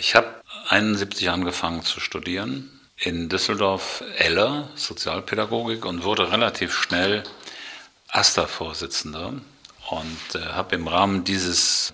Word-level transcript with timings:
Ich 0.00 0.14
habe 0.14 0.32
71 0.68 1.28
angefangen 1.28 1.82
zu 1.82 1.98
studieren 1.98 2.70
in 2.98 3.28
Düsseldorf 3.28 4.04
Eller 4.16 4.68
Sozialpädagogik 4.76 5.84
und 5.84 6.04
wurde 6.04 6.30
relativ 6.30 6.72
schnell 6.72 7.24
AStA-Vorsitzender 8.06 9.34
und 9.90 10.34
äh, 10.34 10.38
habe 10.38 10.76
im 10.76 10.86
Rahmen 10.86 11.24
dieses 11.24 11.92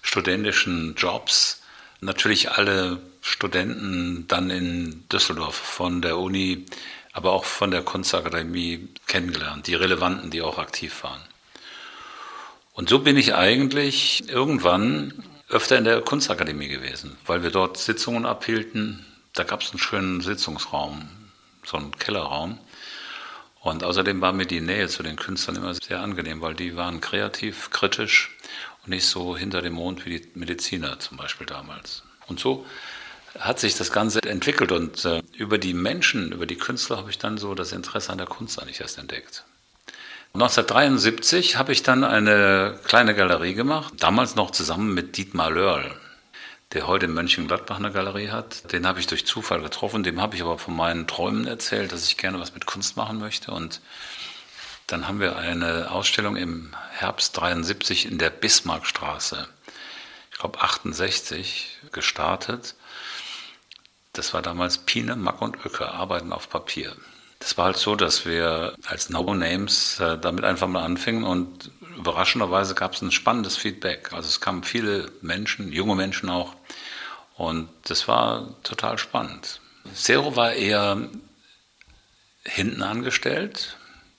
studentischen 0.00 0.94
Jobs 0.94 1.60
natürlich 2.00 2.52
alle 2.52 3.00
Studenten 3.20 4.28
dann 4.28 4.50
in 4.50 5.08
Düsseldorf 5.08 5.56
von 5.56 6.02
der 6.02 6.18
Uni, 6.18 6.66
aber 7.12 7.32
auch 7.32 7.44
von 7.44 7.72
der 7.72 7.82
Kunstakademie 7.82 8.88
kennengelernt, 9.08 9.66
die 9.66 9.74
relevanten, 9.74 10.30
die 10.30 10.42
auch 10.42 10.58
aktiv 10.58 11.02
waren. 11.02 11.20
Und 12.74 12.88
so 12.88 13.00
bin 13.00 13.16
ich 13.16 13.34
eigentlich 13.34 14.28
irgendwann 14.28 15.24
öfter 15.50 15.76
in 15.76 15.84
der 15.84 16.00
Kunstakademie 16.00 16.68
gewesen, 16.68 17.16
weil 17.26 17.42
wir 17.42 17.50
dort 17.50 17.76
Sitzungen 17.76 18.24
abhielten. 18.24 19.04
Da 19.34 19.44
gab 19.44 19.62
es 19.62 19.70
einen 19.70 19.78
schönen 19.78 20.20
Sitzungsraum, 20.20 21.08
so 21.64 21.76
einen 21.76 21.96
Kellerraum. 21.98 22.58
Und 23.60 23.84
außerdem 23.84 24.20
war 24.20 24.32
mir 24.32 24.46
die 24.46 24.60
Nähe 24.60 24.88
zu 24.88 25.02
den 25.02 25.16
Künstlern 25.16 25.56
immer 25.56 25.74
sehr 25.74 26.00
angenehm, 26.00 26.40
weil 26.40 26.54
die 26.54 26.76
waren 26.76 27.00
kreativ, 27.00 27.70
kritisch 27.70 28.36
und 28.82 28.90
nicht 28.90 29.06
so 29.06 29.36
hinter 29.36 29.60
dem 29.60 29.74
Mond 29.74 30.06
wie 30.06 30.20
die 30.20 30.28
Mediziner 30.34 30.98
zum 30.98 31.18
Beispiel 31.18 31.46
damals. 31.46 32.02
Und 32.26 32.40
so 32.40 32.64
hat 33.38 33.60
sich 33.60 33.76
das 33.76 33.92
Ganze 33.92 34.22
entwickelt 34.22 34.72
und 34.72 35.04
äh, 35.04 35.22
über 35.34 35.58
die 35.58 35.74
Menschen, 35.74 36.32
über 36.32 36.46
die 36.46 36.56
Künstler 36.56 36.96
habe 36.96 37.10
ich 37.10 37.18
dann 37.18 37.38
so 37.38 37.54
das 37.54 37.72
Interesse 37.72 38.10
an 38.10 38.18
der 38.18 38.26
Kunst 38.26 38.60
eigentlich 38.60 38.80
erst 38.80 38.98
entdeckt. 38.98 39.44
1973 40.32 41.56
habe 41.56 41.72
ich 41.72 41.82
dann 41.82 42.04
eine 42.04 42.78
kleine 42.84 43.16
Galerie 43.16 43.54
gemacht, 43.54 43.94
damals 43.98 44.36
noch 44.36 44.52
zusammen 44.52 44.94
mit 44.94 45.16
Dietmar 45.16 45.50
Lörl, 45.50 45.92
der 46.72 46.86
heute 46.86 47.06
in 47.06 47.14
Mönchengladbach 47.14 47.78
eine 47.78 47.90
Galerie 47.90 48.30
hat. 48.30 48.72
Den 48.72 48.86
habe 48.86 49.00
ich 49.00 49.08
durch 49.08 49.26
Zufall 49.26 49.60
getroffen, 49.60 50.04
dem 50.04 50.20
habe 50.20 50.36
ich 50.36 50.42
aber 50.42 50.56
von 50.56 50.76
meinen 50.76 51.08
Träumen 51.08 51.48
erzählt, 51.48 51.90
dass 51.90 52.06
ich 52.06 52.16
gerne 52.16 52.38
was 52.38 52.54
mit 52.54 52.64
Kunst 52.64 52.96
machen 52.96 53.18
möchte 53.18 53.50
und 53.50 53.80
dann 54.86 55.08
haben 55.08 55.18
wir 55.18 55.36
eine 55.36 55.90
Ausstellung 55.90 56.36
im 56.36 56.76
Herbst 56.92 57.36
73 57.36 58.06
in 58.06 58.18
der 58.18 58.30
Bismarckstraße, 58.30 59.48
ich 60.30 60.38
glaube 60.38 60.60
68, 60.60 61.78
gestartet. 61.90 62.76
Das 64.12 64.32
war 64.32 64.42
damals 64.42 64.78
Pine, 64.78 65.16
Mack 65.16 65.42
und 65.42 65.64
Öcker, 65.66 65.94
Arbeiten 65.94 66.32
auf 66.32 66.48
Papier. 66.48 66.94
Das 67.40 67.56
war 67.56 67.66
halt 67.66 67.78
so, 67.78 67.96
dass 67.96 68.26
wir 68.26 68.74
als 68.86 69.08
No-Names 69.08 69.98
äh, 69.98 70.18
damit 70.18 70.44
einfach 70.44 70.68
mal 70.68 70.84
anfingen 70.84 71.24
und 71.24 71.70
überraschenderweise 71.96 72.74
gab 72.74 72.92
es 72.92 73.02
ein 73.02 73.10
spannendes 73.10 73.56
Feedback. 73.56 74.12
Also 74.12 74.28
es 74.28 74.40
kamen 74.40 74.62
viele 74.62 75.10
Menschen, 75.22 75.72
junge 75.72 75.96
Menschen 75.96 76.28
auch 76.28 76.54
und 77.36 77.70
das 77.84 78.06
war 78.08 78.54
total 78.62 78.98
spannend. 78.98 79.60
Zero 79.94 80.36
war 80.36 80.52
eher 80.52 81.08
hinten 82.44 82.82
angestellt. 82.82 83.78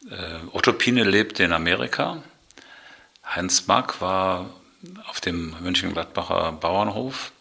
Äh, 0.10 0.40
Otto 0.52 0.74
Pine 0.74 1.04
lebte 1.04 1.44
in 1.44 1.54
Amerika. 1.54 2.24
Heinz 3.24 3.68
Mack 3.68 4.02
war 4.02 4.50
auf 5.08 5.22
dem 5.22 5.56
Mönchengladbacher 5.62 6.54
Bauernhof. 6.54 7.32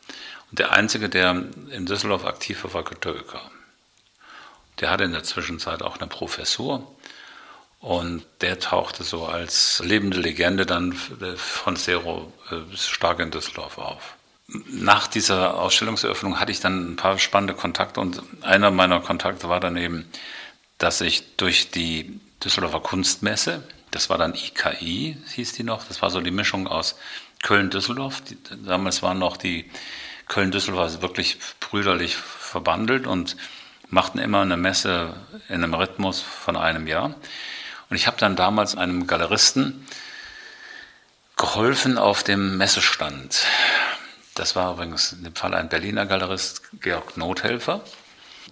Und 0.51 0.59
der 0.59 0.73
Einzige, 0.73 1.09
der 1.09 1.45
in 1.71 1.87
Düsseldorf 1.87 2.27
aktiv 2.27 2.65
war, 2.65 2.75
war 2.75 2.85
Oecker. 2.85 3.51
Der 4.81 4.91
hatte 4.91 5.05
in 5.05 5.13
der 5.13 5.23
Zwischenzeit 5.23 5.83
auch 5.83 5.99
eine 5.99 6.09
Professur 6.09 6.91
und 7.81 8.25
der 8.41 8.59
tauchte 8.59 9.05
so 9.05 9.27
als 9.27 9.83
lebende 9.85 10.19
Legende 10.19 10.67
dann 10.67 10.93
von 11.37 11.77
Zero 11.77 12.33
äh, 12.51 12.77
stark 12.77 13.21
in 13.21 13.31
Düsseldorf 13.31 13.79
auf. 13.79 14.17
Nach 14.69 15.07
dieser 15.07 15.59
Ausstellungseröffnung 15.59 16.41
hatte 16.41 16.53
ich 16.53 16.61
dann 16.61 16.93
ein 16.93 16.97
paar 16.97 17.19
spannende 17.19 17.55
Kontakte 17.55 18.01
und 18.01 18.23
einer 18.43 18.71
meiner 18.71 19.01
Kontakte 19.01 19.49
war 19.49 19.61
dann 19.61 19.77
eben, 19.77 20.11
dass 20.79 21.01
ich 21.01 21.37
durch 21.37 21.71
die 21.71 22.21
Düsseldorfer 22.43 22.81
Kunstmesse, 22.81 23.63
das 23.91 24.11
war 24.11 24.19
dann 24.19 24.35
IKI, 24.35 25.17
hieß 25.35 25.53
die 25.53 25.63
noch, 25.63 25.85
das 25.85 26.03
war 26.03 26.11
so 26.11 26.21
die 26.21 26.31
Mischung 26.31 26.67
aus 26.67 26.97
Köln-Düsseldorf. 27.43 28.23
Damals 28.65 29.03
waren 29.03 29.19
noch 29.19 29.37
die 29.37 29.71
Köln-Düsseldorf 30.27 31.01
wirklich 31.01 31.39
brüderlich 31.61 32.17
verbandelt 32.17 33.07
und 33.07 33.37
machten 33.91 34.19
immer 34.19 34.43
eine 34.43 34.57
Messe 34.57 35.15
in 35.49 35.63
einem 35.63 35.75
Rhythmus 35.75 36.21
von 36.21 36.57
einem 36.57 36.87
Jahr. 36.87 37.15
Und 37.89 37.97
ich 37.97 38.07
habe 38.07 38.17
dann 38.19 38.37
damals 38.37 38.77
einem 38.77 39.07
Galeristen 39.07 39.87
geholfen 41.37 41.99
auf 41.99 42.23
dem 42.23 42.57
Messestand. 42.57 43.45
Das 44.35 44.55
war 44.57 44.75
übrigens 44.75 45.13
in 45.13 45.25
dem 45.25 45.35
Fall 45.35 45.55
ein 45.55 45.69
Berliner 45.69 46.07
Galerist, 46.07 46.63
Georg 46.81 47.17
Nothelfer. 47.17 47.83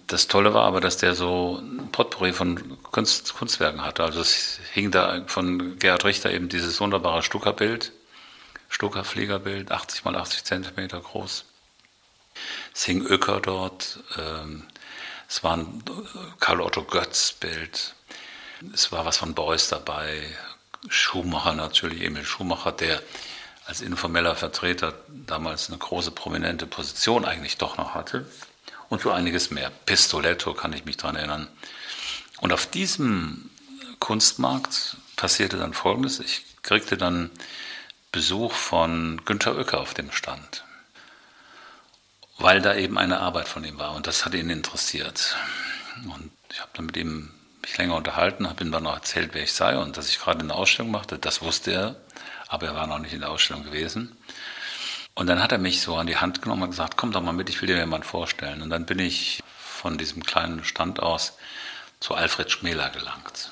Das 0.07 0.27
Tolle 0.27 0.53
war 0.53 0.65
aber, 0.65 0.81
dass 0.81 0.97
der 0.97 1.13
so 1.13 1.61
ein 1.61 1.91
Potpourri 1.91 2.33
von 2.33 2.81
Kunst, 2.83 3.35
Kunstwerken 3.35 3.85
hatte. 3.85 4.03
Also 4.03 4.21
es 4.21 4.59
hing 4.73 4.91
da 4.91 5.23
von 5.27 5.77
Gerhard 5.77 6.03
Richter 6.03 6.31
eben 6.31 6.49
dieses 6.49 6.81
wunderbare 6.81 7.21
Stuckerbild, 7.21 7.91
Stuckerfliegerbild, 8.69 9.71
80 9.71 10.03
mal 10.05 10.15
80 10.15 10.43
Zentimeter 10.43 10.99
groß. 10.99 11.45
Es 12.73 12.85
hing 12.85 13.05
Öcker 13.05 13.39
dort, 13.39 13.99
ähm, 14.17 14.63
es 15.29 15.43
war 15.43 15.57
ein 15.57 15.83
Karl 16.39 16.59
Otto 16.59 16.83
Götz 16.83 17.33
Bild. 17.33 17.93
Es 18.73 18.91
war 18.91 19.05
was 19.05 19.17
von 19.17 19.35
Beuys 19.35 19.69
dabei. 19.69 20.23
Schumacher 20.87 21.53
natürlich, 21.53 22.01
Emil 22.01 22.25
Schumacher, 22.25 22.71
der 22.71 23.03
als 23.65 23.81
informeller 23.81 24.35
Vertreter 24.35 24.95
damals 25.07 25.69
eine 25.69 25.77
große 25.77 26.09
prominente 26.11 26.65
Position 26.65 27.25
eigentlich 27.25 27.57
doch 27.57 27.77
noch 27.77 27.93
hatte. 27.93 28.27
Und 28.89 29.01
so 29.01 29.11
einiges 29.11 29.51
mehr. 29.51 29.71
Pistoletto 29.85 30.55
kann 30.55 30.73
ich 30.73 30.85
mich 30.85 30.97
daran 30.97 31.15
erinnern. 31.15 31.47
Und 32.41 32.51
auf 32.51 32.65
diesem 32.65 33.51
Kunstmarkt 33.99 34.97
passierte 35.15 35.57
dann 35.57 35.75
Folgendes. 35.75 36.19
Ich 36.19 36.43
kriegte 36.63 36.97
dann 36.97 37.29
Besuch 38.11 38.53
von 38.53 39.21
Günter 39.25 39.55
Oecker 39.55 39.79
auf 39.79 39.93
dem 39.93 40.11
Stand 40.11 40.63
weil 42.39 42.61
da 42.61 42.73
eben 42.73 42.97
eine 42.97 43.19
Arbeit 43.19 43.47
von 43.47 43.63
ihm 43.63 43.77
war 43.77 43.93
und 43.93 44.07
das 44.07 44.25
hat 44.25 44.33
ihn 44.33 44.49
interessiert. 44.49 45.37
Und 46.05 46.31
ich 46.51 46.61
habe 46.61 46.71
dann 46.73 46.85
mit 46.85 46.97
ihm 46.97 47.31
mich 47.61 47.77
länger 47.77 47.95
unterhalten, 47.95 48.47
habe 48.47 48.63
ihm 48.63 48.71
dann 48.71 48.83
noch 48.83 48.95
erzählt, 48.95 49.31
wer 49.33 49.43
ich 49.43 49.53
sei 49.53 49.77
und 49.77 49.97
dass 49.97 50.09
ich 50.09 50.19
gerade 50.19 50.39
eine 50.39 50.55
Ausstellung 50.55 50.91
machte. 50.91 51.19
Das 51.19 51.41
wusste 51.41 51.71
er, 51.71 51.95
aber 52.47 52.67
er 52.67 52.75
war 52.75 52.87
noch 52.87 52.99
nicht 52.99 53.13
in 53.13 53.19
der 53.19 53.29
Ausstellung 53.29 53.63
gewesen. 53.63 54.15
Und 55.13 55.27
dann 55.27 55.43
hat 55.43 55.51
er 55.51 55.57
mich 55.57 55.81
so 55.81 55.97
an 55.97 56.07
die 56.07 56.17
Hand 56.17 56.41
genommen 56.41 56.63
und 56.63 56.69
gesagt, 56.69 56.95
komm 56.95 57.11
doch 57.11 57.21
mal 57.21 57.33
mit, 57.33 57.49
ich 57.49 57.61
will 57.61 57.67
dir 57.67 57.77
jemanden 57.77 58.07
vorstellen. 58.07 58.61
Und 58.61 58.69
dann 58.69 58.85
bin 58.85 58.99
ich 58.99 59.43
von 59.57 59.97
diesem 59.97 60.23
kleinen 60.23 60.63
Stand 60.63 61.01
aus 61.01 61.37
zu 61.99 62.15
Alfred 62.15 62.49
Schmäler 62.49 62.89
gelangt. 62.89 63.51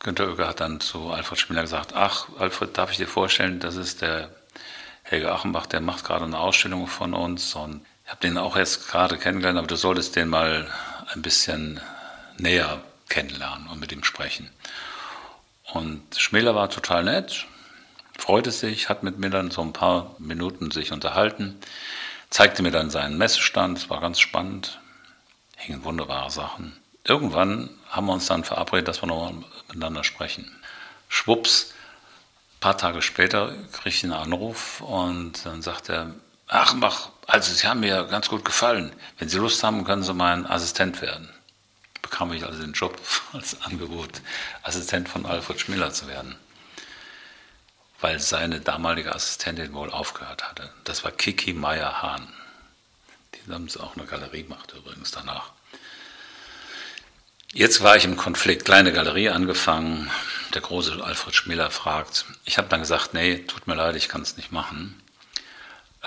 Günter 0.00 0.28
Oeger 0.28 0.48
hat 0.48 0.60
dann 0.60 0.80
zu 0.80 1.10
Alfred 1.10 1.38
Schmäler 1.38 1.62
gesagt, 1.62 1.94
ach, 1.94 2.28
Alfred, 2.38 2.76
darf 2.76 2.90
ich 2.90 2.98
dir 2.98 3.08
vorstellen, 3.08 3.58
das 3.60 3.76
ist 3.76 4.02
der 4.02 4.30
Helge 5.10 5.32
Achenbach, 5.32 5.66
der 5.66 5.80
macht 5.80 6.04
gerade 6.04 6.24
eine 6.24 6.38
Ausstellung 6.38 6.86
von 6.86 7.14
uns 7.14 7.56
und 7.56 7.84
ich 8.04 8.10
habe 8.12 8.20
den 8.20 8.38
auch 8.38 8.56
erst 8.56 8.86
gerade 8.86 9.18
kennengelernt, 9.18 9.58
aber 9.58 9.66
du 9.66 9.74
solltest 9.74 10.14
den 10.14 10.28
mal 10.28 10.70
ein 11.12 11.20
bisschen 11.20 11.80
näher 12.38 12.80
kennenlernen 13.08 13.66
und 13.66 13.80
mit 13.80 13.90
ihm 13.90 14.04
sprechen. 14.04 14.48
Und 15.72 16.00
Schmäler 16.16 16.54
war 16.54 16.70
total 16.70 17.02
nett, 17.02 17.46
freute 18.18 18.52
sich, 18.52 18.88
hat 18.88 19.02
mit 19.02 19.18
mir 19.18 19.30
dann 19.30 19.50
so 19.50 19.62
ein 19.62 19.72
paar 19.72 20.14
Minuten 20.20 20.70
sich 20.70 20.92
unterhalten, 20.92 21.58
zeigte 22.28 22.62
mir 22.62 22.70
dann 22.70 22.90
seinen 22.90 23.18
Messestand, 23.18 23.78
es 23.78 23.90
war 23.90 24.00
ganz 24.00 24.20
spannend, 24.20 24.78
hingen 25.56 25.82
wunderbare 25.82 26.30
Sachen. 26.30 26.76
Irgendwann 27.02 27.68
haben 27.88 28.06
wir 28.06 28.12
uns 28.12 28.26
dann 28.26 28.44
verabredet, 28.44 28.86
dass 28.86 29.02
wir 29.02 29.08
nochmal 29.08 29.34
miteinander 29.66 30.04
sprechen. 30.04 30.48
Schwupps, 31.08 31.74
paar 32.60 32.76
Tage 32.76 33.02
später 33.02 33.54
kriege 33.72 33.88
ich 33.88 34.04
einen 34.04 34.12
Anruf 34.12 34.80
und 34.82 35.44
dann 35.44 35.62
sagt 35.62 35.88
er, 35.88 36.14
ach, 36.46 36.74
mach, 36.74 37.08
also 37.26 37.52
Sie 37.52 37.66
haben 37.66 37.80
mir 37.80 38.04
ganz 38.04 38.28
gut 38.28 38.44
gefallen. 38.44 38.92
Wenn 39.18 39.28
Sie 39.28 39.38
Lust 39.38 39.64
haben, 39.64 39.84
können 39.84 40.02
Sie 40.02 40.12
mein 40.14 40.46
Assistent 40.46 41.00
werden. 41.00 41.30
Bekam 42.02 42.32
ich 42.32 42.44
also 42.44 42.60
den 42.60 42.72
Job 42.72 43.00
als 43.32 43.60
Angebot, 43.62 44.20
Assistent 44.62 45.08
von 45.08 45.26
Alfred 45.26 45.60
Schmiller 45.60 45.92
zu 45.92 46.06
werden. 46.06 46.36
Weil 48.00 48.18
seine 48.18 48.60
damalige 48.60 49.14
Assistentin 49.14 49.72
wohl 49.74 49.90
aufgehört 49.90 50.48
hatte. 50.48 50.72
Das 50.84 51.04
war 51.04 51.12
Kiki 51.12 51.52
Meyer-Hahn. 51.52 52.32
Die 53.34 53.52
haben 53.52 53.68
auch 53.78 53.96
eine 53.96 54.06
Galerie 54.06 54.42
gemacht 54.42 54.74
übrigens 54.76 55.10
danach. 55.10 55.52
Jetzt 57.52 57.82
war 57.82 57.96
ich 57.96 58.04
im 58.04 58.16
Konflikt, 58.16 58.64
kleine 58.64 58.92
Galerie 58.92 59.30
angefangen. 59.30 60.08
Der 60.54 60.60
große 60.60 61.02
Alfred 61.02 61.34
Schmiller 61.34 61.70
fragt. 61.70 62.24
Ich 62.44 62.58
habe 62.58 62.68
dann 62.68 62.80
gesagt, 62.80 63.12
nee, 63.12 63.38
tut 63.38 63.66
mir 63.66 63.74
leid, 63.74 63.96
ich 63.96 64.08
kann 64.08 64.22
es 64.22 64.36
nicht 64.36 64.52
machen. 64.52 65.00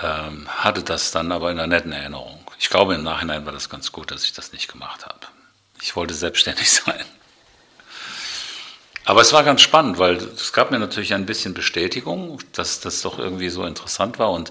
Ähm, 0.02 0.48
hatte 0.48 0.82
das 0.82 1.10
dann 1.10 1.32
aber 1.32 1.50
in 1.50 1.58
einer 1.58 1.66
netten 1.66 1.92
Erinnerung. 1.92 2.42
Ich 2.58 2.70
glaube, 2.70 2.94
im 2.94 3.02
Nachhinein 3.02 3.44
war 3.44 3.52
das 3.52 3.68
ganz 3.68 3.92
gut, 3.92 4.10
dass 4.10 4.24
ich 4.24 4.32
das 4.32 4.52
nicht 4.52 4.72
gemacht 4.72 5.04
habe. 5.04 5.20
Ich 5.82 5.94
wollte 5.96 6.14
selbstständig 6.14 6.70
sein. 6.72 7.04
Aber 9.04 9.20
es 9.20 9.34
war 9.34 9.44
ganz 9.44 9.60
spannend, 9.60 9.98
weil 9.98 10.16
es 10.16 10.54
gab 10.54 10.70
mir 10.70 10.78
natürlich 10.78 11.12
ein 11.12 11.26
bisschen 11.26 11.52
Bestätigung, 11.52 12.38
dass 12.52 12.80
das 12.80 13.02
doch 13.02 13.18
irgendwie 13.18 13.50
so 13.50 13.66
interessant 13.66 14.18
war. 14.18 14.30
Und 14.30 14.50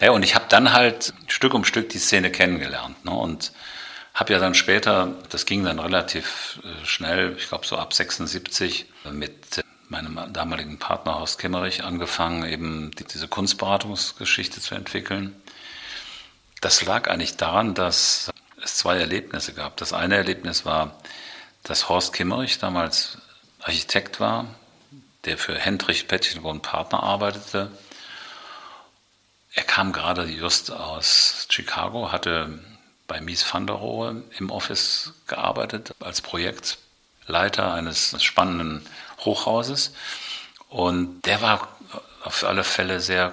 Ja, 0.00 0.10
und 0.10 0.22
ich 0.22 0.34
habe 0.34 0.44
dann 0.50 0.74
halt 0.74 1.14
Stück 1.28 1.54
um 1.54 1.64
Stück 1.64 1.88
die 1.88 1.98
Szene 1.98 2.30
kennengelernt. 2.30 3.02
Ne? 3.06 3.12
Und 3.12 3.52
habe 4.16 4.32
ja 4.32 4.38
dann 4.38 4.54
später, 4.54 5.12
das 5.28 5.44
ging 5.44 5.62
dann 5.62 5.78
relativ 5.78 6.58
äh, 6.64 6.84
schnell, 6.86 7.36
ich 7.36 7.48
glaube 7.48 7.66
so 7.66 7.76
ab 7.76 7.92
76, 7.92 8.86
mit 9.12 9.62
meinem 9.88 10.32
damaligen 10.32 10.78
Partner 10.78 11.20
Horst 11.20 11.38
Kimmerich 11.38 11.84
angefangen, 11.84 12.44
eben 12.44 12.90
diese 13.12 13.28
Kunstberatungsgeschichte 13.28 14.60
zu 14.60 14.74
entwickeln. 14.74 15.40
Das 16.62 16.84
lag 16.84 17.08
eigentlich 17.08 17.36
daran, 17.36 17.74
dass 17.74 18.30
es 18.64 18.78
zwei 18.78 18.96
Erlebnisse 18.96 19.52
gab. 19.52 19.76
Das 19.76 19.92
eine 19.92 20.16
Erlebnis 20.16 20.64
war, 20.64 20.98
dass 21.62 21.90
Horst 21.90 22.14
Kimmerich 22.14 22.58
damals 22.58 23.18
Architekt 23.60 24.18
war, 24.18 24.46
der 25.26 25.36
für 25.36 25.58
Hendrich 25.58 26.08
Pettenborn 26.08 26.62
Partner 26.62 27.02
arbeitete. 27.02 27.70
Er 29.52 29.64
kam 29.64 29.92
gerade 29.92 30.24
just 30.24 30.70
aus 30.72 31.46
Chicago, 31.50 32.12
hatte 32.12 32.58
bei 33.06 33.20
Mies 33.20 33.44
van 33.52 33.66
der 33.66 33.76
Rohe 33.76 34.22
im 34.38 34.50
Office 34.50 35.12
gearbeitet 35.26 35.94
als 36.00 36.20
Projektleiter 36.20 37.72
eines 37.72 38.22
spannenden 38.22 38.86
Hochhauses. 39.20 39.92
Und 40.68 41.22
der 41.22 41.40
war 41.42 41.76
auf 42.24 42.44
alle 42.44 42.64
Fälle 42.64 43.00
sehr 43.00 43.32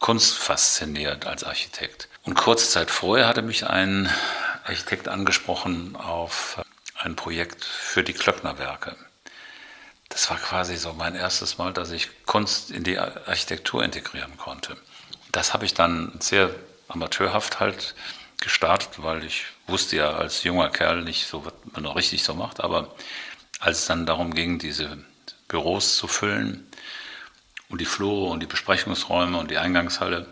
kunstfasziniert 0.00 1.26
als 1.26 1.44
Architekt. 1.44 2.08
Und 2.22 2.34
kurze 2.34 2.68
Zeit 2.68 2.90
vorher 2.90 3.26
hatte 3.26 3.42
mich 3.42 3.66
ein 3.66 4.08
Architekt 4.64 5.08
angesprochen 5.08 5.96
auf 5.96 6.60
ein 6.96 7.16
Projekt 7.16 7.64
für 7.64 8.04
die 8.04 8.12
Klöcknerwerke. 8.12 8.96
Das 10.08 10.30
war 10.30 10.38
quasi 10.38 10.76
so 10.76 10.92
mein 10.92 11.14
erstes 11.14 11.58
Mal, 11.58 11.72
dass 11.72 11.90
ich 11.90 12.08
Kunst 12.24 12.70
in 12.70 12.82
die 12.84 12.98
Architektur 12.98 13.82
integrieren 13.82 14.36
konnte. 14.36 14.76
Das 15.32 15.52
habe 15.52 15.64
ich 15.64 15.74
dann 15.74 16.12
sehr 16.20 16.50
amateurhaft 16.88 17.60
halt 17.60 17.94
gestartet, 18.40 19.02
weil 19.02 19.24
ich 19.24 19.44
wusste 19.66 19.96
ja 19.96 20.12
als 20.12 20.42
junger 20.44 20.70
Kerl 20.70 21.02
nicht 21.02 21.26
so, 21.26 21.44
was 21.44 21.54
man 21.72 21.82
noch 21.82 21.96
richtig 21.96 22.22
so 22.22 22.34
macht. 22.34 22.60
Aber 22.60 22.94
als 23.60 23.80
es 23.80 23.86
dann 23.86 24.06
darum 24.06 24.34
ging, 24.34 24.58
diese 24.58 24.98
Büros 25.48 25.96
zu 25.96 26.06
füllen 26.08 26.66
und 27.68 27.80
die 27.80 27.86
Flure 27.86 28.30
und 28.30 28.40
die 28.40 28.46
Besprechungsräume 28.46 29.38
und 29.38 29.50
die 29.50 29.58
Eingangshalle, 29.58 30.26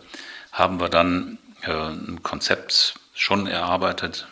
haben 0.51 0.79
wir 0.79 0.89
dann 0.89 1.37
äh, 1.61 1.71
ein 1.71 2.23
Konzept 2.23 2.95
schon 3.13 3.47
erarbeitet 3.47 4.27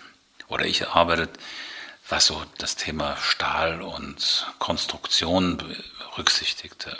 oder 0.47 0.65
ich 0.65 0.81
erarbeitet, 0.81 1.31
was 2.07 2.27
so 2.27 2.43
das 2.57 2.75
Thema 2.75 3.17
Stahl 3.17 3.81
und 3.81 4.47
Konstruktion 4.59 5.57
berücksichtigte. 5.57 6.97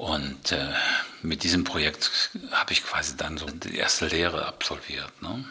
Und 0.00 0.52
äh, 0.52 0.72
mit 1.20 1.42
diesem 1.42 1.64
Projekt 1.64 2.30
habe 2.52 2.72
ich 2.72 2.82
quasi 2.82 3.18
dann 3.18 3.36
so 3.36 3.44
die 3.44 3.76
erste 3.76 4.06
Lehre 4.06 4.46
absolviert. 4.46 5.20
Ne? 5.20 5.44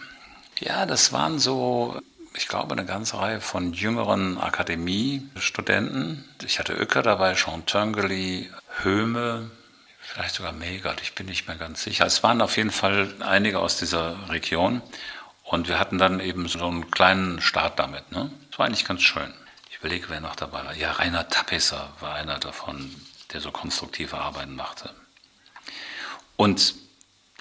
Ja, 0.60 0.88
das 0.88 1.14
waren 1.14 1.38
so, 1.38 2.02
ich 2.34 2.48
glaube, 2.48 2.72
eine 2.72 2.84
ganze 2.84 3.20
Reihe 3.20 3.42
von 3.42 3.74
jüngeren 3.74 4.40
Akademiestudenten. 4.40 6.26
Ich 6.44 6.58
hatte 6.58 6.74
Öcker 6.74 7.04
dabei, 7.04 7.36
Sean 7.36 7.68
Turngley, 7.68 8.50
Höhme, 8.82 9.52
vielleicht 10.00 10.34
sogar 10.34 10.52
Megert, 10.52 11.00
ich 11.04 11.14
bin 11.14 11.28
nicht 11.28 11.48
mehr 11.48 11.58
ganz 11.58 11.84
sicher. 11.84 12.08
Es 12.08 12.24
waren 12.24 12.42
auf 12.42 12.58
jeden 12.58 12.72
Fall 12.72 13.14
einige 13.20 13.60
aus 13.60 13.78
dieser 13.78 14.32
Region. 14.32 14.82
Und 15.44 15.68
wir 15.68 15.80
hatten 15.80 16.00
dann 16.00 16.20
eben 16.20 16.48
so 16.48 16.66
einen 16.66 16.90
kleinen 16.90 17.40
Start 17.40 17.78
damit. 17.78 18.12
Ne? 18.12 18.32
Das 18.50 18.58
war 18.58 18.66
eigentlich 18.66 18.86
ganz 18.86 19.04
schön. 19.04 19.32
Ich 19.70 19.78
überlege, 19.78 20.08
wer 20.10 20.22
noch 20.22 20.36
dabei 20.36 20.66
war. 20.66 20.76
Ja, 20.76 20.94
Rainer 20.94 21.30
Tappeser 21.30 21.94
war 22.00 22.16
einer 22.16 22.40
davon 22.40 22.96
der 23.34 23.42
so 23.42 23.52
konstruktive 23.52 24.18
Arbeiten 24.18 24.56
machte. 24.56 24.94
Und 26.36 26.76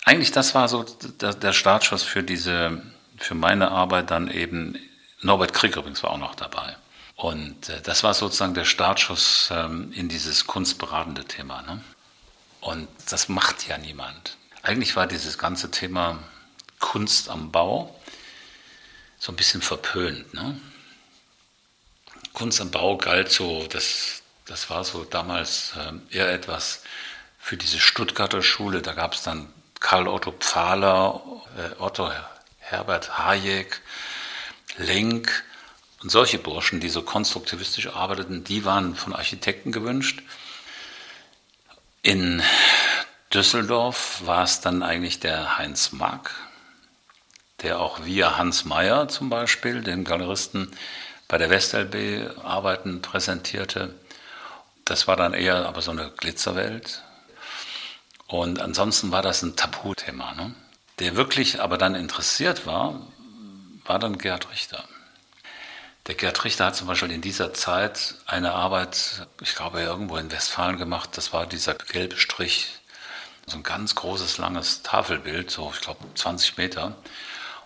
eigentlich 0.04 0.32
das 0.32 0.54
war 0.54 0.68
so 0.68 0.84
der 0.84 1.52
Startschuss 1.52 2.02
für 2.02 2.22
diese, 2.22 2.82
für 3.18 3.34
meine 3.34 3.70
Arbeit 3.70 4.10
dann 4.10 4.30
eben, 4.30 4.78
Norbert 5.20 5.52
Krieg 5.52 5.76
übrigens 5.76 6.02
war 6.02 6.10
auch 6.10 6.18
noch 6.18 6.34
dabei. 6.34 6.76
Und 7.16 7.68
äh, 7.68 7.80
das 7.82 8.04
war 8.04 8.14
sozusagen 8.14 8.54
der 8.54 8.64
Startschuss 8.64 9.48
ähm, 9.50 9.92
in 9.92 10.08
dieses 10.08 10.46
kunstberatende 10.46 11.24
Thema. 11.24 11.62
Ne? 11.62 11.82
Und 12.60 12.88
das 13.10 13.28
macht 13.28 13.66
ja 13.66 13.76
niemand. 13.76 14.36
Eigentlich 14.62 14.94
war 14.96 15.06
dieses 15.06 15.36
ganze 15.36 15.70
Thema 15.70 16.18
Kunst 16.78 17.28
am 17.28 17.50
Bau 17.50 17.94
so 19.18 19.32
ein 19.32 19.36
bisschen 19.36 19.62
verpönt. 19.62 20.32
Ne? 20.32 20.60
Kunst 22.32 22.60
am 22.60 22.70
Bau 22.70 22.96
galt 22.96 23.32
so, 23.32 23.66
das, 23.66 24.22
das 24.48 24.70
war 24.70 24.82
so 24.82 25.04
damals 25.04 25.74
äh, 25.76 26.16
eher 26.16 26.32
etwas 26.32 26.82
für 27.38 27.56
diese 27.56 27.78
Stuttgarter 27.78 28.42
Schule. 28.42 28.82
Da 28.82 28.94
gab 28.94 29.12
es 29.12 29.22
dann 29.22 29.52
Karl 29.78 30.08
Otto 30.08 30.32
Pfahler, 30.32 31.22
äh, 31.56 31.80
Otto 31.80 32.10
Herbert 32.58 33.18
Hayek, 33.18 33.80
Lenk 34.78 35.44
und 36.02 36.10
solche 36.10 36.38
Burschen, 36.38 36.80
die 36.80 36.88
so 36.88 37.02
konstruktivistisch 37.02 37.88
arbeiteten, 37.88 38.44
die 38.44 38.64
waren 38.64 38.94
von 38.94 39.14
Architekten 39.14 39.70
gewünscht. 39.70 40.22
In 42.02 42.42
Düsseldorf 43.32 44.22
war 44.24 44.44
es 44.44 44.60
dann 44.60 44.82
eigentlich 44.82 45.20
der 45.20 45.58
Heinz 45.58 45.92
Mack, 45.92 46.30
der 47.62 47.80
auch 47.80 48.04
via 48.04 48.38
Hans 48.38 48.64
Meyer 48.64 49.08
zum 49.08 49.28
Beispiel, 49.28 49.82
den 49.82 50.04
Galeristen, 50.04 50.70
bei 51.26 51.36
der 51.36 51.50
WestLB 51.50 52.38
Arbeiten 52.42 53.02
präsentierte. 53.02 53.94
Das 54.88 55.06
war 55.06 55.16
dann 55.16 55.34
eher 55.34 55.66
aber 55.66 55.82
so 55.82 55.90
eine 55.90 56.10
Glitzerwelt. 56.10 57.02
Und 58.26 58.58
ansonsten 58.58 59.12
war 59.12 59.20
das 59.20 59.42
ein 59.42 59.54
Tabuthema. 59.54 60.32
Ne? 60.32 60.54
Der 60.98 61.14
wirklich 61.14 61.60
aber 61.60 61.76
dann 61.76 61.94
interessiert 61.94 62.64
war, 62.64 63.06
war 63.84 63.98
dann 63.98 64.16
Gerd 64.16 64.50
Richter. 64.50 64.82
Der 66.06 66.14
Gerd 66.14 66.42
Richter 66.42 66.64
hat 66.64 66.76
zum 66.76 66.86
Beispiel 66.86 67.10
in 67.10 67.20
dieser 67.20 67.52
Zeit 67.52 68.14
eine 68.24 68.52
Arbeit, 68.52 69.26
ich 69.42 69.54
glaube 69.54 69.82
irgendwo 69.82 70.16
in 70.16 70.32
Westfalen 70.32 70.78
gemacht, 70.78 71.18
das 71.18 71.34
war 71.34 71.44
dieser 71.46 71.74
gelbe 71.74 72.16
Strich, 72.16 72.68
so 73.46 73.58
ein 73.58 73.62
ganz 73.62 73.94
großes, 73.94 74.38
langes 74.38 74.82
Tafelbild, 74.82 75.50
so 75.50 75.70
ich 75.74 75.82
glaube 75.82 76.02
20 76.14 76.56
Meter. 76.56 76.96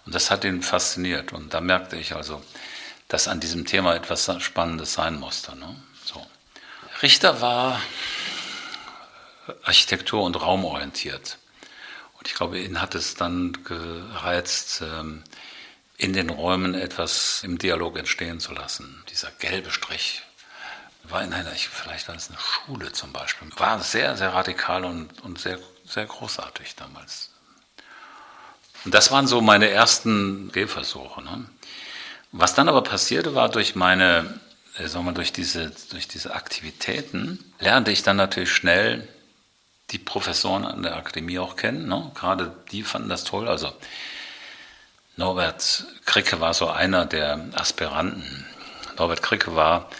Und 0.04 0.12
das 0.12 0.32
hat 0.32 0.42
ihn 0.42 0.60
fasziniert. 0.60 1.32
Und 1.32 1.54
da 1.54 1.60
merkte 1.60 1.96
ich 1.96 2.16
also, 2.16 2.42
dass 3.06 3.28
an 3.28 3.38
diesem 3.38 3.64
Thema 3.64 3.94
etwas 3.94 4.28
Spannendes 4.42 4.94
sein 4.94 5.20
musste. 5.20 5.54
Ne? 5.56 5.76
Richter 7.02 7.40
war 7.40 7.80
Architektur- 9.64 10.22
und 10.22 10.40
Raumorientiert. 10.40 11.38
Und 12.18 12.28
ich 12.28 12.34
glaube, 12.34 12.60
ihn 12.60 12.80
hat 12.80 12.94
es 12.94 13.16
dann 13.16 13.64
gereizt, 13.64 14.82
ähm, 14.82 15.24
in 15.96 16.12
den 16.12 16.30
Räumen 16.30 16.74
etwas 16.74 17.42
im 17.42 17.58
Dialog 17.58 17.98
entstehen 17.98 18.38
zu 18.38 18.52
lassen. 18.52 19.02
Dieser 19.10 19.32
gelbe 19.32 19.72
Strich 19.72 20.22
war 21.02 21.24
in 21.24 21.32
einer, 21.32 21.50
vielleicht 21.50 22.06
war 22.06 22.14
es 22.14 22.28
eine 22.28 22.38
Schule 22.38 22.92
zum 22.92 23.12
Beispiel, 23.12 23.48
war 23.56 23.80
sehr, 23.80 24.16
sehr 24.16 24.32
radikal 24.32 24.84
und, 24.84 25.20
und 25.22 25.40
sehr, 25.40 25.58
sehr 25.84 26.06
großartig 26.06 26.76
damals. 26.76 27.30
Und 28.84 28.94
das 28.94 29.10
waren 29.10 29.26
so 29.26 29.40
meine 29.40 29.68
ersten 29.68 30.52
Gehversuche. 30.52 31.22
Ne? 31.22 31.46
Was 32.30 32.54
dann 32.54 32.68
aber 32.68 32.82
passierte, 32.82 33.34
war 33.34 33.48
durch 33.48 33.74
meine 33.74 34.40
sagen 34.74 35.04
wir, 35.04 35.12
durch 35.12 35.32
diese, 35.32 35.70
durch 35.90 36.08
diese 36.08 36.34
Aktivitäten 36.34 37.52
lernte 37.58 37.90
ich 37.90 38.02
dann 38.02 38.16
natürlich 38.16 38.52
schnell 38.52 39.06
die 39.90 39.98
Professoren 39.98 40.64
an 40.64 40.82
der 40.82 40.96
Akademie 40.96 41.38
auch 41.38 41.56
kennen. 41.56 41.88
Ne? 41.88 42.10
Gerade 42.14 42.56
die 42.70 42.82
fanden 42.82 43.10
das 43.10 43.24
toll. 43.24 43.48
Also 43.48 43.72
Norbert 45.16 45.84
Kricke 46.06 46.40
war 46.40 46.54
so 46.54 46.70
einer 46.70 47.04
der 47.04 47.48
Aspiranten. 47.54 48.46
Norbert 48.96 49.22
Kricke 49.22 49.54
war 49.54 49.90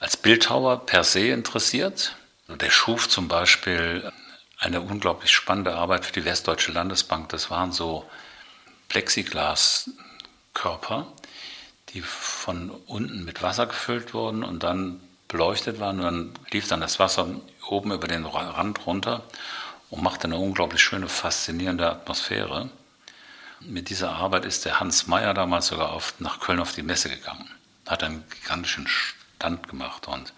als 0.00 0.16
Bildhauer 0.16 0.86
per 0.86 1.04
se 1.04 1.28
interessiert. 1.28 2.16
Der 2.48 2.70
schuf 2.70 3.08
zum 3.08 3.28
Beispiel 3.28 4.10
eine 4.58 4.80
unglaublich 4.80 5.30
spannende 5.30 5.74
Arbeit 5.74 6.04
für 6.04 6.12
die 6.12 6.24
Westdeutsche 6.24 6.72
Landesbank. 6.72 7.28
Das 7.28 7.50
waren 7.50 7.70
so 7.70 8.10
Plexiglaskörper, 8.88 11.06
die 11.94 12.02
von 12.02 12.70
unten 12.86 13.24
mit 13.24 13.42
Wasser 13.42 13.66
gefüllt 13.66 14.14
wurden 14.14 14.42
und 14.44 14.62
dann 14.62 15.00
beleuchtet 15.28 15.80
waren. 15.80 15.98
Und 16.00 16.04
dann 16.04 16.34
lief 16.50 16.68
dann 16.68 16.80
das 16.80 16.98
Wasser 16.98 17.28
oben 17.68 17.92
über 17.92 18.08
den 18.08 18.26
Rand 18.26 18.86
runter 18.86 19.22
und 19.90 20.02
machte 20.02 20.24
eine 20.24 20.36
unglaublich 20.36 20.82
schöne, 20.82 21.08
faszinierende 21.08 21.90
Atmosphäre. 21.90 22.70
Mit 23.60 23.90
dieser 23.90 24.12
Arbeit 24.12 24.44
ist 24.44 24.64
der 24.64 24.80
Hans 24.80 25.06
Meyer 25.06 25.34
damals 25.34 25.66
sogar 25.66 25.94
oft 25.94 26.20
nach 26.20 26.40
Köln 26.40 26.60
auf 26.60 26.72
die 26.72 26.82
Messe 26.82 27.10
gegangen, 27.10 27.48
hat 27.86 28.02
einen 28.02 28.24
gigantischen 28.30 28.88
Stand 28.88 29.68
gemacht 29.68 30.08
und 30.08 30.32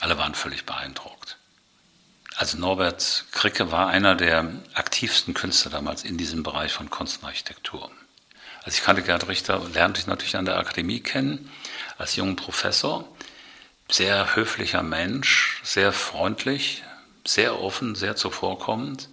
alle 0.00 0.18
waren 0.18 0.34
völlig 0.34 0.66
beeindruckt. 0.66 1.36
Also 2.36 2.58
Norbert 2.58 3.24
Kricke 3.30 3.70
war 3.70 3.88
einer 3.88 4.14
der 4.14 4.50
aktivsten 4.74 5.32
Künstler 5.32 5.70
damals 5.70 6.04
in 6.04 6.18
diesem 6.18 6.42
Bereich 6.42 6.72
von 6.72 6.90
Kunst 6.90 7.22
und 7.22 7.28
Architektur. 7.28 7.90
Also 8.66 8.78
ich 8.78 8.82
kannte 8.82 9.02
Gerd 9.02 9.28
Richter, 9.28 9.62
lernte 9.72 10.00
ich 10.00 10.08
natürlich 10.08 10.36
an 10.36 10.44
der 10.44 10.58
Akademie 10.58 10.98
kennen, 10.98 11.48
als 11.98 12.16
jungen 12.16 12.34
Professor. 12.34 13.06
Sehr 13.88 14.34
höflicher 14.34 14.82
Mensch, 14.82 15.60
sehr 15.62 15.92
freundlich, 15.92 16.82
sehr 17.24 17.60
offen, 17.60 17.94
sehr 17.94 18.16
zuvorkommend. 18.16 19.08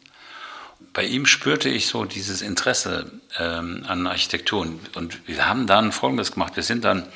bei 0.94 1.04
ihm 1.04 1.28
spürte 1.28 1.70
ich 1.70 1.86
so 1.86 2.04
dieses 2.06 2.42
Interesse 2.42 3.12
ähm, 3.38 3.86
an 3.88 4.08
Architektur. 4.08 4.68
Und 4.96 5.28
wir 5.28 5.48
haben 5.48 5.68
dann 5.68 5.92
Folgendes 5.92 6.32
gemacht. 6.32 6.56
Wir 6.56 6.64
sind 6.64 6.84
dann 6.84 7.08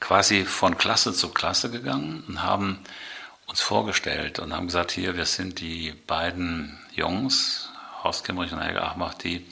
quasi 0.00 0.46
von 0.46 0.78
Klasse 0.78 1.12
zu 1.12 1.28
Klasse 1.28 1.70
gegangen 1.70 2.24
und 2.26 2.42
haben 2.42 2.78
uns 3.46 3.60
vorgestellt 3.60 4.38
und 4.38 4.54
haben 4.54 4.66
gesagt, 4.66 4.92
hier, 4.92 5.14
wir 5.14 5.26
sind 5.26 5.60
die 5.60 5.92
beiden 6.06 6.78
Jungs, 6.94 7.68
Horst 8.02 8.24
Kimmerich 8.24 8.52
und 8.52 8.60
Helge 8.60 8.82
Achmach, 8.82 9.14
die 9.14 9.46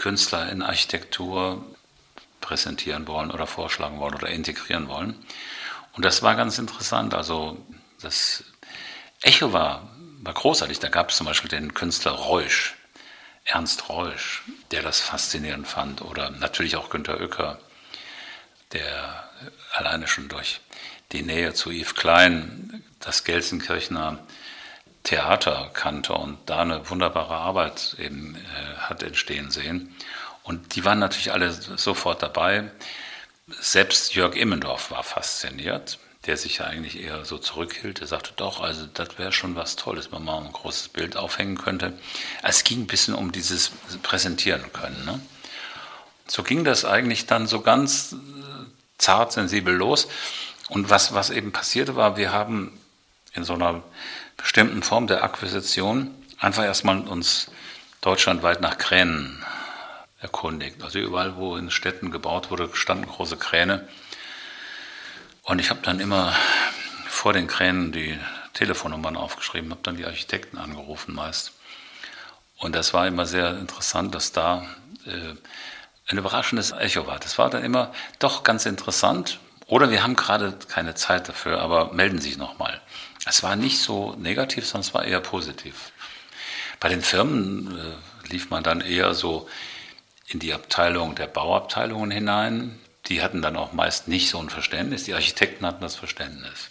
Künstler 0.00 0.50
in 0.50 0.62
Architektur 0.62 1.62
präsentieren 2.40 3.06
wollen 3.06 3.30
oder 3.30 3.46
vorschlagen 3.46 4.00
wollen 4.00 4.14
oder 4.14 4.28
integrieren 4.28 4.88
wollen. 4.88 5.14
Und 5.92 6.06
das 6.06 6.22
war 6.22 6.36
ganz 6.36 6.58
interessant. 6.58 7.12
Also 7.12 7.62
das 8.00 8.42
Echo 9.20 9.52
war, 9.52 9.90
war 10.22 10.32
großartig. 10.32 10.78
Da 10.78 10.88
gab 10.88 11.10
es 11.10 11.16
zum 11.18 11.26
Beispiel 11.26 11.50
den 11.50 11.74
Künstler 11.74 12.12
Reusch, 12.12 12.76
Ernst 13.44 13.90
Reusch, 13.90 14.42
der 14.70 14.82
das 14.82 15.00
faszinierend 15.00 15.68
fand. 15.68 16.00
Oder 16.00 16.30
natürlich 16.30 16.76
auch 16.76 16.88
Günter 16.88 17.20
Oecker, 17.20 17.58
der 18.72 19.28
alleine 19.74 20.08
schon 20.08 20.28
durch 20.28 20.60
die 21.12 21.22
Nähe 21.22 21.52
zu 21.52 21.70
Yves 21.70 21.94
Klein 21.94 22.82
das 23.00 23.24
Gelsenkirchener 23.24 24.18
Theater 25.02 25.70
kannte 25.72 26.12
und 26.12 26.38
da 26.46 26.60
eine 26.60 26.88
wunderbare 26.90 27.34
Arbeit 27.34 27.96
eben 27.98 28.36
äh, 28.36 28.76
hat 28.78 29.02
entstehen 29.02 29.50
sehen. 29.50 29.94
Und 30.42 30.74
die 30.74 30.84
waren 30.84 30.98
natürlich 30.98 31.32
alle 31.32 31.52
sofort 31.52 32.22
dabei. 32.22 32.70
Selbst 33.60 34.14
Jörg 34.14 34.34
Immendorf 34.36 34.90
war 34.90 35.02
fasziniert, 35.02 35.98
der 36.26 36.36
sich 36.36 36.58
ja 36.58 36.66
eigentlich 36.66 37.00
eher 37.00 37.24
so 37.24 37.38
zurückhielt. 37.38 38.00
Er 38.00 38.06
sagte, 38.06 38.32
doch, 38.36 38.60
also 38.60 38.86
das 38.86 39.18
wäre 39.18 39.32
schon 39.32 39.56
was 39.56 39.76
Tolles, 39.76 40.12
wenn 40.12 40.22
man 40.24 40.40
mal 40.40 40.46
ein 40.46 40.52
großes 40.52 40.88
Bild 40.88 41.16
aufhängen 41.16 41.56
könnte. 41.56 41.98
Es 42.42 42.64
ging 42.64 42.82
ein 42.82 42.86
bisschen 42.86 43.14
um 43.14 43.32
dieses 43.32 43.70
Präsentieren 44.02 44.72
können. 44.72 45.04
Ne? 45.04 45.20
So 46.26 46.42
ging 46.42 46.64
das 46.64 46.84
eigentlich 46.84 47.26
dann 47.26 47.46
so 47.46 47.60
ganz 47.60 48.12
äh, 48.12 48.16
zart, 48.98 49.32
sensibel 49.32 49.74
los. 49.74 50.08
Und 50.68 50.90
was, 50.90 51.14
was 51.14 51.30
eben 51.30 51.52
passierte 51.52 51.96
war, 51.96 52.16
wir 52.16 52.32
haben 52.32 52.78
in 53.34 53.44
so 53.44 53.54
einer 53.54 53.82
bestimmten 54.40 54.82
Form 54.82 55.06
der 55.06 55.22
Akquisition 55.22 56.14
einfach 56.38 56.64
erstmal 56.64 57.00
uns 57.00 57.50
deutschlandweit 58.00 58.60
nach 58.60 58.78
Kränen 58.78 59.44
erkundigt. 60.20 60.82
Also 60.82 60.98
überall, 60.98 61.36
wo 61.36 61.56
in 61.56 61.70
Städten 61.70 62.10
gebaut 62.10 62.50
wurde, 62.50 62.70
standen 62.74 63.06
große 63.06 63.36
Kräne. 63.36 63.88
Und 65.42 65.58
ich 65.58 65.70
habe 65.70 65.80
dann 65.82 66.00
immer 66.00 66.34
vor 67.08 67.32
den 67.32 67.46
Kränen 67.46 67.92
die 67.92 68.18
Telefonnummern 68.54 69.16
aufgeschrieben, 69.16 69.70
habe 69.70 69.80
dann 69.82 69.96
die 69.96 70.04
Architekten 70.04 70.58
angerufen 70.58 71.14
meist. 71.14 71.52
Und 72.58 72.74
das 72.74 72.92
war 72.92 73.06
immer 73.06 73.26
sehr 73.26 73.58
interessant, 73.58 74.14
dass 74.14 74.32
da 74.32 74.66
äh, 75.06 75.34
ein 76.06 76.18
überraschendes 76.18 76.72
Echo 76.72 77.06
war. 77.06 77.18
Das 77.18 77.38
war 77.38 77.50
dann 77.50 77.64
immer 77.64 77.92
doch 78.18 78.42
ganz 78.42 78.66
interessant. 78.66 79.38
Oder 79.66 79.90
wir 79.90 80.02
haben 80.02 80.16
gerade 80.16 80.58
keine 80.68 80.94
Zeit 80.94 81.28
dafür, 81.28 81.60
aber 81.60 81.92
melden 81.92 82.18
Sie 82.18 82.30
sich 82.30 82.38
nochmal. 82.38 82.80
Es 83.26 83.42
war 83.42 83.56
nicht 83.56 83.78
so 83.78 84.14
negativ, 84.16 84.66
sondern 84.66 84.88
es 84.88 84.94
war 84.94 85.04
eher 85.04 85.20
positiv. 85.20 85.92
Bei 86.78 86.88
den 86.88 87.02
Firmen 87.02 87.78
äh, 87.78 88.32
lief 88.32 88.50
man 88.50 88.62
dann 88.62 88.80
eher 88.80 89.14
so 89.14 89.48
in 90.26 90.38
die 90.38 90.54
Abteilung 90.54 91.14
der 91.14 91.26
Bauabteilungen 91.26 92.10
hinein. 92.10 92.78
Die 93.06 93.22
hatten 93.22 93.42
dann 93.42 93.56
auch 93.56 93.72
meist 93.72 94.08
nicht 94.08 94.30
so 94.30 94.38
ein 94.38 94.48
Verständnis. 94.48 95.04
Die 95.04 95.14
Architekten 95.14 95.66
hatten 95.66 95.82
das 95.82 95.96
Verständnis. 95.96 96.70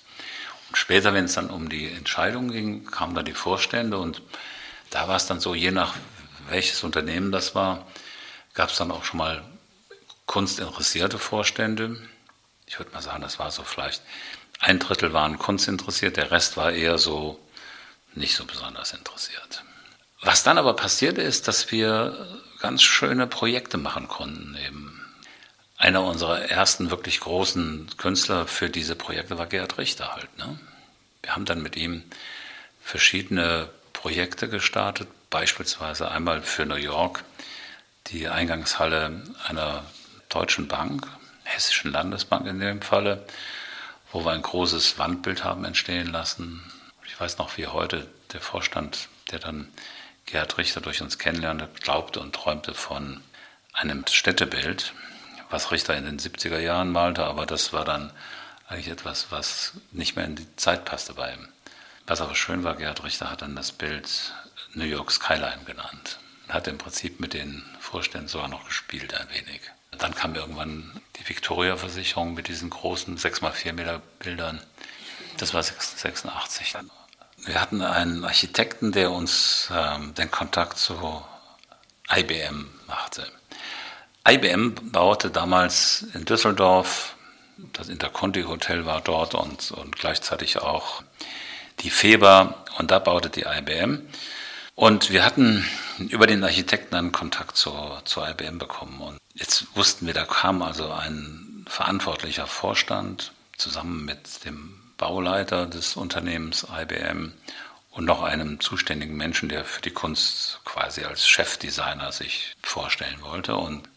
Und 0.70 0.78
später, 0.78 1.14
wenn 1.14 1.26
es 1.26 1.34
dann 1.34 1.50
um 1.50 1.70
die 1.70 1.92
Entscheidung 1.92 2.50
ging, 2.52 2.86
kamen 2.86 3.16
dann 3.16 3.26
die 3.26 3.34
Vorstände 3.34 3.98
und 3.98 4.22
da 4.90 5.08
war 5.08 5.18
es 5.18 5.28
dann 5.28 5.40
so, 5.40 5.54
je 5.54 5.72
nach 5.72 5.96
welches 6.48 6.84
Unternehmen 6.84 7.32
das 7.32 7.54
war, 7.54 7.86
gab 8.54 8.70
es 8.70 8.78
dann 8.78 8.92
auch 8.92 9.04
schon 9.04 9.20
mal 9.20 9.44
kunstinteressierte 10.26 11.20
Vorstände. 11.20 11.98
Ich 12.70 12.80
würde 12.80 12.92
mal 12.92 13.02
sagen, 13.02 13.22
das 13.22 13.40
war 13.40 13.52
so 13.52 13.64
vielleicht 13.64 14.02
ein 14.60 14.80
Drittel 14.80 15.12
waren 15.12 15.38
kunstinteressiert, 15.40 16.18
der 16.18 16.32
Rest 16.32 16.56
war 16.56 16.72
eher 16.72 16.98
so 16.98 17.40
nicht 18.14 18.36
so 18.36 18.46
besonders 18.46 18.94
interessiert. 18.94 19.64
Was 20.22 20.44
dann 20.44 20.58
aber 20.58 20.76
passierte 20.76 21.22
ist, 21.22 21.48
dass 21.48 21.72
wir 21.72 22.28
ganz 22.60 22.84
schöne 22.84 23.26
Projekte 23.26 23.78
machen 23.78 24.08
konnten. 24.08 24.58
Eben 24.66 25.02
einer 25.78 26.04
unserer 26.04 26.50
ersten 26.50 26.92
wirklich 26.92 27.22
großen 27.22 27.90
Künstler 27.98 28.46
für 28.46 28.70
diese 28.70 28.96
Projekte 28.96 29.38
war 29.38 29.48
Gerhard 29.48 29.78
Richter 29.78 30.14
halt. 30.14 30.38
Ne? 30.38 30.60
Wir 31.24 31.36
haben 31.36 31.46
dann 31.46 31.62
mit 31.62 31.76
ihm 31.76 32.04
verschiedene 32.82 33.70
Projekte 33.94 34.50
gestartet, 34.50 35.08
beispielsweise 35.30 36.12
einmal 36.12 36.42
für 36.42 36.66
New 36.66 36.76
York 36.76 37.24
die 38.08 38.28
Eingangshalle 38.28 39.24
einer 39.48 39.84
deutschen 40.28 40.68
Bank, 40.68 41.08
Hessischen 41.50 41.92
Landesbank 41.92 42.48
in 42.48 42.60
dem 42.60 42.82
Falle, 42.82 43.26
wo 44.12 44.24
wir 44.24 44.32
ein 44.32 44.42
großes 44.42 44.98
Wandbild 44.98 45.44
haben 45.44 45.66
entstehen 45.66 46.08
lassen. 46.08 46.64
Ich 47.06 47.20
weiß 47.20 47.38
noch, 47.38 47.58
wie 47.58 47.68
heute 47.68 48.08
der 48.34 48.42
Vorstand, 48.42 49.10
der 49.32 49.40
dann 49.40 49.68
Gerhard 50.26 50.58
Richter 50.58 50.82
durch 50.82 51.02
uns 51.02 51.18
kennenlernte, 51.18 51.68
glaubte 51.82 52.20
und 52.20 52.36
träumte 52.36 52.74
von 52.74 53.22
einem 53.74 54.06
Städtebild, 54.08 54.94
was 55.50 55.72
Richter 55.72 55.98
in 55.98 56.06
den 56.06 56.20
70er 56.20 56.60
Jahren 56.60 56.92
malte, 56.92 57.26
aber 57.26 57.46
das 57.46 57.74
war 57.74 57.84
dann 57.84 58.14
eigentlich 58.68 58.90
etwas, 58.90 59.32
was 59.32 59.74
nicht 59.92 60.16
mehr 60.16 60.26
in 60.26 60.36
die 60.36 60.56
Zeit 60.56 60.86
passte 60.86 61.16
bei 61.16 61.34
ihm. 61.34 61.48
Was 62.06 62.22
aber 62.22 62.36
schön 62.36 62.64
war, 62.64 62.76
Gerhard 62.76 63.04
Richter 63.04 63.32
hat 63.32 63.42
dann 63.42 63.56
das 63.56 63.72
Bild 63.72 64.34
New 64.74 64.86
York 64.86 65.12
Skyline 65.12 65.64
genannt. 65.66 66.20
Hat 66.48 66.68
im 66.68 66.78
Prinzip 66.78 67.20
mit 67.20 67.34
den 67.34 67.64
Vorständen 67.80 68.28
sogar 68.28 68.48
noch 68.48 68.66
gespielt 68.66 69.14
ein 69.14 69.30
wenig. 69.30 69.62
Dann 70.00 70.16
kam 70.16 70.36
irgendwann 70.36 70.92
die 71.18 71.28
Victoria-Versicherung 71.28 72.34
mit 72.34 72.48
diesen 72.48 72.70
großen 72.70 73.18
6x4 73.18 73.74
Meter 73.74 74.02
Bildern. 74.20 74.62
Das 75.38 75.54
war 75.54 75.62
86. 75.62 76.76
Wir 77.46 77.62
hatten 77.62 77.82
einen 77.82 78.26
Architekten, 78.26 78.92
der 78.92 79.12
uns 79.12 79.70
ähm, 79.74 80.14
den 80.16 80.32
Kontakt 80.32 80.78
zu 80.78 81.24
IBM 82.14 82.68
machte. 82.88 83.26
IBM 84.28 84.76
baute 84.92 85.30
damals 85.30 86.06
in 86.14 86.26
Düsseldorf, 86.26 87.16
das 87.74 87.90
Interconti 87.90 88.44
Hotel 88.44 88.86
war 88.86 89.02
dort 89.02 89.36
und, 89.36 89.72
und 89.72 89.96
gleichzeitig 89.98 90.60
auch 90.60 91.04
die 91.80 91.90
Feber 91.90 92.66
und 92.78 92.92
da 92.92 93.00
baute 93.00 93.30
die 93.30 93.44
IBM. 93.44 94.08
Und 94.80 95.10
wir 95.10 95.26
hatten 95.26 95.66
über 96.08 96.26
den 96.26 96.42
Architekten 96.42 96.96
einen 96.96 97.12
Kontakt 97.12 97.58
zur, 97.58 98.02
zur 98.06 98.30
IBM 98.30 98.60
bekommen. 98.60 99.02
Und 99.02 99.18
jetzt 99.34 99.76
wussten 99.76 100.08
wir, 100.08 100.14
da 100.14 100.24
kam 100.24 100.62
also 100.62 100.90
ein 100.90 101.66
verantwortlicher 101.68 102.48
Vorstand 102.48 103.34
zusammen 103.58 104.06
mit 104.06 104.46
dem 104.46 104.80
Bauleiter 104.96 105.66
des 105.66 105.98
Unternehmens 105.98 106.66
IBM 106.74 107.34
und 107.92 108.06
noch 108.06 108.24
einem 108.24 108.62
zuständigen 108.62 109.18
Menschen, 109.18 109.50
der 109.50 109.66
für 109.66 109.82
die 109.82 109.92
Kunst 109.92 110.62
quasi 110.64 111.04
als 111.04 111.28
Chefdesigner 111.28 112.14
sich 112.14 112.56
vorstellen 112.64 113.22
wollte. 113.22 113.58
Und 113.58 113.90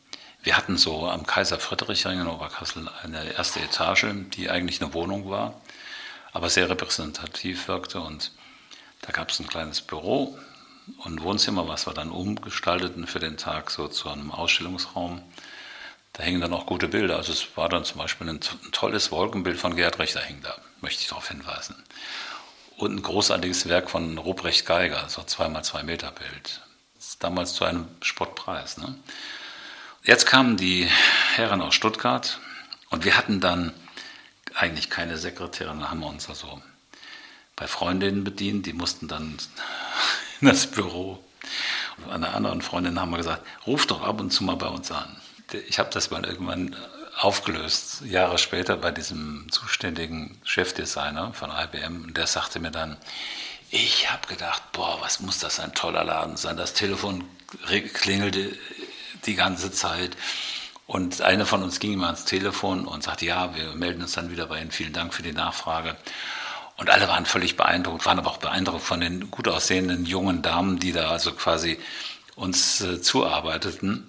wir 0.42 0.56
hatten 0.56 0.76
so 0.76 1.08
am 1.08 1.24
Kaiser 1.26 1.60
Friedrichring 1.60 2.22
in 2.22 2.26
Oberkassel 2.26 2.90
eine 3.04 3.34
erste 3.34 3.60
Etage, 3.60 4.06
die 4.36 4.50
eigentlich 4.50 4.82
eine 4.82 4.92
Wohnung 4.94 5.30
war, 5.30 5.60
aber 6.32 6.50
sehr 6.50 6.68
repräsentativ 6.68 7.68
wirkte. 7.68 8.00
Und 8.00 8.32
da 9.02 9.12
gab 9.12 9.30
es 9.30 9.38
ein 9.38 9.46
kleines 9.46 9.80
Büro 9.80 10.36
und 11.04 11.22
Wohnzimmer, 11.22 11.68
was 11.68 11.86
wir 11.86 11.94
dann 11.94 12.10
umgestalteten 12.10 13.06
für 13.06 13.20
den 13.20 13.36
Tag 13.36 13.70
so 13.70 13.88
zu 13.88 14.08
einem 14.08 14.30
Ausstellungsraum. 14.30 15.22
Da 16.12 16.22
hingen 16.22 16.40
dann 16.40 16.52
auch 16.52 16.66
gute 16.66 16.88
Bilder. 16.88 17.16
Also 17.16 17.32
es 17.32 17.56
war 17.56 17.68
dann 17.68 17.84
zum 17.84 17.98
Beispiel 17.98 18.28
ein, 18.28 18.40
ein 18.64 18.72
tolles 18.72 19.10
Wolkenbild 19.10 19.58
von 19.58 19.76
Gerd 19.76 19.98
Richter 19.98 20.20
hing 20.20 20.40
da, 20.42 20.54
möchte 20.80 21.02
ich 21.02 21.08
darauf 21.08 21.28
hinweisen. 21.28 21.76
Und 22.76 22.96
ein 22.96 23.02
großartiges 23.02 23.68
Werk 23.68 23.90
von 23.90 24.18
Ruprecht 24.18 24.66
Geiger, 24.66 25.08
so 25.08 25.22
2x2 25.22 25.82
Meter 25.84 26.10
Bild. 26.10 26.60
Damals 27.20 27.54
zu 27.54 27.64
einem 27.64 27.86
Spottpreis. 28.00 28.78
Ne? 28.78 28.94
Jetzt 30.02 30.26
kamen 30.26 30.56
die 30.56 30.88
Herren 31.34 31.60
aus 31.60 31.74
Stuttgart 31.74 32.40
und 32.90 33.04
wir 33.04 33.16
hatten 33.16 33.40
dann 33.40 33.72
eigentlich 34.54 34.90
keine 34.90 35.16
Sekretärin, 35.16 35.80
da 35.80 35.90
haben 35.90 36.00
wir 36.00 36.08
uns 36.08 36.28
also 36.28 36.60
bei 37.56 37.66
Freundinnen 37.66 38.24
bedient, 38.24 38.66
die 38.66 38.72
mussten 38.72 39.08
dann 39.08 39.38
das 40.42 40.66
Büro. 40.66 41.22
Und 42.04 42.12
einer 42.12 42.34
anderen 42.34 42.62
Freundin 42.62 43.00
haben 43.00 43.10
wir 43.10 43.18
gesagt, 43.18 43.44
ruf 43.66 43.86
doch 43.86 44.02
ab 44.02 44.20
und 44.20 44.30
zu 44.30 44.44
mal 44.44 44.56
bei 44.56 44.68
uns 44.68 44.90
an 44.90 45.16
ich 45.68 45.78
habe 45.78 45.90
das 45.92 46.10
mal 46.10 46.24
irgendwann 46.24 46.76
aufgelöst, 47.18 48.02
Jahre 48.02 48.38
später 48.38 48.76
bei 48.76 48.90
diesem 48.90 49.46
zuständigen 49.50 50.40
Chefdesigner 50.44 51.34
von 51.34 51.50
IBM. 51.50 52.04
Und 52.04 52.16
der 52.16 52.26
sagte 52.26 52.58
mir 52.58 52.70
dann, 52.70 52.96
ich 53.70 54.10
habe 54.10 54.26
gedacht, 54.28 54.62
boah, 54.72 54.98
was 55.00 55.20
muss 55.20 55.38
das 55.38 55.60
ein 55.60 55.74
toller 55.74 56.04
Laden 56.04 56.36
sein. 56.36 56.56
Das 56.56 56.74
Telefon 56.74 57.24
klingelte 57.94 58.56
die 59.26 59.34
ganze 59.34 59.72
Zeit. 59.72 60.16
Und 60.86 61.22
einer 61.22 61.46
von 61.46 61.62
uns 61.62 61.80
ging 61.80 61.94
immer 61.94 62.06
ans 62.06 62.24
Telefon 62.24 62.86
und 62.86 63.02
sagte, 63.02 63.24
ja, 63.24 63.54
wir 63.54 63.72
melden 63.74 64.02
uns 64.02 64.12
dann 64.12 64.30
wieder 64.30 64.46
bei 64.46 64.60
Ihnen. 64.60 64.72
Vielen 64.72 64.92
Dank 64.92 65.14
für 65.14 65.22
die 65.22 65.32
Nachfrage. 65.32 65.96
Und 66.76 66.90
alle 66.90 67.08
waren 67.08 67.26
völlig 67.26 67.56
beeindruckt, 67.56 68.06
waren 68.06 68.18
aber 68.18 68.30
auch 68.30 68.38
beeindruckt 68.38 68.82
von 68.82 69.00
den 69.00 69.30
gut 69.30 69.46
aussehenden 69.48 70.04
jungen 70.04 70.42
Damen, 70.42 70.78
die 70.78 70.92
da 70.92 71.10
also 71.10 71.32
quasi 71.32 71.78
uns 72.34 72.80
äh, 72.80 73.00
zuarbeiteten. 73.00 74.06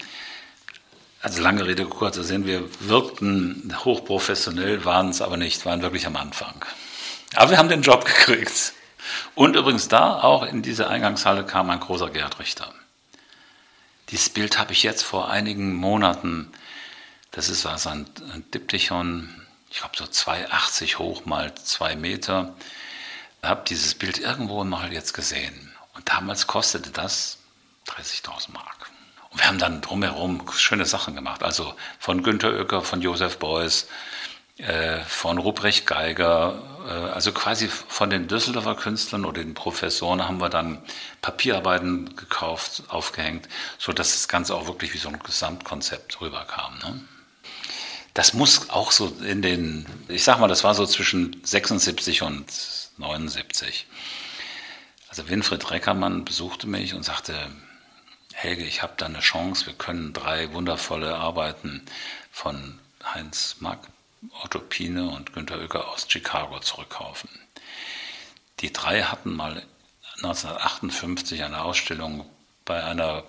Also 1.22 1.41
lange 1.41 1.65
Rede, 1.65 1.86
kurzer 1.86 2.24
Sinn, 2.24 2.46
wir 2.46 2.67
wirkten 2.79 3.75
hochprofessionell, 3.86 4.86
waren 4.86 5.10
es 5.10 5.22
aber 5.22 5.38
nicht, 5.38 5.65
waren 5.65 5.82
wirklich 5.82 6.08
am 6.08 6.15
Anfang. 6.15 6.65
Aber 7.36 7.51
wir 7.51 7.58
haben 7.58 7.70
den 7.70 7.82
Job 7.82 8.05
gekriegt. 8.05 8.74
Und 9.36 9.55
übrigens 9.55 9.88
da, 9.88 10.22
auch 10.22 10.43
in 10.43 10.62
diese 10.62 10.88
Eingangshalle 10.89 11.46
kam 11.46 11.70
ein 11.70 11.79
großer 11.79 12.10
Gerhard 12.10 12.39
Richter. 12.39 12.74
Dieses 14.10 14.29
Bild 14.29 14.60
habe 14.60 14.74
ich 14.74 14.84
jetzt 14.84 15.03
vor 15.03 15.29
einigen 15.29 15.74
Monaten, 15.74 16.51
das 17.32 17.50
ist 17.50 17.65
was 17.65 17.88
ein, 17.88 18.05
ein 18.34 18.43
Diptychon, 18.51 19.43
ich 19.74 19.80
glaube 19.80 19.98
so 19.98 20.06
2,80 20.06 21.00
hoch 21.00 21.25
mal 21.25 21.53
2 21.56 21.96
Meter, 21.96 22.53
habe 23.42 23.63
dieses 23.68 23.96
Bild 23.96 24.20
irgendwo 24.20 24.63
mal 24.63 24.94
jetzt 24.94 25.13
gesehen. 25.13 25.74
Und 25.96 26.08
damals 26.08 26.46
kostete 26.46 26.92
das 26.92 27.39
30.000 27.88 28.51
Mark. 28.51 28.92
Und 29.32 29.39
wir 29.39 29.48
haben 29.48 29.58
dann 29.58 29.82
drumherum 29.82 30.48
schöne 30.51 30.86
Sachen 30.86 31.15
gemacht. 31.15 31.42
Also 31.42 31.74
von 31.98 32.22
Günter 32.22 32.53
Oecker, 32.53 32.84
von 32.84 33.01
Josef 33.01 33.39
Beuys, 33.39 33.88
äh, 34.58 35.00
von 35.06 35.39
Ruprecht 35.39 35.88
Geiger, 35.88 36.62
äh, 36.88 36.92
also 36.92 37.32
quasi 37.32 37.68
von 37.68 38.12
den 38.12 38.27
Düsseldorfer 38.27 38.75
Künstlern 38.75 39.25
oder 39.25 39.42
den 39.42 39.56
Professoren 39.56 40.24
haben 40.24 40.39
wir 40.39 40.50
dann 40.50 40.84
Papierarbeiten 41.24 42.15
gekauft, 42.15 42.84
aufgehängt, 42.89 43.50
sodass 43.80 44.12
das 44.12 44.27
Ganze 44.27 44.53
auch 44.53 44.68
wirklich 44.68 44.94
wie 44.94 45.00
so 45.00 45.10
ein 45.10 45.18
Gesamtkonzept 45.18 46.22
rüberkam. 46.22 46.77
Ne? 46.77 47.01
Das 48.13 48.34
muss 48.34 48.70
auch 48.70 48.91
so 48.91 49.08
in 49.24 49.41
den, 49.41 49.88
ich 50.08 50.24
sag 50.24 50.39
mal, 50.39 50.48
das 50.48 50.63
war 50.63 50.75
so 50.75 50.86
zwischen 50.86 51.41
76 51.43 52.22
und 52.22 52.46
79. 52.98 53.88
Also 55.10 55.29
Winfried 55.29 55.72
Reckermann 55.72 56.25
besuchte 56.25 56.67
mich 56.67 56.93
und 56.93 57.03
sagte, 57.03 57.36
Helge, 58.34 58.63
ich 58.63 58.82
habe 58.82 58.93
da 58.98 59.05
eine 59.05 59.20
Chance, 59.20 59.65
wir 59.67 59.74
können 59.74 60.13
drei 60.13 60.53
wundervolle 60.53 61.15
Arbeiten 61.15 61.84
von 62.32 62.79
Heinz 63.03 63.58
Mack 63.60 63.79
Otto 64.43 64.60
Pine 64.60 65.10
und 65.10 65.34
Günter 65.34 65.60
Oecker 65.60 65.89
aus 65.89 66.08
Chicago 66.08 66.60
zurückkaufen. 66.60 67.29
Die 68.60 68.72
drei 68.72 69.03
hatten 69.03 69.36
mal 69.36 69.63
1958 70.17 71.43
eine 71.43 71.62
Ausstellung 71.62 72.29
bei 72.65 72.84
einer 72.84 73.24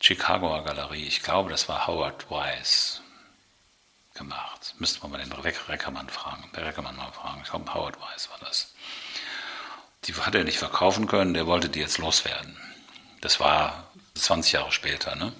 Chicagoer 0.00 0.64
Galerie, 0.64 1.06
ich 1.06 1.22
glaube, 1.22 1.50
das 1.50 1.68
war 1.68 1.86
Howard 1.86 2.30
Wise, 2.30 3.00
gemacht. 4.20 4.74
Müsste 4.78 5.00
man 5.00 5.12
mal 5.12 5.18
den 5.18 5.32
Reckermann 5.32 6.08
fragen, 6.08 6.44
der 6.54 6.66
Reckermann 6.66 6.96
mal 6.96 7.10
fragen. 7.10 7.40
Ich 7.42 7.50
glaube, 7.50 7.72
Howard 7.74 7.96
Wise 7.96 8.28
war 8.30 8.38
das. 8.40 8.72
Die 10.04 10.14
hat 10.14 10.34
er 10.34 10.44
nicht 10.44 10.58
verkaufen 10.58 11.06
können, 11.06 11.34
der 11.34 11.46
wollte 11.46 11.68
die 11.68 11.80
jetzt 11.80 11.98
loswerden. 11.98 12.56
Das 13.20 13.40
war 13.40 13.90
20 14.14 14.52
Jahre 14.52 14.72
später. 14.72 15.16
Ne? 15.16 15.32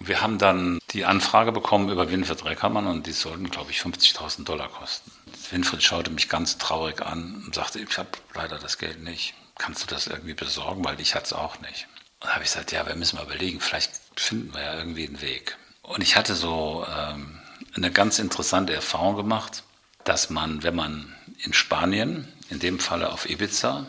Wir 0.00 0.22
haben 0.22 0.38
dann 0.38 0.80
die 0.90 1.04
Anfrage 1.04 1.52
bekommen 1.52 1.90
über 1.90 2.10
Winfried 2.10 2.44
Reckermann 2.44 2.86
und 2.86 3.06
die 3.06 3.12
sollten, 3.12 3.50
glaube 3.50 3.70
ich, 3.70 3.80
50.000 3.80 4.44
Dollar 4.44 4.68
kosten. 4.68 5.10
Winfried 5.50 5.82
schaute 5.82 6.10
mich 6.10 6.28
ganz 6.28 6.56
traurig 6.58 7.02
an 7.02 7.42
und 7.44 7.54
sagte, 7.54 7.80
ich 7.80 7.98
habe 7.98 8.08
leider 8.34 8.58
das 8.58 8.78
Geld 8.78 9.02
nicht. 9.02 9.34
Kannst 9.58 9.82
du 9.82 9.94
das 9.94 10.06
irgendwie 10.06 10.34
besorgen, 10.34 10.84
weil 10.84 10.98
ich 11.00 11.14
hatte 11.14 11.26
es 11.26 11.32
auch 11.34 11.60
nicht. 11.60 11.86
Und 12.20 12.28
da 12.28 12.34
habe 12.34 12.44
ich 12.44 12.50
gesagt, 12.50 12.72
ja, 12.72 12.86
wir 12.86 12.96
müssen 12.96 13.16
mal 13.16 13.26
überlegen, 13.26 13.60
vielleicht 13.60 13.92
finden 14.16 14.54
wir 14.54 14.62
ja 14.62 14.74
irgendwie 14.74 15.06
einen 15.06 15.20
Weg. 15.20 15.58
Und 15.82 16.02
ich 16.02 16.16
hatte 16.16 16.34
so 16.34 16.86
ähm, 16.88 17.39
eine 17.74 17.90
ganz 17.90 18.18
interessante 18.18 18.74
Erfahrung 18.74 19.16
gemacht, 19.16 19.64
dass 20.04 20.30
man, 20.30 20.62
wenn 20.62 20.74
man 20.74 21.14
in 21.38 21.52
Spanien, 21.52 22.28
in 22.48 22.58
dem 22.58 22.78
Falle 22.78 23.12
auf 23.12 23.28
Ibiza, 23.28 23.86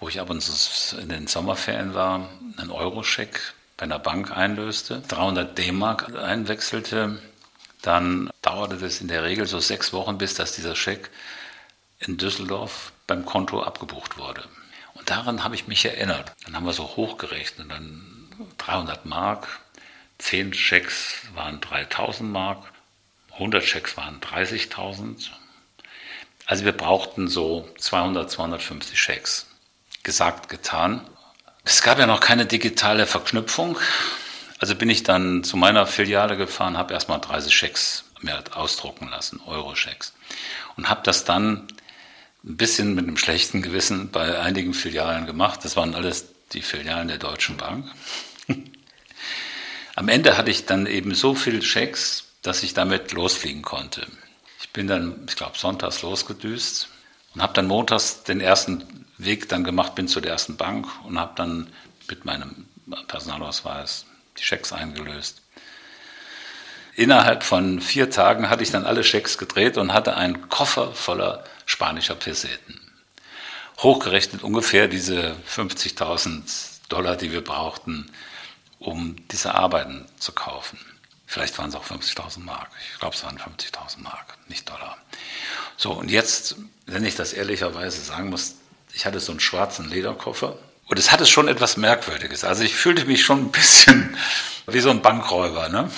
wo 0.00 0.08
ich 0.08 0.20
ab 0.20 0.30
und 0.30 0.40
zu 0.40 0.96
in 0.98 1.08
den 1.08 1.26
Sommerferien 1.26 1.94
war, 1.94 2.28
einen 2.56 2.70
Euroscheck 2.70 3.54
bei 3.76 3.84
einer 3.84 3.98
Bank 3.98 4.30
einlöste, 4.36 5.02
300 5.08 5.56
D-Mark 5.56 6.14
einwechselte, 6.14 7.20
dann 7.82 8.30
dauerte 8.42 8.76
das 8.78 9.00
in 9.00 9.08
der 9.08 9.22
Regel 9.22 9.46
so 9.46 9.60
sechs 9.60 9.92
Wochen, 9.92 10.18
bis 10.18 10.34
dass 10.34 10.52
dieser 10.52 10.74
Scheck 10.74 11.10
in 11.98 12.16
Düsseldorf 12.16 12.92
beim 13.06 13.24
Konto 13.24 13.62
abgebucht 13.62 14.18
wurde. 14.18 14.44
Und 14.94 15.08
daran 15.10 15.44
habe 15.44 15.54
ich 15.54 15.68
mich 15.68 15.84
erinnert. 15.84 16.32
Dann 16.44 16.56
haben 16.56 16.66
wir 16.66 16.72
so 16.72 16.96
hochgerechnet, 16.96 17.70
dann 17.70 18.28
300 18.58 19.06
Mark, 19.06 19.46
10 20.18 20.54
Schecks 20.54 21.22
waren 21.34 21.60
3000 21.60 22.30
Mark, 22.30 22.72
100 23.36 23.64
Schecks 23.64 23.96
waren 23.96 24.20
30.000. 24.20 25.28
Also 26.46 26.64
wir 26.64 26.72
brauchten 26.72 27.28
so 27.28 27.68
200, 27.78 28.30
250 28.30 29.00
Schecks. 29.00 29.46
Gesagt, 30.02 30.48
getan. 30.48 31.06
Es 31.64 31.82
gab 31.82 31.98
ja 31.98 32.06
noch 32.06 32.20
keine 32.20 32.46
digitale 32.46 33.06
Verknüpfung. 33.06 33.78
Also 34.58 34.74
bin 34.74 34.88
ich 34.88 35.02
dann 35.02 35.44
zu 35.44 35.56
meiner 35.56 35.86
Filiale 35.86 36.36
gefahren, 36.36 36.78
habe 36.78 36.94
erstmal 36.94 37.20
30 37.20 37.54
Schecks 37.54 38.04
mir 38.22 38.42
ausdrucken 38.52 39.08
lassen, 39.08 39.40
Euro-Schecks. 39.46 40.14
Und 40.76 40.88
habe 40.88 41.02
das 41.04 41.24
dann 41.24 41.66
ein 42.44 42.56
bisschen 42.56 42.94
mit 42.94 43.06
einem 43.06 43.16
schlechten 43.16 43.60
Gewissen 43.60 44.10
bei 44.10 44.38
einigen 44.38 44.72
Filialen 44.72 45.26
gemacht. 45.26 45.60
Das 45.64 45.76
waren 45.76 45.94
alles 45.94 46.26
die 46.52 46.62
Filialen 46.62 47.08
der 47.08 47.18
Deutschen 47.18 47.56
Bank. 47.56 47.90
Am 49.96 50.08
Ende 50.08 50.36
hatte 50.36 50.50
ich 50.50 50.66
dann 50.66 50.86
eben 50.86 51.14
so 51.14 51.34
viele 51.34 51.62
Schecks, 51.62 52.25
dass 52.46 52.62
ich 52.62 52.74
damit 52.74 53.12
losfliegen 53.12 53.62
konnte. 53.62 54.06
Ich 54.60 54.70
bin 54.70 54.86
dann, 54.86 55.26
ich 55.28 55.36
glaube, 55.36 55.58
sonntags 55.58 56.02
losgedüst 56.02 56.88
und 57.34 57.42
habe 57.42 57.52
dann 57.54 57.66
montags 57.66 58.22
den 58.22 58.40
ersten 58.40 59.06
Weg 59.18 59.48
dann 59.48 59.64
gemacht, 59.64 59.94
bin 59.94 60.08
zu 60.08 60.20
der 60.20 60.32
ersten 60.32 60.56
Bank 60.56 60.86
und 61.04 61.18
habe 61.18 61.32
dann 61.36 61.72
mit 62.08 62.24
meinem 62.24 62.66
Personalausweis 63.08 64.06
die 64.38 64.44
Schecks 64.44 64.72
eingelöst. 64.72 65.42
Innerhalb 66.94 67.42
von 67.42 67.80
vier 67.80 68.10
Tagen 68.10 68.48
hatte 68.48 68.62
ich 68.62 68.70
dann 68.70 68.86
alle 68.86 69.04
Schecks 69.04 69.36
gedreht 69.36 69.76
und 69.76 69.92
hatte 69.92 70.16
einen 70.16 70.48
Koffer 70.48 70.92
voller 70.92 71.44
spanischer 71.66 72.14
Peseten. 72.14 72.80
Hochgerechnet 73.78 74.42
ungefähr 74.42 74.88
diese 74.88 75.36
50.000 75.54 76.88
Dollar, 76.88 77.16
die 77.16 77.32
wir 77.32 77.44
brauchten, 77.44 78.10
um 78.78 79.16
diese 79.30 79.54
Arbeiten 79.54 80.06
zu 80.18 80.32
kaufen. 80.32 80.78
Vielleicht 81.26 81.58
waren 81.58 81.70
es 81.70 81.74
auch 81.74 81.84
50.000 81.84 82.40
Mark. 82.40 82.68
Ich 82.92 82.98
glaube, 83.00 83.14
es 83.14 83.24
waren 83.24 83.36
50.000 83.36 84.00
Mark, 84.02 84.38
nicht 84.48 84.68
Dollar. 84.68 84.96
So, 85.76 85.92
und 85.92 86.10
jetzt, 86.10 86.56
wenn 86.86 87.04
ich 87.04 87.16
das 87.16 87.32
ehrlicherweise 87.32 88.00
sagen 88.00 88.30
muss, 88.30 88.56
ich 88.94 89.04
hatte 89.04 89.20
so 89.20 89.32
einen 89.32 89.40
schwarzen 89.40 89.90
Lederkoffer 89.90 90.56
und 90.86 90.98
es 90.98 91.10
hatte 91.10 91.26
schon 91.26 91.48
etwas 91.48 91.76
Merkwürdiges. 91.76 92.44
Also 92.44 92.62
ich 92.62 92.74
fühlte 92.74 93.04
mich 93.04 93.24
schon 93.24 93.46
ein 93.46 93.50
bisschen 93.50 94.16
wie 94.66 94.80
so 94.80 94.90
ein 94.90 95.02
Bankräuber. 95.02 95.68
Ne? 95.68 95.90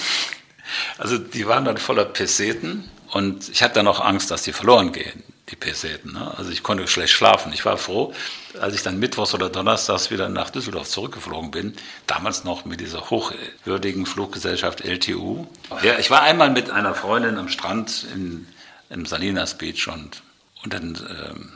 Also 0.96 1.18
die 1.18 1.46
waren 1.46 1.64
dann 1.64 1.78
voller 1.78 2.06
Peseten 2.06 2.90
und 3.10 3.48
ich 3.50 3.62
hatte 3.62 3.74
dann 3.74 3.86
auch 3.86 4.00
Angst, 4.00 4.30
dass 4.30 4.42
die 4.42 4.52
verloren 4.52 4.92
gehen, 4.92 5.22
die 5.48 5.56
Peseten. 5.56 6.12
Ne? 6.12 6.32
Also 6.36 6.50
ich 6.50 6.62
konnte 6.62 6.86
schlecht 6.86 7.12
schlafen. 7.12 7.52
Ich 7.52 7.64
war 7.64 7.76
froh, 7.76 8.12
als 8.60 8.74
ich 8.74 8.82
dann 8.82 8.98
mittwochs 8.98 9.34
oder 9.34 9.48
donnerstags 9.48 10.10
wieder 10.10 10.28
nach 10.28 10.50
Düsseldorf 10.50 10.88
zurückgeflogen 10.88 11.50
bin, 11.50 11.76
damals 12.06 12.44
noch 12.44 12.64
mit 12.64 12.80
dieser 12.80 13.10
hochwürdigen 13.10 14.06
Fluggesellschaft 14.06 14.82
LTU. 14.82 15.46
Ja, 15.82 15.98
ich 15.98 16.10
war 16.10 16.22
einmal 16.22 16.50
mit 16.50 16.70
einer 16.70 16.94
Freundin 16.94 17.38
am 17.38 17.48
Strand 17.48 18.06
in, 18.14 18.46
im 18.90 19.06
Salinas 19.06 19.56
Beach 19.56 19.88
und, 19.88 20.22
und 20.64 20.72
dann... 20.72 20.96
Ähm, 21.08 21.52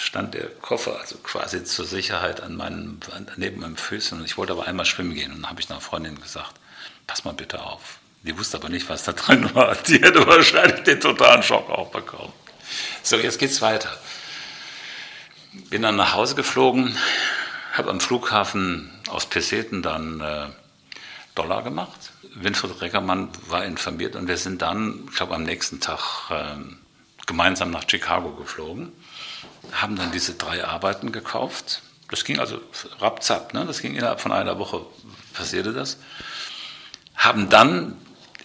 stand 0.00 0.34
der 0.34 0.48
Koffer 0.48 0.98
also 0.98 1.18
quasi 1.18 1.62
zur 1.62 1.84
Sicherheit 1.84 2.40
an 2.40 2.56
meinem, 2.56 2.98
neben 3.36 3.60
meinem 3.60 3.76
Füßen. 3.76 4.18
Und 4.18 4.24
ich 4.24 4.38
wollte 4.38 4.54
aber 4.54 4.66
einmal 4.66 4.86
schwimmen 4.86 5.14
gehen. 5.14 5.30
Und 5.30 5.42
dann 5.42 5.50
habe 5.50 5.60
ich 5.60 5.70
einer 5.70 5.80
Freundin 5.80 6.20
gesagt, 6.20 6.54
pass 7.06 7.24
mal 7.24 7.34
bitte 7.34 7.62
auf. 7.62 7.98
Die 8.22 8.36
wusste 8.38 8.56
aber 8.58 8.68
nicht, 8.68 8.88
was 8.88 9.04
da 9.04 9.12
drin 9.12 9.54
war. 9.54 9.76
Die 9.86 10.00
hätte 10.00 10.26
wahrscheinlich 10.26 10.82
den 10.82 11.00
totalen 11.00 11.42
Schock 11.42 11.70
auch 11.70 11.90
bekommen. 11.90 12.32
So, 13.02 13.16
jetzt 13.16 13.38
geht's 13.38 13.60
weiter. 13.62 13.90
Bin 15.70 15.82
dann 15.82 15.96
nach 15.96 16.14
Hause 16.14 16.34
geflogen, 16.34 16.96
habe 17.72 17.90
am 17.90 18.00
Flughafen 18.00 18.90
aus 19.08 19.26
Peseten 19.26 19.82
dann 19.82 20.20
äh, 20.20 20.46
Dollar 21.34 21.62
gemacht. 21.62 22.12
Winfried 22.34 22.80
Reckermann 22.80 23.28
war 23.48 23.64
informiert 23.64 24.14
und 24.14 24.28
wir 24.28 24.36
sind 24.36 24.62
dann, 24.62 25.08
ich 25.10 25.16
glaube, 25.16 25.34
am 25.34 25.42
nächsten 25.42 25.80
Tag 25.80 26.30
äh, 26.30 26.56
gemeinsam 27.26 27.70
nach 27.70 27.84
Chicago 27.88 28.30
geflogen 28.30 28.92
haben 29.72 29.96
dann 29.96 30.12
diese 30.12 30.34
drei 30.34 30.64
Arbeiten 30.64 31.12
gekauft. 31.12 31.82
Das 32.10 32.24
ging 32.24 32.38
also 32.38 32.60
rapzapp, 32.98 33.54
ne? 33.54 33.64
das 33.66 33.80
ging 33.80 33.94
innerhalb 33.94 34.20
von 34.20 34.32
einer 34.32 34.58
Woche, 34.58 34.84
passierte 35.32 35.72
das. 35.72 35.98
Haben 37.14 37.48
dann 37.50 37.96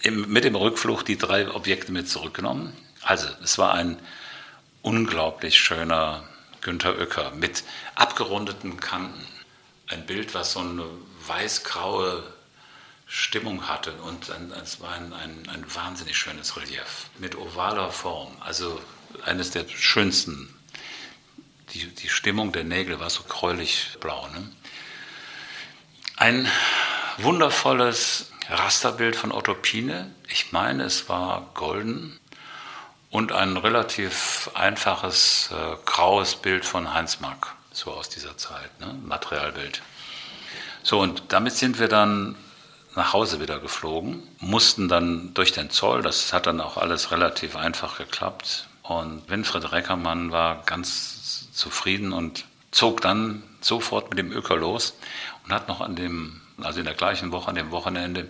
im, 0.01 0.31
mit 0.31 0.43
dem 0.43 0.55
Rückflug 0.55 1.03
die 1.03 1.17
drei 1.17 1.49
Objekte 1.49 1.91
mit 1.91 2.09
zurückgenommen. 2.09 2.73
Also 3.05 3.29
es 3.43 3.57
war 3.57 3.73
ein 3.73 3.97
unglaublich 4.81 5.57
schöner 5.57 6.23
Günter 6.61 6.97
Oecker 6.97 7.31
mit 7.31 7.63
abgerundeten 7.95 8.79
Kanten. 8.79 9.25
Ein 9.87 10.05
Bild, 10.05 10.33
was 10.33 10.53
so 10.53 10.59
eine 10.59 10.85
weiß-graue 11.27 12.23
Stimmung 13.07 13.67
hatte 13.67 13.93
und 13.93 14.29
es 14.61 14.81
war 14.81 14.93
ein, 14.93 15.13
ein, 15.13 15.47
ein 15.49 15.65
wahnsinnig 15.73 16.17
schönes 16.17 16.57
Relief 16.57 17.09
mit 17.19 17.35
ovaler 17.35 17.91
Form. 17.91 18.35
Also 18.41 18.81
eines 19.23 19.51
der 19.51 19.67
schönsten 19.69 20.51
die, 21.75 21.87
die 21.87 22.09
Stimmung 22.09 22.51
der 22.51 22.63
Nägel 22.63 22.99
war 22.99 23.09
so 23.09 23.23
gräulich 23.23 23.97
blau. 23.99 24.27
Ne? 24.29 24.49
Ein 26.15 26.47
wundervolles 27.17 28.31
Rasterbild 28.49 29.15
von 29.15 29.31
Otto 29.31 29.53
Pine. 29.53 30.11
Ich 30.29 30.51
meine, 30.51 30.83
es 30.83 31.09
war 31.09 31.51
golden. 31.53 32.19
Und 33.15 33.31
ein 33.31 33.55
relativ 33.55 34.51
einfaches 34.55 35.49
äh, 35.49 35.77
graues 35.85 36.35
Bild 36.35 36.65
von 36.65 36.93
Heinz 36.93 37.21
Mack, 37.21 37.55
so 37.71 37.93
aus 37.93 38.09
dieser 38.09 38.35
Zeit, 38.35 38.77
ne? 38.81 38.93
Materialbild. 39.05 39.81
So, 40.83 40.99
und 40.99 41.23
damit 41.29 41.53
sind 41.53 41.79
wir 41.79 41.87
dann 41.87 42.35
nach 42.93 43.13
Hause 43.13 43.39
wieder 43.39 43.59
geflogen, 43.59 44.21
mussten 44.39 44.89
dann 44.89 45.33
durch 45.33 45.53
den 45.53 45.69
Zoll, 45.69 46.01
das 46.01 46.33
hat 46.33 46.45
dann 46.45 46.59
auch 46.59 46.75
alles 46.75 47.11
relativ 47.11 47.55
einfach 47.55 47.99
geklappt. 47.99 48.67
Und 48.83 49.29
Winfried 49.29 49.71
Reckermann 49.71 50.33
war 50.33 50.63
ganz 50.65 51.49
zufrieden 51.53 52.11
und 52.11 52.43
zog 52.71 52.99
dann 52.99 53.43
sofort 53.61 54.09
mit 54.09 54.19
dem 54.19 54.33
Öker 54.33 54.57
los 54.57 54.93
und 55.45 55.53
hat 55.53 55.69
noch 55.69 55.79
an 55.79 55.95
dem, 55.95 56.41
also 56.61 56.79
in 56.79 56.85
der 56.85 56.95
gleichen 56.95 57.31
Woche, 57.31 57.47
an 57.47 57.55
dem 57.55 57.71
Wochenende, 57.71 58.27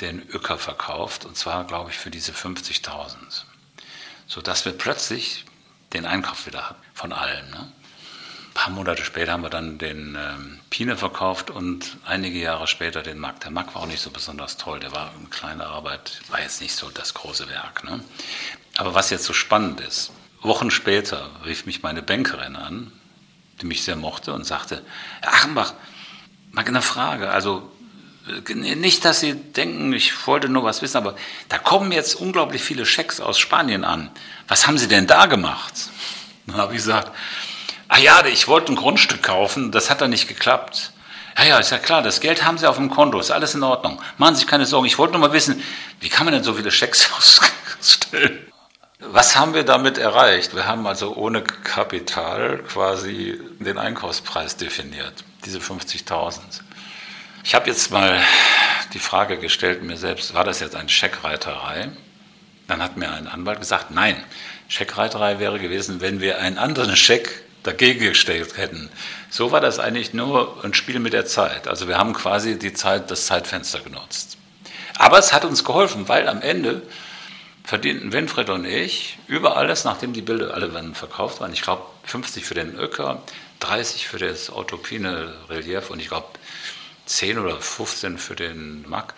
den 0.00 0.22
Öker 0.28 0.56
verkauft. 0.56 1.24
Und 1.24 1.36
zwar, 1.36 1.64
glaube 1.64 1.90
ich, 1.90 1.98
für 1.98 2.12
diese 2.12 2.30
50.000. 2.30 3.47
Sodass 4.28 4.64
wir 4.64 4.72
plötzlich 4.72 5.44
den 5.92 6.06
Einkauf 6.06 6.46
wieder 6.46 6.68
hatten 6.68 6.84
von 6.94 7.12
allen. 7.12 7.50
Ne? 7.50 7.72
paar 8.58 8.70
Monate 8.70 9.04
später 9.04 9.30
haben 9.30 9.44
wir 9.44 9.50
dann 9.50 9.78
den 9.78 10.18
ähm, 10.20 10.58
Pine 10.68 10.96
verkauft 10.96 11.48
und 11.48 11.96
einige 12.04 12.40
Jahre 12.40 12.66
später 12.66 13.02
den 13.04 13.16
Mack. 13.20 13.38
Der 13.38 13.52
Mack 13.52 13.72
war 13.72 13.82
auch 13.82 13.86
nicht 13.86 14.02
so 14.02 14.10
besonders 14.10 14.56
toll, 14.56 14.80
der 14.80 14.90
war 14.90 15.12
eine 15.16 15.28
kleine 15.28 15.64
Arbeit, 15.64 16.20
war 16.28 16.40
jetzt 16.40 16.60
nicht 16.60 16.74
so 16.74 16.90
das 16.90 17.14
große 17.14 17.48
Werk. 17.48 17.84
Ne? 17.84 18.00
Aber 18.76 18.94
was 18.94 19.10
jetzt 19.10 19.22
so 19.22 19.32
spannend 19.32 19.80
ist, 19.80 20.10
Wochen 20.42 20.72
später 20.72 21.30
rief 21.46 21.66
mich 21.66 21.84
meine 21.84 22.02
Bankerin 22.02 22.56
an, 22.56 22.90
die 23.60 23.66
mich 23.66 23.84
sehr 23.84 23.94
mochte 23.94 24.32
und 24.32 24.44
sagte, 24.44 24.82
Herr 25.20 25.34
Achenbach, 25.34 25.74
mal 26.50 26.64
eine 26.64 26.82
Frage, 26.82 27.30
also 27.30 27.70
nicht, 28.54 29.04
dass 29.04 29.20
Sie 29.20 29.34
denken, 29.34 29.92
ich 29.92 30.26
wollte 30.26 30.48
nur 30.48 30.64
was 30.64 30.82
wissen, 30.82 30.96
aber 30.96 31.14
da 31.48 31.58
kommen 31.58 31.92
jetzt 31.92 32.14
unglaublich 32.14 32.62
viele 32.62 32.86
Schecks 32.86 33.20
aus 33.20 33.38
Spanien 33.38 33.84
an. 33.84 34.10
Was 34.46 34.66
haben 34.66 34.78
Sie 34.78 34.88
denn 34.88 35.06
da 35.06 35.26
gemacht? 35.26 35.74
Dann 36.46 36.56
habe 36.56 36.72
ich 36.72 36.78
gesagt, 36.78 37.12
Ah 37.88 37.98
ja, 37.98 38.24
ich 38.26 38.48
wollte 38.48 38.72
ein 38.72 38.76
Grundstück 38.76 39.22
kaufen, 39.22 39.72
das 39.72 39.88
hat 39.88 40.02
dann 40.02 40.10
nicht 40.10 40.28
geklappt. 40.28 40.92
Ja, 41.38 41.44
ja, 41.44 41.58
ist 41.58 41.70
ja 41.70 41.78
klar, 41.78 42.02
das 42.02 42.20
Geld 42.20 42.44
haben 42.44 42.58
Sie 42.58 42.68
auf 42.68 42.76
dem 42.76 42.90
Konto, 42.90 43.18
ist 43.18 43.30
alles 43.30 43.54
in 43.54 43.62
Ordnung. 43.62 44.00
Machen 44.18 44.34
Sie 44.34 44.40
sich 44.40 44.48
keine 44.48 44.66
Sorgen. 44.66 44.86
Ich 44.86 44.98
wollte 44.98 45.12
nur 45.12 45.22
mal 45.22 45.32
wissen, 45.32 45.62
wie 46.00 46.10
kann 46.10 46.26
man 46.26 46.34
denn 46.34 46.42
so 46.42 46.52
viele 46.52 46.70
Schecks 46.70 47.10
ausstellen? 47.16 48.46
Was 49.00 49.36
haben 49.36 49.54
wir 49.54 49.64
damit 49.64 49.96
erreicht? 49.96 50.54
Wir 50.54 50.66
haben 50.66 50.86
also 50.86 51.14
ohne 51.14 51.42
Kapital 51.42 52.58
quasi 52.58 53.40
den 53.58 53.78
Einkaufspreis 53.78 54.56
definiert, 54.56 55.24
diese 55.46 55.60
50.000. 55.60 56.40
Ich 57.48 57.54
habe 57.54 57.66
jetzt 57.70 57.90
mal 57.90 58.22
die 58.92 58.98
Frage 58.98 59.38
gestellt 59.38 59.82
mir 59.82 59.96
selbst, 59.96 60.34
war 60.34 60.44
das 60.44 60.60
jetzt 60.60 60.76
eine 60.76 60.90
Scheckreiterei? 60.90 61.88
Dann 62.66 62.82
hat 62.82 62.98
mir 62.98 63.10
ein 63.10 63.26
Anwalt 63.26 63.60
gesagt, 63.60 63.90
nein, 63.90 64.22
Scheckreiterei 64.68 65.38
wäre 65.38 65.58
gewesen, 65.58 66.02
wenn 66.02 66.20
wir 66.20 66.40
einen 66.40 66.58
anderen 66.58 66.94
Scheck 66.94 67.42
dagegen 67.62 68.00
gestellt 68.00 68.58
hätten. 68.58 68.90
So 69.30 69.50
war 69.50 69.62
das 69.62 69.78
eigentlich 69.78 70.12
nur 70.12 70.62
ein 70.62 70.74
Spiel 70.74 70.98
mit 70.98 71.14
der 71.14 71.24
Zeit. 71.24 71.68
Also 71.68 71.88
wir 71.88 71.96
haben 71.96 72.12
quasi 72.12 72.58
die 72.58 72.74
Zeit, 72.74 73.10
das 73.10 73.24
Zeitfenster 73.24 73.80
genutzt. 73.80 74.36
Aber 74.98 75.18
es 75.18 75.32
hat 75.32 75.46
uns 75.46 75.64
geholfen, 75.64 76.06
weil 76.06 76.28
am 76.28 76.42
Ende 76.42 76.82
verdienten 77.64 78.12
Winfried 78.12 78.50
und 78.50 78.66
ich 78.66 79.18
über 79.26 79.56
alles, 79.56 79.84
nachdem 79.84 80.12
die 80.12 80.20
Bilder 80.20 80.52
alle 80.52 80.70
verkauft 80.92 81.40
waren, 81.40 81.54
ich 81.54 81.62
glaube 81.62 81.84
50 82.04 82.44
für 82.44 82.52
den 82.52 82.78
Öcker, 82.78 83.22
30 83.60 84.06
für 84.06 84.18
das 84.18 84.50
Autopine 84.50 85.32
Relief 85.48 85.88
und 85.88 85.98
ich 85.98 86.08
glaube 86.08 86.26
10 87.08 87.38
oder 87.38 87.60
15 87.60 88.18
für 88.18 88.36
den 88.36 88.88
Mack, 88.88 89.14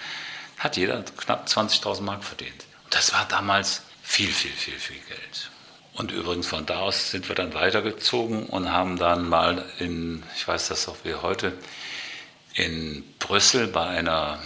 hat 0.58 0.76
jeder 0.76 1.02
knapp 1.02 1.46
20.000 1.46 2.02
Mark 2.02 2.24
verdient. 2.24 2.64
Das 2.90 3.12
war 3.12 3.26
damals 3.26 3.82
viel, 4.02 4.30
viel, 4.30 4.52
viel, 4.52 4.78
viel 4.78 5.00
Geld. 5.08 5.50
Und 5.94 6.12
übrigens 6.12 6.46
von 6.46 6.66
da 6.66 6.80
aus 6.80 7.10
sind 7.10 7.28
wir 7.28 7.34
dann 7.34 7.54
weitergezogen 7.54 8.46
und 8.46 8.70
haben 8.70 8.98
dann 8.98 9.28
mal 9.28 9.64
in, 9.78 10.22
ich 10.36 10.46
weiß 10.46 10.68
das 10.68 10.88
auch 10.88 10.96
wie 11.04 11.14
heute, 11.14 11.52
in 12.54 13.04
Brüssel 13.18 13.66
bei 13.66 13.86
einer 13.86 14.38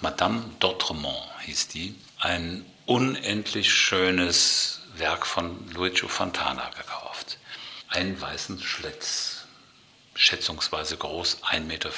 Madame 0.00 0.44
d'Autremont 0.60 1.22
hieß 1.40 1.68
die, 1.68 1.94
ein 2.20 2.64
unendlich 2.86 3.72
schönes 3.72 4.80
Werk 4.96 5.26
von 5.26 5.70
Luigi 5.72 6.08
Fontana 6.08 6.70
gekauft. 6.76 7.38
Einen 7.88 8.20
weißen 8.20 8.60
Schlitz, 8.62 9.25
schätzungsweise 10.16 10.96
groß 10.96 11.42
1,50 11.44 11.60
Meter 11.60 11.90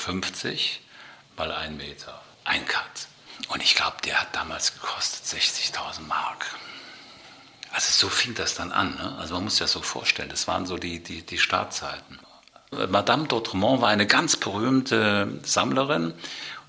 mal 1.37 1.53
1 1.53 1.77
Meter, 1.77 2.21
ein 2.45 2.67
Cut. 2.67 3.07
Und 3.49 3.63
ich 3.63 3.75
glaube, 3.75 3.97
der 4.05 4.21
hat 4.21 4.35
damals 4.35 4.75
gekostet 4.75 5.25
60.000 5.41 6.03
Mark. 6.07 6.47
Also 7.73 7.93
so 7.93 8.09
fing 8.09 8.35
das 8.35 8.55
dann 8.55 8.73
an. 8.73 8.97
Ne? 8.97 9.17
Also 9.19 9.35
man 9.35 9.45
muss 9.45 9.55
sich 9.55 9.61
das 9.61 9.73
so 9.73 9.83
vorstellen, 9.83 10.29
das 10.29 10.49
waren 10.49 10.67
so 10.67 10.77
die, 10.77 11.03
die, 11.03 11.23
die 11.23 11.39
Startzeiten. 11.39 12.19
Madame 12.71 13.25
d'Autremont 13.25 13.81
war 13.81 13.89
eine 13.89 14.07
ganz 14.07 14.37
berühmte 14.37 15.29
Sammlerin 15.43 16.13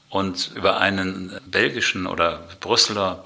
und 0.10 0.52
über 0.56 0.78
einen 0.78 1.40
belgischen 1.46 2.08
oder 2.08 2.48
Brüsseler 2.60 3.24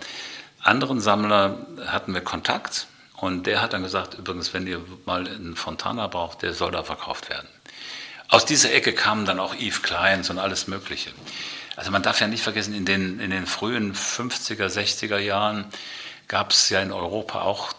anderen 0.64 1.02
Sammler 1.02 1.58
hatten 1.86 2.14
wir 2.14 2.22
Kontakt 2.22 2.88
und 3.18 3.46
der 3.46 3.62
hat 3.62 3.74
dann 3.74 3.84
gesagt, 3.84 4.16
übrigens, 4.16 4.54
wenn 4.54 4.66
ihr 4.66 4.82
mal 5.06 5.28
einen 5.28 5.56
Fontana 5.56 6.08
braucht, 6.08 6.42
der 6.42 6.54
soll 6.54 6.72
da 6.72 6.84
verkauft 6.84 7.30
werden. 7.30 7.48
Aus 8.34 8.46
dieser 8.46 8.74
Ecke 8.74 8.94
kamen 8.94 9.28
dann 9.28 9.40
auch 9.40 9.54
Yves 9.54 9.84
Kleins 9.84 10.32
und 10.32 10.40
alles 10.40 10.66
Mögliche. 10.66 11.12
Also 11.76 11.92
man 11.92 12.02
darf 12.02 12.20
ja 12.20 12.26
nicht 12.26 12.42
vergessen, 12.42 12.74
in 12.74 12.84
den, 12.84 13.20
in 13.20 13.30
den 13.30 13.46
frühen 13.46 13.94
50er, 13.94 14.70
60er 14.70 15.20
Jahren 15.20 15.66
gab 16.28 16.50
es 16.50 16.68
ja 16.70 16.82
in 16.82 16.92
Europa 16.92 17.44
auch 17.44 17.74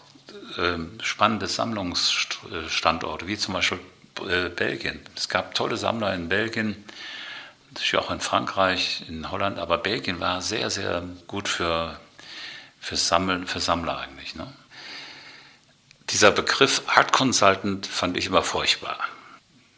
äh, 0.57 0.77
spannende 1.03 1.47
Sammlungsstandorte, 1.47 3.27
wie 3.27 3.37
zum 3.37 3.53
Beispiel 3.53 3.81
äh, 4.29 4.47
Belgien. 4.47 5.01
Es 5.13 5.27
gab 5.27 5.55
tolle 5.55 5.75
Sammler 5.75 6.13
in 6.13 6.29
Belgien, 6.29 6.85
natürlich 7.71 7.97
auch 7.97 8.09
in 8.09 8.21
Frankreich, 8.21 9.03
in 9.09 9.29
Holland, 9.31 9.59
aber 9.59 9.77
Belgien 9.77 10.21
war 10.21 10.41
sehr, 10.41 10.69
sehr 10.69 11.03
gut 11.27 11.49
für, 11.49 11.99
für, 12.79 12.95
Sammeln, 12.95 13.45
für 13.45 13.59
Sammler 13.59 13.97
eigentlich. 13.97 14.35
Ne? 14.35 14.47
Dieser 16.11 16.31
Begriff 16.31 16.81
Art 16.85 17.11
Consultant 17.11 17.85
fand 17.85 18.15
ich 18.15 18.27
immer 18.27 18.41
furchtbar. 18.41 18.97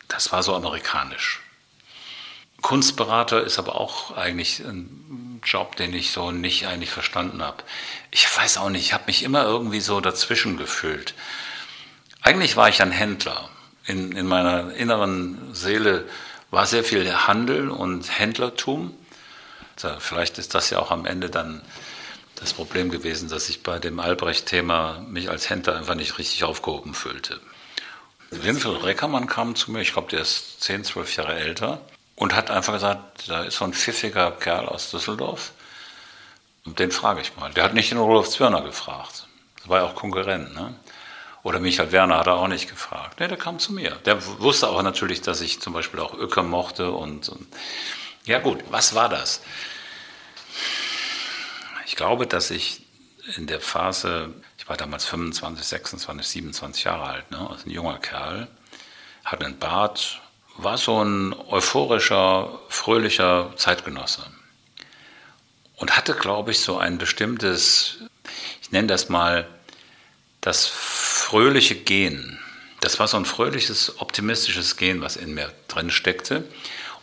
Das 0.08 0.32
war 0.32 0.44
so 0.44 0.56
amerikanisch. 0.56 1.42
Kunstberater 2.62 3.44
ist 3.44 3.60
aber 3.60 3.80
auch 3.80 4.18
eigentlich 4.18 4.60
ein 4.60 5.40
Job, 5.44 5.76
den 5.76 5.94
ich 5.94 6.12
so 6.12 6.32
nicht 6.32 6.66
eigentlich 6.66 6.90
verstanden 6.90 7.42
habe. 7.42 7.64
Ich 8.12 8.28
weiß 8.36 8.58
auch 8.58 8.70
nicht, 8.70 8.82
ich 8.82 8.94
habe 8.94 9.06
mich 9.08 9.24
immer 9.24 9.44
irgendwie 9.44 9.80
so 9.80 10.02
dazwischen 10.02 10.58
gefühlt. 10.58 11.14
Eigentlich 12.22 12.58
war 12.58 12.68
ich 12.68 12.82
ein 12.82 12.92
Händler. 12.92 13.50
In, 13.86 14.12
in 14.12 14.26
meiner 14.26 14.74
inneren 14.74 15.54
Seele 15.54 16.10
war 16.52 16.66
sehr 16.66 16.84
viel 16.84 17.10
Handel 17.14 17.70
und 17.70 18.20
Händlertum. 18.20 18.94
Vielleicht 20.00 20.40
ist 20.40 20.56
das 20.56 20.70
ja 20.72 20.80
auch 20.80 20.92
am 20.92 21.06
Ende 21.06 21.30
dann 21.30 21.62
das 22.36 22.54
Problem 22.54 22.90
gewesen, 22.90 23.30
dass 23.30 23.50
ich 23.50 23.64
bei 23.64 23.80
dem 23.80 24.00
Albrecht-Thema 24.00 25.06
mich 25.08 25.30
als 25.30 25.50
Händler 25.50 25.76
einfach 25.76 25.96
nicht 25.96 26.18
richtig 26.18 26.44
aufgehoben 26.44 26.94
fühlte. 26.94 27.40
Winfried 28.32 28.84
Reckermann 28.84 29.28
kam 29.28 29.56
zu 29.56 29.72
mir, 29.72 29.82
ich 29.82 29.94
glaube, 29.94 30.10
der 30.10 30.22
ist 30.22 30.62
10, 30.62 30.84
12 30.84 31.16
Jahre 31.16 31.36
älter 31.36 31.82
und 32.16 32.36
hat 32.36 32.52
einfach 32.52 32.74
gesagt, 32.74 33.30
da 33.30 33.44
ist 33.44 33.58
so 33.58 33.66
ein 33.66 33.74
pfiffiger 33.74 34.32
Kerl 34.32 34.68
aus 34.68 34.92
Düsseldorf, 34.92 35.52
und 36.68 36.80
den 36.80 36.92
frage 36.92 37.22
ich 37.22 37.36
mal. 37.38 37.50
Der 37.54 37.64
hat 37.64 37.74
nicht 37.74 37.92
den 37.92 37.98
Rudolf 37.98 38.30
Zwirner 38.30 38.62
gefragt. 38.62 39.26
Das 39.58 39.70
war 39.70 39.80
ja 39.80 39.86
auch 39.86 39.96
Konkurrent, 39.96 40.54
ne? 40.54 40.76
Oder 41.42 41.62
Michael 41.62 41.94
Werner 41.94 42.18
hat 42.18 42.28
er 42.28 42.34
auch 42.34 42.50
nicht 42.50 42.70
gefragt. 42.70 43.22
Ne, 43.22 43.30
der 43.30 43.38
kam 43.38 43.58
zu 43.58 43.72
mir. 43.72 43.92
Der 44.06 44.22
wusste 44.42 44.68
auch 44.68 44.82
natürlich, 44.82 45.22
dass 45.22 45.40
ich 45.40 45.62
zum 45.62 45.72
Beispiel 45.72 46.02
auch 46.02 46.14
Öcker 46.14 46.44
mochte 46.44 46.92
und, 46.92 47.30
und 47.30 47.48
ja 48.26 48.40
gut, 48.40 48.66
was 48.70 48.96
war 48.96 49.08
das? 49.08 49.42
Ich 51.86 51.96
glaube, 51.96 52.28
dass 52.28 52.52
ich 52.52 52.82
in 53.38 53.48
der 53.48 53.62
Phase, 53.62 54.34
war 54.68 54.78
damals 54.78 55.06
25, 55.06 55.66
26, 55.66 56.28
27 56.28 56.84
Jahre 56.84 57.04
alt, 57.04 57.32
ne? 57.32 57.40
also 57.50 57.66
ein 57.66 57.72
junger 57.72 57.98
Kerl, 58.00 58.48
hatte 59.24 59.46
einen 59.46 59.58
Bart, 59.58 60.22
war 60.58 60.78
so 60.78 61.04
ein 61.04 61.34
euphorischer, 61.34 62.60
fröhlicher 62.70 63.54
Zeitgenosse. 63.56 64.24
Und 65.78 65.96
hatte, 65.96 66.14
glaube 66.14 66.52
ich, 66.52 66.60
so 66.60 66.78
ein 66.78 66.98
bestimmtes, 66.98 67.98
ich 68.62 68.72
nenne 68.72 68.88
das 68.88 69.10
mal 69.10 69.48
das 70.42 70.66
fröhliche 70.66 71.76
Gen. 71.76 72.40
Das 72.80 73.00
war 73.00 73.08
so 73.08 73.18
ein 73.18 73.26
fröhliches, 73.26 74.00
optimistisches 74.00 74.76
Gen, 74.76 75.02
was 75.02 75.16
in 75.16 75.34
mir 75.34 75.54
drin 75.68 75.92
steckte. 75.92 76.46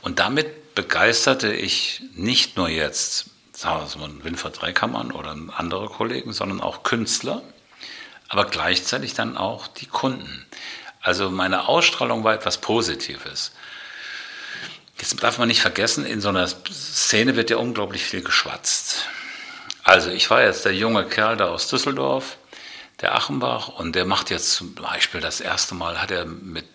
Und 0.03 0.19
damit 0.19 0.75
begeisterte 0.75 1.53
ich 1.53 2.03
nicht 2.15 2.57
nur 2.57 2.69
jetzt, 2.69 3.27
sagen 3.53 3.87
wir 3.95 4.09
mal, 4.09 4.25
Winfried 4.25 4.61
Dreikammann 4.61 5.13
oder 5.13 5.37
andere 5.57 5.89
Kollegen, 5.89 6.33
sondern 6.33 6.61
auch 6.61 6.83
Künstler, 6.83 7.43
aber 8.29 8.47
gleichzeitig 8.47 9.15
dann 9.15 9.37
auch 9.37 9.67
die 9.67 9.87
Kunden. 9.87 10.47
Also 11.01 11.31
meine 11.31 11.69
Ausstrahlung 11.69 12.25
war 12.25 12.35
etwas 12.35 12.59
Positives. 12.59 13.53
Jetzt 14.99 15.23
darf 15.23 15.39
man 15.39 15.49
nicht 15.49 15.61
vergessen, 15.61 16.07
in 16.07 16.21
so 16.21 16.29
einer 16.29 16.47
Szene 16.47 17.37
wird 17.37 17.51
ja 17.51 17.57
unglaublich 17.57 18.05
viel 18.05 18.23
geschwatzt. 18.23 19.07
Also 19.83 20.11
ich 20.11 20.31
war 20.31 20.43
jetzt 20.43 20.65
der 20.65 20.75
junge 20.75 21.05
Kerl 21.05 21.37
da 21.37 21.49
aus 21.49 21.69
Düsseldorf, 21.69 22.39
der 23.01 23.15
Achenbach, 23.15 23.69
und 23.69 23.95
der 23.95 24.07
macht 24.07 24.31
jetzt 24.31 24.55
zum 24.55 24.75
Beispiel 24.75 25.21
das 25.21 25.41
erste 25.41 25.75
Mal, 25.75 26.01
hat 26.01 26.11
er 26.11 26.25
mit, 26.25 26.67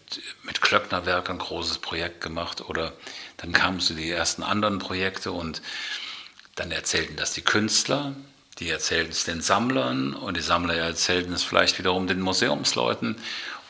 mit 0.43 0.61
Klöcknerwerk 0.61 1.29
ein 1.29 1.39
großes 1.39 1.79
Projekt 1.79 2.21
gemacht 2.21 2.61
oder 2.61 2.93
dann 3.37 3.51
kamen 3.51 3.79
so 3.79 3.95
die 3.95 4.11
ersten 4.11 4.43
anderen 4.43 4.77
Projekte 4.77 5.31
und 5.31 5.61
dann 6.55 6.71
erzählten 6.71 7.15
das 7.15 7.33
die 7.33 7.41
Künstler, 7.41 8.13
die 8.59 8.69
erzählten 8.69 9.11
es 9.11 9.23
den 9.23 9.41
Sammlern 9.41 10.13
und 10.13 10.35
die 10.35 10.41
Sammler 10.41 10.75
erzählten 10.75 11.33
es 11.33 11.43
vielleicht 11.43 11.79
wiederum 11.79 12.07
den 12.07 12.19
Museumsleuten. 12.19 13.15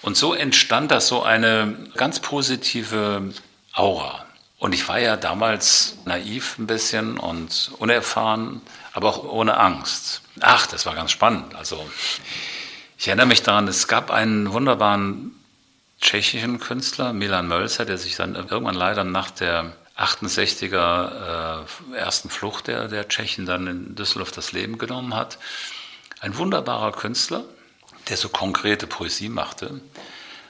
Und 0.01 0.17
so 0.17 0.33
entstand 0.33 0.91
das 0.91 1.07
so 1.07 1.23
eine 1.23 1.75
ganz 1.95 2.19
positive 2.19 3.33
Aura. 3.73 4.25
Und 4.57 4.73
ich 4.73 4.87
war 4.87 4.99
ja 4.99 5.15
damals 5.15 5.97
naiv 6.05 6.57
ein 6.57 6.67
bisschen 6.67 7.17
und 7.17 7.71
unerfahren, 7.77 8.61
aber 8.93 9.09
auch 9.09 9.23
ohne 9.23 9.57
Angst. 9.57 10.21
Ach, 10.41 10.65
das 10.67 10.85
war 10.85 10.95
ganz 10.95 11.11
spannend. 11.11 11.55
Also 11.55 11.89
ich 12.97 13.07
erinnere 13.07 13.27
mich 13.27 13.43
daran, 13.43 13.67
es 13.67 13.87
gab 13.87 14.11
einen 14.11 14.51
wunderbaren 14.51 15.31
tschechischen 16.01 16.59
Künstler, 16.59 17.13
Milan 17.13 17.47
Mölzer, 17.47 17.85
der 17.85 17.97
sich 17.97 18.15
dann 18.15 18.35
irgendwann 18.35 18.75
leider 18.75 19.03
nach 19.03 19.31
der 19.31 19.73
68er 19.99 21.65
äh, 21.91 21.95
ersten 21.95 22.29
Flucht 22.29 22.67
der, 22.67 22.87
der 22.87 23.07
Tschechen 23.07 23.45
dann 23.45 23.67
in 23.67 23.95
Düsseldorf 23.95 24.31
das 24.31 24.51
Leben 24.51 24.77
genommen 24.77 25.15
hat. 25.15 25.37
Ein 26.21 26.37
wunderbarer 26.37 26.91
Künstler, 26.91 27.43
der 28.07 28.17
so 28.17 28.29
konkrete 28.29 28.87
Poesie 28.87 29.29
machte. 29.29 29.81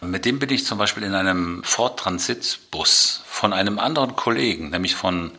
Mit 0.01 0.25
dem 0.25 0.39
bin 0.39 0.49
ich 0.49 0.65
zum 0.65 0.77
Beispiel 0.77 1.03
in 1.03 1.13
einem 1.13 1.63
Ford 1.63 1.99
Transitbus 1.99 3.21
von 3.25 3.51
einem 3.51 3.79
anderen 3.79 4.15
Kollegen, 4.15 4.69
nämlich 4.69 4.95
von 4.95 5.31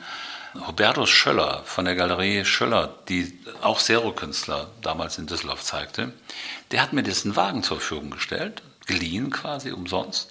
Hubertus 0.66 1.08
Schöller 1.08 1.62
von 1.64 1.84
der 1.84 1.94
Galerie 1.94 2.44
Schöller, 2.44 2.98
die 3.08 3.38
auch 3.62 3.80
Zero-Künstler 3.80 4.68
damals 4.82 5.16
in 5.18 5.26
Düsseldorf 5.26 5.62
zeigte. 5.62 6.12
Der 6.72 6.82
hat 6.82 6.92
mir 6.92 7.02
diesen 7.02 7.36
Wagen 7.36 7.62
zur 7.62 7.78
Verfügung 7.78 8.10
gestellt, 8.10 8.62
geliehen 8.86 9.30
quasi 9.30 9.70
umsonst. 9.70 10.30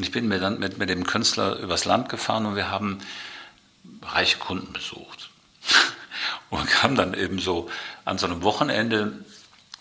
Und 0.00 0.04
ich 0.04 0.12
bin 0.12 0.28
mir 0.28 0.40
dann 0.40 0.58
mit, 0.58 0.78
mit 0.78 0.88
dem 0.88 1.04
Künstler 1.06 1.58
übers 1.58 1.84
Land 1.84 2.08
gefahren 2.08 2.46
und 2.46 2.56
wir 2.56 2.70
haben 2.70 3.00
reiche 4.00 4.38
Kunden 4.38 4.72
besucht. 4.72 5.28
Und 6.48 6.82
haben 6.82 6.96
dann 6.96 7.12
eben 7.12 7.38
so 7.38 7.68
an 8.06 8.16
so 8.16 8.24
einem 8.24 8.42
Wochenende 8.42 9.12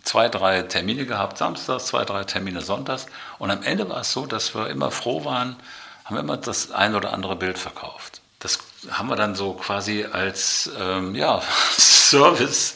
zwei, 0.03 0.27
drei 0.27 0.63
Termine 0.63 1.05
gehabt, 1.05 1.38
samstags, 1.38 1.86
zwei, 1.86 2.03
drei 2.03 2.25
Termine 2.25 2.60
sonntags. 2.60 3.05
Und 3.38 3.49
am 3.49 3.63
Ende 3.63 3.88
war 3.88 4.01
es 4.01 4.12
so, 4.12 4.25
dass 4.25 4.53
wir 4.53 4.67
immer 4.67 4.91
froh 4.91 5.23
waren, 5.23 5.55
haben 6.03 6.17
wir 6.17 6.19
immer 6.19 6.36
das 6.36 6.71
ein 6.71 6.95
oder 6.95 7.13
andere 7.13 7.38
Bild 7.38 7.58
verkauft. 7.58 8.19
Das 8.39 8.60
haben 8.91 9.08
wir 9.08 9.15
dann 9.15 9.36
so 9.36 9.53
quasi 9.53 10.03
als 10.03 10.69
ähm, 10.77 11.15
ja, 11.15 11.41
Service 11.77 12.75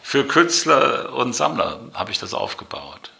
für 0.00 0.24
Künstler 0.28 1.12
und 1.12 1.34
Sammler 1.34 1.80
habe 1.92 2.12
ich 2.12 2.20
das 2.20 2.34
aufgebaut. 2.34 3.10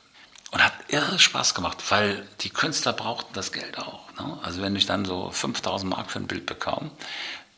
Und 0.54 0.64
hat 0.64 0.72
irre 0.86 1.18
Spaß 1.18 1.56
gemacht, 1.56 1.78
weil 1.88 2.24
die 2.42 2.48
Künstler 2.48 2.92
brauchten 2.92 3.34
das 3.34 3.50
Geld 3.50 3.76
auch. 3.76 4.08
Ne? 4.12 4.38
Also 4.44 4.62
wenn 4.62 4.76
ich 4.76 4.86
dann 4.86 5.04
so 5.04 5.32
5000 5.32 5.90
Mark 5.90 6.12
für 6.12 6.20
ein 6.20 6.28
Bild 6.28 6.46
bekam, 6.46 6.92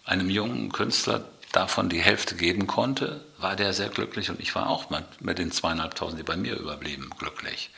einem 0.07 0.31
jungen 0.31 0.73
Künstler 0.73 1.27
davon 1.53 1.91
die 1.91 2.01
Hälfte 2.01 2.37
geben 2.37 2.67
konnte, 2.67 3.23
war 3.37 3.55
der 3.55 3.75
sehr 3.75 3.91
glücklich 3.91 4.31
und 4.31 4.41
ich 4.41 4.55
war 4.55 4.71
auch 4.71 4.87
mit 5.21 5.37
den 5.37 5.53
zweieinhalbtausend, 5.53 6.19
die 6.19 6.23
bei 6.23 6.39
mir 6.39 6.57
überblieben, 6.57 7.11
glücklich. 7.19 7.69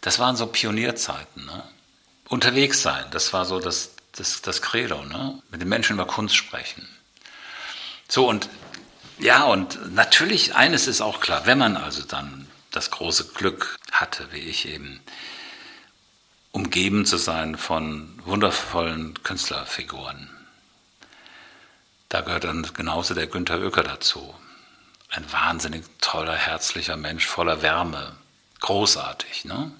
Das 0.00 0.18
waren 0.18 0.36
so 0.36 0.46
Pionierzeiten. 0.46 1.44
Ne? 1.44 1.62
Unterwegs 2.26 2.80
sein, 2.80 3.04
das 3.10 3.34
war 3.34 3.44
so 3.44 3.60
das, 3.60 3.90
das, 4.12 4.40
das 4.40 4.62
Credo. 4.62 5.04
Ne? 5.04 5.42
Mit 5.50 5.60
den 5.60 5.68
Menschen 5.68 5.96
über 5.96 6.06
Kunst 6.06 6.34
sprechen. 6.34 6.88
So 8.08 8.26
und 8.26 8.48
ja, 9.18 9.44
und 9.44 9.94
natürlich 9.94 10.54
eines 10.54 10.86
ist 10.86 11.02
auch 11.02 11.20
klar, 11.20 11.44
wenn 11.44 11.58
man 11.58 11.76
also 11.76 12.04
dann 12.04 12.49
das 12.70 12.90
große 12.90 13.32
Glück 13.34 13.78
hatte, 13.92 14.32
wie 14.32 14.38
ich 14.38 14.66
eben, 14.68 15.00
umgeben 16.52 17.06
zu 17.06 17.16
sein 17.16 17.56
von 17.56 18.18
wundervollen 18.24 19.22
Künstlerfiguren. 19.22 20.28
Da 22.08 22.22
gehört 22.22 22.44
dann 22.44 22.68
genauso 22.74 23.14
der 23.14 23.28
Günter 23.28 23.60
Oecker 23.60 23.84
dazu. 23.84 24.34
Ein 25.10 25.32
wahnsinnig 25.32 25.84
toller, 26.00 26.34
herzlicher 26.34 26.96
Mensch, 26.96 27.26
voller 27.26 27.62
Wärme. 27.62 28.16
Großartig, 28.60 29.44
ne? 29.44 29.72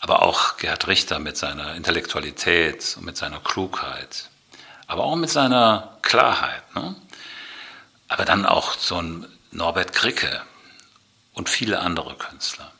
Aber 0.00 0.22
auch 0.22 0.58
Gerhard 0.58 0.86
Richter 0.86 1.18
mit 1.18 1.38
seiner 1.38 1.74
Intellektualität 1.74 2.94
und 2.98 3.06
mit 3.06 3.16
seiner 3.16 3.40
Klugheit. 3.40 4.28
Aber 4.86 5.04
auch 5.04 5.16
mit 5.16 5.30
seiner 5.30 5.96
Klarheit, 6.02 6.74
ne? 6.74 6.94
Aber 8.08 8.26
dann 8.26 8.44
auch 8.44 8.74
so 8.74 9.00
ein 9.00 9.26
Norbert 9.50 9.94
Kricke, 9.94 10.42
und 11.34 11.48
viele 11.48 11.80
andere 11.80 12.16
Künstler. 12.16 12.72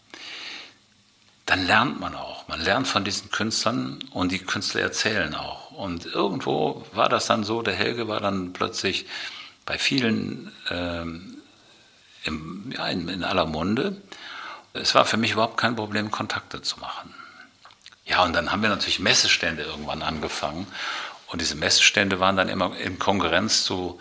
Dann 1.47 1.67
lernt 1.67 2.01
man 2.01 2.15
auch. 2.15 2.49
Man 2.49 2.61
lernt 2.61 2.89
von 2.89 3.05
diesen 3.05 3.31
Künstlern 3.31 3.99
und 4.13 4.33
die 4.33 4.39
Künstler 4.39 4.81
erzählen 4.81 5.35
auch. 5.35 5.73
Und 5.73 6.07
irgendwo 6.07 6.87
war 6.93 7.09
das 7.09 7.27
dann 7.27 7.45
so, 7.45 7.61
der 7.61 7.75
Helge 7.75 8.09
war 8.09 8.21
dann 8.21 8.53
plötzlich 8.55 9.07
bei 9.67 9.79
vielen 9.79 10.51
ähm, 10.71 11.37
im, 12.25 12.73
ja, 12.75 12.89
in, 12.89 13.09
in 13.09 13.25
aller 13.25 13.45
Munde. 13.45 14.01
Es 14.73 14.95
war 14.95 15.05
für 15.05 15.19
mich 15.19 15.33
überhaupt 15.33 15.59
kein 15.59 15.77
Problem, 15.77 16.11
Kontakte 16.11 16.63
zu 16.63 16.81
machen. 16.81 17.15
Ja, 18.07 18.23
und 18.23 18.33
dann 18.35 18.51
haben 18.51 18.63
wir 18.63 18.69
natürlich 18.69 18.99
Messestände 18.99 19.63
irgendwann 19.63 20.03
angefangen. 20.03 20.67
Und 21.29 21.41
diese 21.41 21.55
Messestände 21.55 22.21
waren 22.21 22.37
dann 22.37 22.49
immer 22.49 22.77
in 22.77 22.99
Konkurrenz 22.99 23.65
zu 23.65 24.01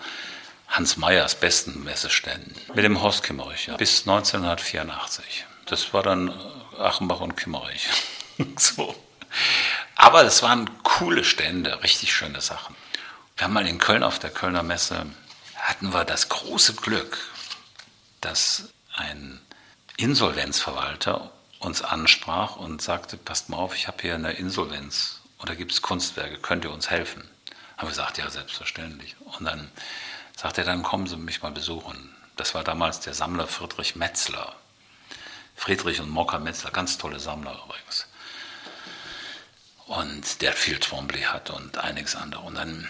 Hans 0.73 0.97
Meyers 0.97 1.36
besten 1.36 1.83
Messeständen 1.83 2.55
mit 2.73 2.83
dem 2.83 3.01
Horst 3.01 3.23
Kimmerich 3.23 3.67
ja, 3.67 3.77
bis 3.77 4.01
1984. 4.01 5.45
Das 5.65 5.93
war 5.93 6.03
dann 6.03 6.33
Achenbach 6.77 7.21
und 7.21 7.38
Kimmerich. 7.38 7.88
so. 8.57 8.95
Aber 9.95 10.23
es 10.23 10.43
waren 10.43 10.69
coole 10.83 11.23
Stände, 11.23 11.81
richtig 11.83 12.13
schöne 12.13 12.41
Sachen. 12.41 12.75
Wir 13.38 13.45
haben 13.45 13.53
mal 13.53 13.67
in 13.67 13.77
Köln 13.77 14.03
auf 14.03 14.19
der 14.19 14.29
Kölner 14.29 14.63
Messe, 14.63 15.05
hatten 15.55 15.93
wir 15.93 16.03
das 16.03 16.29
große 16.29 16.73
Glück, 16.73 17.17
dass 18.21 18.69
ein 18.95 19.39
Insolvenzverwalter 19.97 21.31
uns 21.59 21.81
ansprach 21.81 22.57
und 22.57 22.81
sagte, 22.81 23.15
passt 23.17 23.49
mal 23.49 23.57
auf, 23.57 23.75
ich 23.75 23.88
habe 23.88 24.01
hier 24.01 24.15
eine 24.15 24.33
Insolvenz 24.33 25.21
da 25.45 25.55
gibt 25.55 25.71
es 25.71 25.83
Kunstwerke, 25.83 26.38
könnt 26.38 26.65
ihr 26.65 26.71
uns 26.71 26.89
helfen? 26.89 27.23
Haben 27.77 27.88
wir 27.88 27.89
gesagt, 27.89 28.17
ja, 28.17 28.29
selbstverständlich. 28.29 29.15
Und 29.38 29.45
dann 29.45 29.69
sagt 30.43 30.58
er, 30.58 30.65
dann 30.65 30.84
kommen 30.84 31.08
Sie 31.08 31.15
mich 31.15 31.41
mal 31.41 31.53
besuchen. 31.53 32.13
Das 32.36 32.53
war 32.53 32.65
damals 32.65 32.99
der 32.99 33.13
Sammler 33.13 33.47
Friedrich 33.47 33.95
Metzler. 33.95 34.53
Friedrich 35.56 36.01
und 36.01 36.10
Mocker 36.10 36.39
Metzler, 36.39 36.69
ganz 36.69 36.97
tolle 36.97 37.21
Sammler 37.21 37.58
übrigens. 37.63 38.08
Und 39.86 40.41
der 40.41 40.51
viel 40.51 40.82
Twombly 40.82 41.21
hat 41.21 41.49
und 41.49 41.77
einiges 41.77 42.17
andere. 42.17 42.41
Und 42.41 42.56
dann 42.56 42.89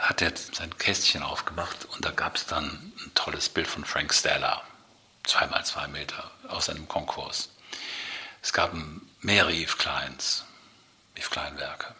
hat 0.00 0.20
er 0.20 0.32
sein 0.36 0.76
Kästchen 0.76 1.22
aufgemacht 1.22 1.84
und 1.92 2.04
da 2.04 2.10
gab 2.10 2.34
es 2.34 2.46
dann 2.46 2.92
ein 3.04 3.12
tolles 3.14 3.48
Bild 3.48 3.68
von 3.68 3.84
Frank 3.84 4.12
Stella, 4.12 4.60
zweimal 5.22 5.64
zwei 5.64 5.86
Meter, 5.86 6.28
aus 6.48 6.68
einem 6.68 6.88
Konkurs. 6.88 7.50
Es 8.42 8.52
gab 8.52 8.74
mehrere 9.20 9.52
Yves 9.52 9.78
Kleins, 9.78 10.44
Yves 11.16 11.30
Kleinwerke. 11.30 11.94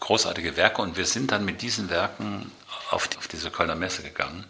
Großartige 0.00 0.58
Werke 0.58 0.82
und 0.82 0.98
wir 0.98 1.06
sind 1.06 1.32
dann 1.32 1.46
mit 1.46 1.62
diesen 1.62 1.88
Werken 1.88 2.52
auf, 2.90 3.08
die, 3.08 3.16
auf 3.18 3.28
diese 3.28 3.50
Kölner 3.50 3.76
Messe 3.76 4.02
gegangen. 4.02 4.44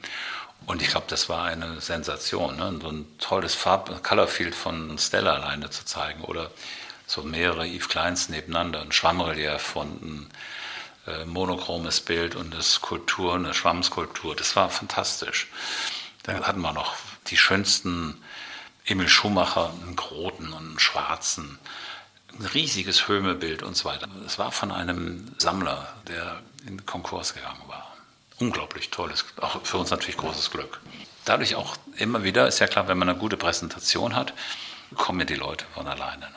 Und 0.67 0.83
ich 0.83 0.89
glaube, 0.89 1.07
das 1.09 1.29
war 1.29 1.45
eine 1.45 1.81
Sensation, 1.81 2.57
ne? 2.57 2.79
so 2.81 2.89
ein 2.89 3.07
tolles 3.19 3.55
Farb 3.55 4.03
Colorfield 4.03 4.55
von 4.55 4.99
Stella 4.99 5.35
alleine 5.35 5.71
zu 5.71 5.85
zeigen 5.85 6.23
oder 6.23 6.51
so 7.07 7.23
mehrere 7.23 7.67
Yves 7.67 7.89
Kleins 7.89 8.29
nebeneinander, 8.29 8.83
ein 8.83 8.93
Schwammrelief 8.93 9.61
von 9.61 9.89
ein 9.89 10.31
äh, 11.07 11.25
monochromes 11.25 12.01
Bild 12.01 12.37
und 12.37 12.53
eine 12.53 12.63
Skulptur, 12.63 13.35
eine 13.35 13.55
Schwammskulptur. 13.55 14.37
Das 14.37 14.55
war 14.55 14.71
fantastisch. 14.71 15.49
Dann 16.23 16.47
hatten 16.47 16.61
wir 16.61 16.73
noch 16.73 16.95
die 17.29 17.37
schönsten 17.37 18.23
Emil 18.85 19.09
Schumacher, 19.09 19.73
einen 19.83 19.99
roten 19.99 20.53
und 20.53 20.69
einen 20.69 20.79
schwarzen, 20.79 21.59
ein 22.39 22.47
riesiges 22.47 23.09
Höhmebild 23.09 23.63
und 23.63 23.77
so 23.77 23.87
weiter. 23.87 24.09
Es 24.25 24.39
war 24.39 24.53
von 24.53 24.71
einem 24.71 25.35
Sammler, 25.39 25.93
der 26.07 26.41
in 26.61 26.79
den 26.79 26.87
Konkurs 26.87 27.35
gegangen 27.35 27.63
war 27.67 27.91
unglaublich 28.41 28.91
tolles, 28.91 29.25
auch 29.41 29.65
für 29.65 29.77
uns 29.77 29.91
natürlich 29.91 30.17
großes 30.17 30.51
Glück. 30.51 30.81
Dadurch 31.25 31.55
auch 31.55 31.77
immer 31.97 32.25
wieder, 32.25 32.49
ist 32.49 32.59
ja 32.59 32.67
klar, 32.67 32.89
wenn 32.89 32.99
man 32.99 33.09
eine 33.09 33.19
gute 33.19 33.37
Präsentation 33.37 34.17
hat, 34.17 34.33
kommen 34.97 35.21
ja 35.21 35.27
die 35.27 35.35
Leute 35.35 35.65
von 35.75 35.87
alleine. 35.87 36.27
Ne? 36.31 36.37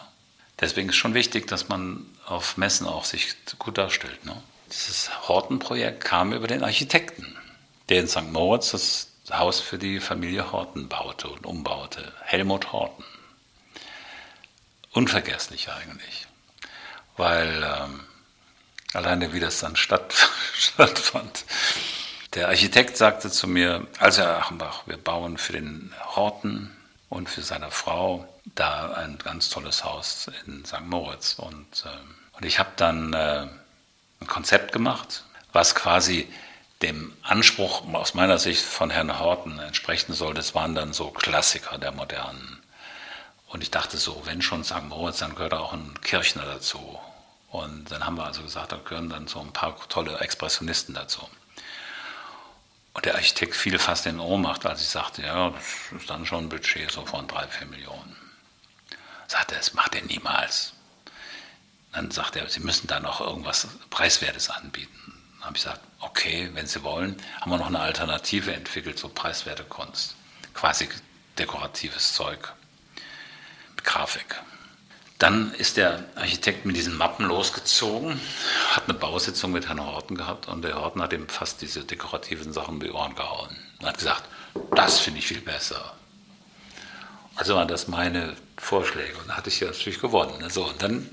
Deswegen 0.59 0.89
ist 0.89 0.97
schon 0.97 1.13
wichtig, 1.13 1.47
dass 1.47 1.69
man 1.69 2.05
auf 2.25 2.57
Messen 2.57 2.87
auch 2.87 3.05
sich 3.05 3.35
gut 3.57 3.77
darstellt. 3.77 4.25
Ne? 4.25 4.35
Dieses 4.71 5.27
Hortenprojekt 5.27 6.03
kam 6.03 6.33
über 6.33 6.47
den 6.47 6.63
Architekten, 6.63 7.37
der 7.89 8.01
in 8.01 8.07
St. 8.07 8.31
Moritz 8.31 8.71
das 8.71 9.07
Haus 9.31 9.59
für 9.59 9.77
die 9.77 9.99
Familie 9.99 10.51
Horten 10.51 10.89
baute 10.89 11.29
und 11.29 11.45
umbaute. 11.45 12.13
Helmut 12.23 12.71
Horten. 12.73 13.05
unvergesslich 14.91 15.69
eigentlich, 15.71 16.27
weil 17.17 17.63
ähm, 17.63 18.01
alleine 18.93 19.33
wie 19.33 19.39
das 19.39 19.59
dann 19.59 19.75
statt, 19.75 20.29
stattfand. 20.53 21.45
Der 22.33 22.47
Architekt 22.47 22.97
sagte 22.97 23.29
zu 23.29 23.47
mir, 23.47 23.85
also 23.99 24.21
Herr 24.21 24.37
Achenbach, 24.37 24.87
wir 24.87 24.97
bauen 24.97 25.37
für 25.37 25.53
den 25.53 25.93
Horten 26.15 26.75
und 27.09 27.29
für 27.29 27.43
seine 27.43 27.69
Frau 27.69 28.27
da 28.55 28.93
ein 28.93 29.19
ganz 29.19 29.49
tolles 29.49 29.83
Haus 29.83 30.29
in 30.45 30.65
St. 30.65 30.81
Moritz. 30.81 31.35
Und, 31.37 31.85
äh, 31.85 32.37
und 32.37 32.45
ich 32.45 32.59
habe 32.59 32.71
dann 32.75 33.13
äh, 33.13 33.47
ein 34.19 34.27
Konzept 34.27 34.71
gemacht, 34.71 35.23
was 35.51 35.75
quasi 35.75 36.27
dem 36.81 37.13
Anspruch 37.21 37.83
aus 37.93 38.13
meiner 38.13 38.39
Sicht 38.39 38.63
von 38.63 38.89
Herrn 38.89 39.19
Horten 39.19 39.59
entsprechen 39.59 40.13
soll. 40.13 40.33
Das 40.33 40.55
waren 40.55 40.75
dann 40.75 40.91
so 40.91 41.11
Klassiker 41.11 41.77
der 41.77 41.91
Modernen. 41.91 42.61
Und 43.47 43.61
ich 43.61 43.69
dachte 43.71 43.97
so, 43.97 44.23
wenn 44.25 44.41
schon 44.41 44.63
St. 44.63 44.83
Moritz, 44.89 45.19
dann 45.19 45.35
gehört 45.35 45.53
auch 45.53 45.73
ein 45.73 45.93
Kirchner 46.01 46.43
dazu. 46.45 46.99
Und 47.53 47.91
dann 47.91 48.03
haben 48.03 48.17
wir 48.17 48.25
also 48.25 48.41
gesagt, 48.41 48.71
da 48.71 48.77
gehören 48.77 49.11
dann 49.11 49.27
so 49.27 49.39
ein 49.39 49.53
paar 49.53 49.77
tolle 49.87 50.17
Expressionisten 50.17 50.95
dazu. 50.95 51.29
Und 52.93 53.05
der 53.05 53.13
Architekt 53.13 53.55
fiel 53.55 53.77
fast 53.77 54.07
in 54.07 54.19
Ohnmacht, 54.19 54.65
als 54.65 54.81
ich 54.81 54.87
sagte, 54.87 55.21
ja, 55.21 55.51
das 55.51 56.01
ist 56.01 56.09
dann 56.09 56.25
schon 56.25 56.45
ein 56.45 56.49
Budget 56.49 56.89
so 56.89 57.05
von 57.05 57.27
drei, 57.27 57.45
vier 57.47 57.67
Millionen. 57.67 58.15
Sagte 59.27 59.53
das 59.53 59.75
macht 59.75 59.93
er 59.93 60.01
niemals. 60.01 60.73
Dann 61.91 62.09
sagte 62.09 62.39
er, 62.39 62.49
Sie 62.49 62.59
müssen 62.59 62.87
da 62.87 62.99
noch 62.99 63.21
irgendwas 63.21 63.67
Preiswertes 63.91 64.49
anbieten. 64.49 65.13
Dann 65.35 65.45
habe 65.45 65.57
ich 65.57 65.63
gesagt, 65.63 65.81
okay, 65.99 66.49
wenn 66.53 66.65
Sie 66.65 66.81
wollen, 66.81 67.21
haben 67.39 67.51
wir 67.51 67.57
noch 67.57 67.67
eine 67.67 67.81
Alternative 67.81 68.51
entwickelt, 68.51 68.97
so 68.97 69.09
preiswerte 69.09 69.63
Kunst. 69.63 70.15
Quasi 70.55 70.89
dekoratives 71.37 72.13
Zeug. 72.13 72.51
Mit 73.75 73.83
Grafik. 73.83 74.41
Dann 75.23 75.53
ist 75.53 75.77
der 75.77 76.03
Architekt 76.15 76.65
mit 76.65 76.75
diesen 76.75 76.97
Mappen 76.97 77.25
losgezogen, 77.25 78.19
hat 78.71 78.89
eine 78.89 78.93
Bausitzung 78.93 79.53
mit 79.53 79.69
Herrn 79.69 79.79
Horten 79.79 80.17
gehabt 80.17 80.49
und 80.49 80.63
der 80.63 80.75
Horten 80.75 81.01
hat 81.01 81.13
ihm 81.13 81.29
fast 81.29 81.61
diese 81.61 81.85
dekorativen 81.85 82.51
Sachen 82.51 82.73
um 82.73 82.79
die 82.81 82.91
Ohren 82.91 83.15
gehauen. 83.15 83.55
Und 83.79 83.87
hat 83.87 83.99
gesagt, 83.99 84.23
das 84.75 84.99
finde 84.99 85.19
ich 85.19 85.27
viel 85.27 85.39
besser. 85.39 85.93
Also 87.37 87.55
waren 87.55 87.69
das 87.69 87.87
meine 87.87 88.35
Vorschläge 88.57 89.17
und 89.17 89.29
da 89.29 89.37
hatte 89.37 89.47
ich 89.47 89.61
ja 89.61 89.67
natürlich 89.67 90.01
gewonnen. 90.01 90.39
Ne? 90.41 90.49
So, 90.49 90.65
und 90.65 90.83
dann 90.83 91.09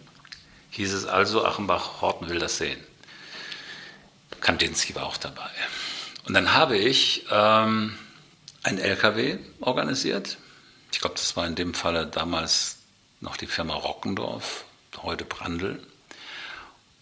hieß 0.70 0.92
es 0.92 1.06
also, 1.06 1.44
Achenbach, 1.44 2.02
Horten 2.02 2.28
will 2.28 2.40
das 2.40 2.58
sehen. 2.58 2.80
Kandinsky 4.40 4.92
war 4.96 5.06
auch 5.06 5.18
dabei. 5.18 5.50
Und 6.26 6.34
dann 6.34 6.52
habe 6.54 6.76
ich 6.76 7.26
ähm, 7.30 7.96
ein 8.64 8.78
LKW 8.78 9.38
organisiert. 9.60 10.36
Ich 10.90 10.98
glaube, 10.98 11.14
das 11.14 11.36
war 11.36 11.46
in 11.46 11.54
dem 11.54 11.74
Falle 11.74 12.08
damals 12.08 12.79
noch 13.20 13.36
die 13.36 13.46
Firma 13.46 13.74
Rockendorf, 13.74 14.64
heute 15.02 15.24
Brandl. 15.24 15.80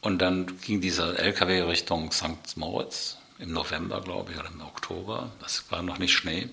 Und 0.00 0.18
dann 0.18 0.60
ging 0.60 0.80
dieser 0.80 1.18
LKW 1.18 1.62
Richtung 1.62 2.12
St. 2.12 2.56
Moritz 2.56 3.18
im 3.38 3.52
November, 3.52 4.00
glaube 4.00 4.32
ich, 4.32 4.38
oder 4.38 4.48
im 4.48 4.60
Oktober. 4.60 5.30
Das 5.40 5.70
war 5.70 5.82
noch 5.82 5.98
nicht 5.98 6.12
Schnee. 6.12 6.48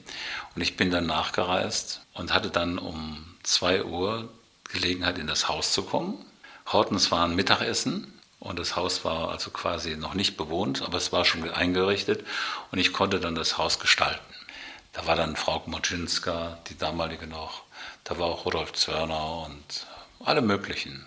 Und 0.55 0.61
ich 0.61 0.77
bin 0.77 0.91
dann 0.91 1.05
nachgereist 1.05 2.01
und 2.13 2.33
hatte 2.33 2.49
dann 2.49 2.77
um 2.77 3.35
2 3.43 3.83
Uhr 3.83 4.29
Gelegenheit, 4.71 5.17
in 5.17 5.27
das 5.27 5.47
Haus 5.47 5.73
zu 5.73 5.83
kommen. 5.83 6.23
Hortens 6.71 7.11
war 7.11 7.25
ein 7.25 7.35
Mittagessen 7.35 8.13
und 8.39 8.59
das 8.59 8.75
Haus 8.75 9.05
war 9.05 9.29
also 9.29 9.51
quasi 9.51 9.95
noch 9.95 10.13
nicht 10.15 10.37
bewohnt, 10.37 10.81
aber 10.81 10.97
es 10.97 11.11
war 11.11 11.25
schon 11.25 11.49
eingerichtet 11.49 12.25
und 12.71 12.79
ich 12.79 12.93
konnte 12.93 13.19
dann 13.19 13.35
das 13.35 13.57
Haus 13.57 13.79
gestalten. 13.79 14.23
Da 14.93 15.05
war 15.05 15.15
dann 15.15 15.35
Frau 15.35 15.61
Moczynska, 15.65 16.57
die 16.67 16.77
damalige 16.77 17.27
noch, 17.27 17.64
da 18.05 18.17
war 18.19 18.27
auch 18.27 18.45
Rudolf 18.45 18.71
Zörner 18.73 19.45
und 19.45 19.87
alle 20.23 20.41
möglichen. 20.41 21.03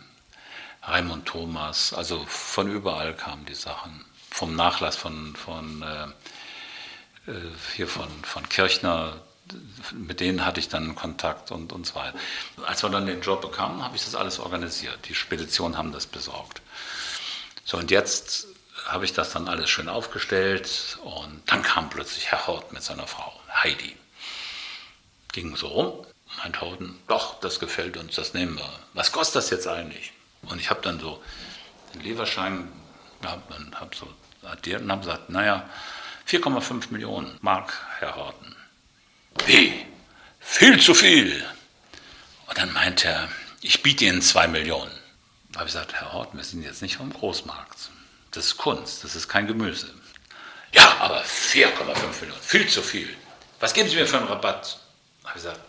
Raimund 0.82 1.26
Thomas, 1.26 1.92
also 1.92 2.24
von 2.26 2.70
überall 2.70 3.14
kamen 3.14 3.46
die 3.46 3.54
Sachen. 3.54 4.04
Vom 4.30 4.54
Nachlass 4.56 4.96
von, 4.96 5.36
von 5.36 5.82
äh, 5.82 7.30
äh, 7.30 7.34
hier 7.76 7.88
von, 7.88 8.08
von 8.24 8.48
Kirchner, 8.48 9.20
mit 9.92 10.20
denen 10.20 10.44
hatte 10.44 10.60
ich 10.60 10.68
dann 10.68 10.94
Kontakt 10.94 11.50
und, 11.50 11.72
und 11.72 11.86
so 11.86 11.94
weiter. 11.94 12.18
Als 12.66 12.82
wir 12.82 12.90
dann 12.90 13.06
den 13.06 13.22
Job 13.22 13.42
bekamen, 13.42 13.82
habe 13.82 13.96
ich 13.96 14.04
das 14.04 14.14
alles 14.14 14.38
organisiert. 14.38 14.98
Die 15.08 15.14
Speditionen 15.14 15.78
haben 15.78 15.92
das 15.92 16.06
besorgt. 16.06 16.62
So, 17.64 17.76
und 17.78 17.90
jetzt 17.90 18.48
habe 18.86 19.04
ich 19.04 19.12
das 19.12 19.32
dann 19.32 19.48
alles 19.48 19.70
schön 19.70 19.88
aufgestellt 19.88 20.98
und 21.04 21.42
dann 21.46 21.62
kam 21.62 21.90
plötzlich 21.90 22.30
Herr 22.30 22.46
Hort 22.46 22.72
mit 22.72 22.82
seiner 22.82 23.06
Frau, 23.06 23.32
Heidi. 23.62 23.96
Ging 25.32 25.54
so 25.54 25.68
rum 25.68 26.07
meint 26.38 26.60
Houghton, 26.60 26.98
doch, 27.08 27.40
das 27.40 27.60
gefällt 27.60 27.96
uns, 27.96 28.14
das 28.14 28.34
nehmen 28.34 28.56
wir. 28.56 28.68
Was 28.94 29.12
kostet 29.12 29.36
das 29.36 29.50
jetzt 29.50 29.66
eigentlich? 29.66 30.12
Und 30.42 30.60
ich 30.60 30.70
habe 30.70 30.80
dann 30.82 31.00
so 31.00 31.22
den 31.94 32.02
Lieferschein, 32.02 32.72
habe 33.24 33.42
hab 33.78 33.94
so 33.94 34.08
addiert 34.42 34.82
und 34.82 34.90
habe 34.90 35.02
gesagt, 35.02 35.30
naja, 35.30 35.68
4,5 36.28 36.90
Millionen 36.90 37.38
Mark, 37.40 37.72
Herr 37.98 38.16
Horten. 38.16 38.54
Wie? 39.46 39.86
Viel 40.40 40.80
zu 40.80 40.94
viel. 40.94 41.44
Und 42.46 42.58
dann 42.58 42.72
meint 42.72 43.04
er, 43.04 43.28
ich 43.60 43.82
biete 43.82 44.04
Ihnen 44.04 44.22
2 44.22 44.48
Millionen. 44.48 44.92
Da 45.50 45.60
habe 45.60 45.68
ich 45.68 45.74
gesagt, 45.74 45.94
Herr 45.94 46.12
Horten, 46.12 46.38
wir 46.38 46.44
sind 46.44 46.62
jetzt 46.62 46.82
nicht 46.82 46.96
vom 46.96 47.12
Großmarkt. 47.12 47.90
Das 48.30 48.44
ist 48.46 48.56
Kunst, 48.58 49.04
das 49.04 49.16
ist 49.16 49.28
kein 49.28 49.46
Gemüse. 49.46 49.92
Ja, 50.72 50.96
aber 51.00 51.22
4,5 51.22 52.20
Millionen, 52.20 52.42
viel 52.42 52.68
zu 52.68 52.82
viel. 52.82 53.08
Was 53.60 53.72
geben 53.74 53.88
Sie 53.88 53.96
mir 53.96 54.06
für 54.06 54.18
einen 54.18 54.28
Rabatt? 54.28 54.78
Da 55.22 55.30
habe 55.30 55.38
ich 55.38 55.44
gesagt, 55.44 55.60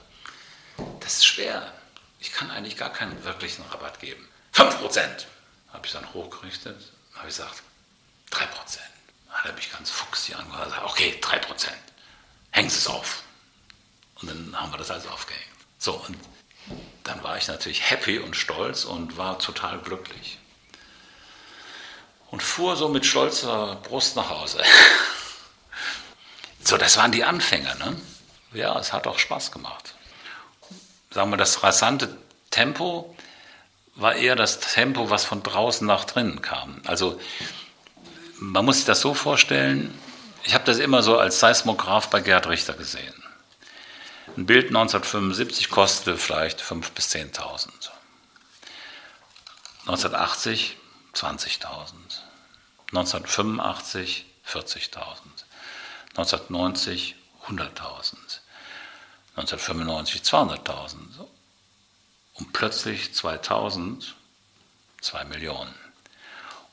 ist 1.17 1.25
schwer. 1.25 1.73
Ich 2.19 2.31
kann 2.31 2.51
eigentlich 2.51 2.77
gar 2.77 2.91
keinen 2.91 3.23
wirklichen 3.23 3.63
Rabatt 3.71 3.99
geben. 3.99 4.27
5% 4.53 5.25
habe 5.73 5.85
ich 5.85 5.91
dann 5.91 6.13
hochgerichtet, 6.13 6.91
habe 7.15 7.29
ich 7.29 7.35
gesagt, 7.35 7.63
3%. 8.31 8.45
Dann 9.27 9.37
hat 9.37 9.45
er 9.45 9.53
mich 9.53 9.71
ganz 9.71 9.89
fuchsig 9.89 10.35
angehört 10.35 10.65
gesagt, 10.65 10.85
okay, 10.85 11.19
3%. 11.21 11.67
Hängen 12.51 12.69
Sie 12.69 12.77
es 12.77 12.87
auf. 12.87 13.23
Und 14.21 14.29
dann 14.29 14.59
haben 14.59 14.71
wir 14.71 14.77
das 14.77 14.91
also 14.91 15.09
aufgehängt. 15.09 15.45
So, 15.77 15.93
und 15.93 16.17
dann 17.03 17.23
war 17.23 17.37
ich 17.37 17.47
natürlich 17.47 17.89
happy 17.89 18.19
und 18.19 18.35
stolz 18.35 18.85
und 18.85 19.17
war 19.17 19.39
total 19.39 19.79
glücklich. 19.79 20.37
Und 22.31 22.43
fuhr 22.43 22.75
so 22.75 22.89
mit 22.89 23.05
stolzer 23.05 23.75
Brust 23.77 24.15
nach 24.15 24.29
Hause. 24.29 24.61
so, 26.63 26.77
das 26.77 26.97
waren 26.97 27.11
die 27.11 27.23
Anfänge. 27.23 27.75
Ne? 27.77 27.99
Ja, 28.53 28.77
es 28.77 28.93
hat 28.93 29.07
auch 29.07 29.17
Spaß 29.17 29.51
gemacht 29.51 29.95
sagen 31.11 31.31
wir, 31.31 31.37
das 31.37 31.63
rasante 31.63 32.15
Tempo 32.51 33.15
war 33.95 34.15
eher 34.15 34.35
das 34.35 34.59
Tempo, 34.59 35.09
was 35.09 35.25
von 35.25 35.43
draußen 35.43 35.85
nach 35.85 36.05
drinnen 36.05 36.41
kam. 36.41 36.81
Also 36.85 37.19
man 38.37 38.65
muss 38.65 38.77
sich 38.77 38.85
das 38.85 39.01
so 39.01 39.13
vorstellen, 39.13 39.93
ich 40.43 40.53
habe 40.53 40.63
das 40.63 40.79
immer 40.79 41.03
so 41.03 41.17
als 41.17 41.39
Seismograph 41.39 42.09
bei 42.09 42.21
Gerd 42.21 42.47
Richter 42.47 42.73
gesehen. 42.73 43.13
Ein 44.37 44.45
Bild 44.45 44.67
1975 44.67 45.69
kostete 45.69 46.17
vielleicht 46.17 46.61
5.000 46.61 46.91
bis 46.93 47.09
10.000. 47.13 47.69
1980 49.81 50.77
20.000. 51.13 51.93
1985 52.91 54.25
40.000. 54.47 54.95
1990 56.15 57.15
100.000. 57.47 58.28
1995 59.39 60.21
200.000 60.21 60.95
und 62.35 62.53
plötzlich 62.53 63.13
2000 63.13 64.15
2 65.01 65.25
Millionen. 65.25 65.73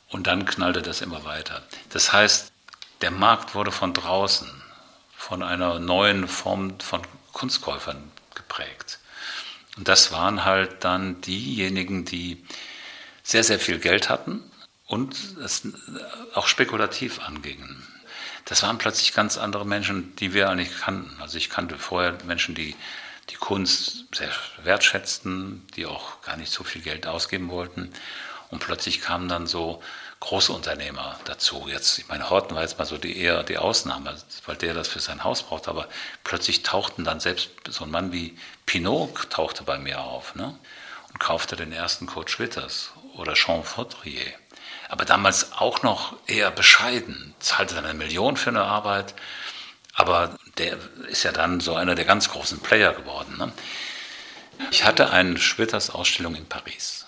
Und 0.09 0.27
dann 0.27 0.45
knallte 0.45 0.83
das 0.83 1.01
immer 1.01 1.25
weiter. 1.25 1.63
Das 1.91 2.13
heißt, 2.13 2.53
der 3.01 3.11
Markt 3.11 3.55
wurde 3.55 3.73
von 3.73 3.93
draußen, 3.93 4.51
von 5.17 5.43
einer 5.43 5.79
neuen 5.79 6.29
Form 6.29 6.79
von 6.81 7.03
Kunstkäufern 7.33 8.11
geprägt. 8.35 8.99
Und 9.77 9.89
das 9.89 10.13
waren 10.13 10.45
halt 10.45 10.85
dann 10.85 11.21
diejenigen, 11.21 12.05
die 12.05 12.45
sehr, 13.23 13.45
sehr 13.45 13.59
viel 13.59 13.79
Geld 13.79 14.09
hatten 14.09 14.43
und 14.87 15.15
es 15.45 15.63
auch 16.35 16.47
spekulativ 16.47 17.21
angingen 17.21 17.87
das 18.47 18.63
waren 18.63 18.79
plötzlich 18.79 19.13
ganz 19.13 19.39
andere 19.39 19.67
Menschen, 19.67 20.15
die 20.17 20.33
wir 20.33 20.49
eigentlich 20.49 20.79
kannten. 20.79 21.21
Also 21.21 21.37
ich 21.37 21.51
kannte 21.51 21.79
vorher 21.79 22.17
Menschen, 22.25 22.55
die 22.55 22.75
die 23.31 23.35
Kunst 23.35 24.05
sehr 24.15 24.31
wertschätzten, 24.63 25.67
die 25.75 25.85
auch 25.85 26.23
gar 26.23 26.37
nicht 26.37 26.53
so 26.53 26.63
viel 26.63 26.81
Geld 26.81 27.09
ausgeben 27.09 27.51
wollten. 27.51 27.93
Und 28.51 28.61
plötzlich 28.61 29.01
kamen 29.01 29.29
dann 29.29 29.49
so 29.49 29.83
große 30.21 30.53
Unternehmer 30.53 31.19
dazu. 31.25 31.67
Jetzt, 31.69 31.99
ich 31.99 32.07
meine, 32.07 32.31
Horten 32.31 32.55
war 32.55 32.63
jetzt 32.63 32.79
mal 32.79 32.85
so 32.85 32.99
die 32.99 33.19
eher 33.19 33.43
die 33.43 33.59
Ausnahme, 33.59 34.17
weil 34.47 34.57
der 34.57 34.75
das 34.75 34.87
für 34.87 35.01
sein 35.01 35.25
Haus 35.25 35.43
braucht. 35.43 35.67
Aber 35.67 35.89
plötzlich 36.23 36.63
tauchten 36.63 37.03
dann 37.03 37.19
selbst 37.19 37.51
so 37.69 37.83
ein 37.83 37.91
Mann 37.91 38.13
wie 38.13 38.39
Pinot 38.65 39.29
tauchte 39.29 39.65
bei 39.65 39.79
mir 39.79 40.01
auf 40.01 40.37
ne? 40.37 40.57
und 41.13 41.19
kaufte 41.19 41.57
den 41.57 41.73
ersten 41.73 42.07
Kurt 42.07 42.31
Schwitters 42.31 42.93
oder 43.15 43.35
Jean 43.35 43.65
Faudrier 43.65 44.33
aber 44.89 45.05
damals 45.05 45.53
auch 45.53 45.83
noch 45.83 46.17
eher 46.27 46.51
bescheiden, 46.51 47.35
zahlte 47.41 47.75
dann 47.75 47.85
eine 47.85 47.99
Million 47.99 48.37
für 48.37 48.51
eine 48.51 48.63
Arbeit, 48.63 49.15
aber 49.95 50.39
der 50.59 50.77
ist 51.09 51.23
ja 51.23 51.33
dann 51.33 51.61
so 51.61 51.75
einer 51.75 51.95
der 51.95 52.05
ganz 52.05 52.31
großen 52.31 52.61
Player 52.61 52.93
geworden. 52.93 53.37
Ne? 53.39 53.53
Ich 54.71 54.85
hatte 54.85 55.11
eine 55.11 55.39
Schwitters-Ausstellung 55.39 56.35
in 56.35 56.47
Paris. 56.47 57.07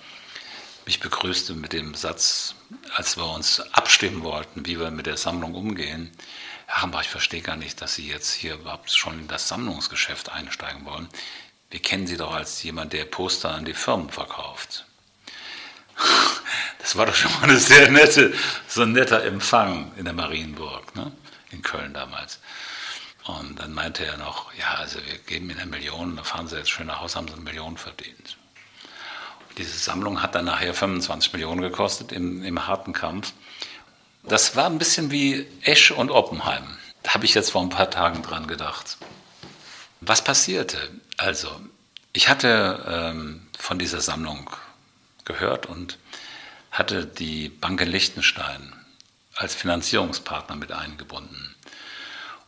mich 0.86 1.00
begrüßte 1.00 1.54
mit 1.54 1.72
dem 1.72 1.94
Satz, 1.94 2.54
als 2.94 3.16
wir 3.16 3.26
uns 3.26 3.60
abstimmen 3.72 4.22
wollten, 4.22 4.66
wie 4.66 4.78
wir 4.78 4.90
mit 4.90 5.06
der 5.06 5.16
Sammlung 5.16 5.54
umgehen. 5.54 6.10
Herr 6.66 6.82
Hambach, 6.82 7.02
ich 7.02 7.08
verstehe 7.08 7.40
gar 7.40 7.56
nicht, 7.56 7.80
dass 7.80 7.94
Sie 7.94 8.08
jetzt 8.08 8.32
hier 8.32 8.54
überhaupt 8.54 8.90
schon 8.90 9.20
in 9.20 9.28
das 9.28 9.48
Sammlungsgeschäft 9.48 10.30
einsteigen 10.30 10.84
wollen. 10.84 11.08
Wir 11.70 11.80
kennen 11.80 12.06
Sie 12.06 12.16
doch 12.16 12.34
als 12.34 12.62
jemand, 12.62 12.92
der 12.92 13.04
Poster 13.04 13.50
an 13.50 13.64
die 13.64 13.74
Firmen 13.74 14.10
verkauft. 14.10 14.84
Das 16.78 16.96
war 16.96 17.06
doch 17.06 17.14
schon 17.14 17.32
mal 17.32 17.44
eine 17.44 17.58
sehr 17.58 17.90
nette, 17.90 18.34
so 18.68 18.82
ein 18.82 18.92
netter 18.92 19.24
Empfang 19.24 19.92
in 19.96 20.04
der 20.04 20.12
Marienburg, 20.12 20.94
ne? 20.94 21.12
in 21.50 21.62
Köln 21.62 21.94
damals. 21.94 22.40
Und 23.26 23.58
dann 23.58 23.72
meinte 23.72 24.04
er 24.04 24.18
noch, 24.18 24.52
ja, 24.54 24.74
also 24.74 24.98
wir 25.04 25.16
geben 25.18 25.48
Ihnen 25.48 25.60
eine 25.60 25.70
Million, 25.70 26.16
da 26.16 26.24
fahren 26.24 26.46
Sie 26.46 26.56
jetzt 26.56 26.70
schön 26.70 26.86
nach 26.86 27.00
Hause, 27.00 27.16
haben 27.16 27.28
Sie 27.28 27.34
eine 27.34 27.42
Million 27.42 27.78
verdient. 27.78 28.36
Und 29.48 29.58
diese 29.58 29.78
Sammlung 29.78 30.22
hat 30.22 30.34
dann 30.34 30.44
nachher 30.44 30.74
25 30.74 31.32
Millionen 31.32 31.62
gekostet 31.62 32.12
im, 32.12 32.42
im 32.42 32.66
harten 32.66 32.92
Kampf. 32.92 33.32
Das 34.24 34.56
war 34.56 34.66
ein 34.66 34.78
bisschen 34.78 35.10
wie 35.10 35.46
Esch 35.62 35.90
und 35.90 36.10
Oppenheim. 36.10 36.76
Da 37.02 37.14
habe 37.14 37.24
ich 37.24 37.34
jetzt 37.34 37.50
vor 37.50 37.62
ein 37.62 37.70
paar 37.70 37.90
Tagen 37.90 38.22
dran 38.22 38.46
gedacht. 38.46 38.98
Was 40.00 40.22
passierte? 40.22 40.78
Also, 41.16 41.48
ich 42.12 42.28
hatte 42.28 42.84
ähm, 42.86 43.46
von 43.58 43.78
dieser 43.78 44.00
Sammlung 44.00 44.50
gehört 45.24 45.66
und 45.66 45.98
hatte 46.70 47.06
die 47.06 47.48
Bank 47.48 47.80
in 47.80 47.88
Liechtenstein 47.88 48.72
als 49.34 49.54
Finanzierungspartner 49.54 50.56
mit 50.56 50.72
eingebunden. 50.72 51.53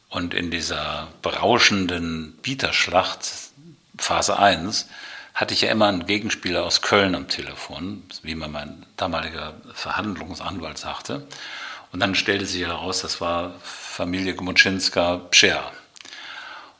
Und 0.09 0.35
in 0.35 0.51
dieser 0.51 1.09
berauschenden 1.23 2.33
Bieterschlacht 2.43 3.21
Phase 3.99 4.39
1 4.39 4.89
hatte 5.35 5.53
ich 5.53 5.63
ja 5.63 5.71
immer 5.71 5.87
einen 5.87 6.07
Gegenspieler 6.07 6.65
aus 6.65 6.81
Köln 6.81 7.15
am 7.15 7.29
Telefon, 7.29 8.05
wie 8.23 8.35
mir 8.35 8.49
mein 8.49 8.87
damaliger 8.97 9.55
Verhandlungsanwalt 9.75 10.79
sagte. 10.79 11.27
Und 11.93 12.01
dann 12.01 12.15
stellte 12.15 12.47
sich 12.47 12.63
heraus, 12.63 13.03
das 13.03 13.21
war 13.21 13.55
Familie 13.63 14.35
Gmuczynska-Pscher. 14.35 15.73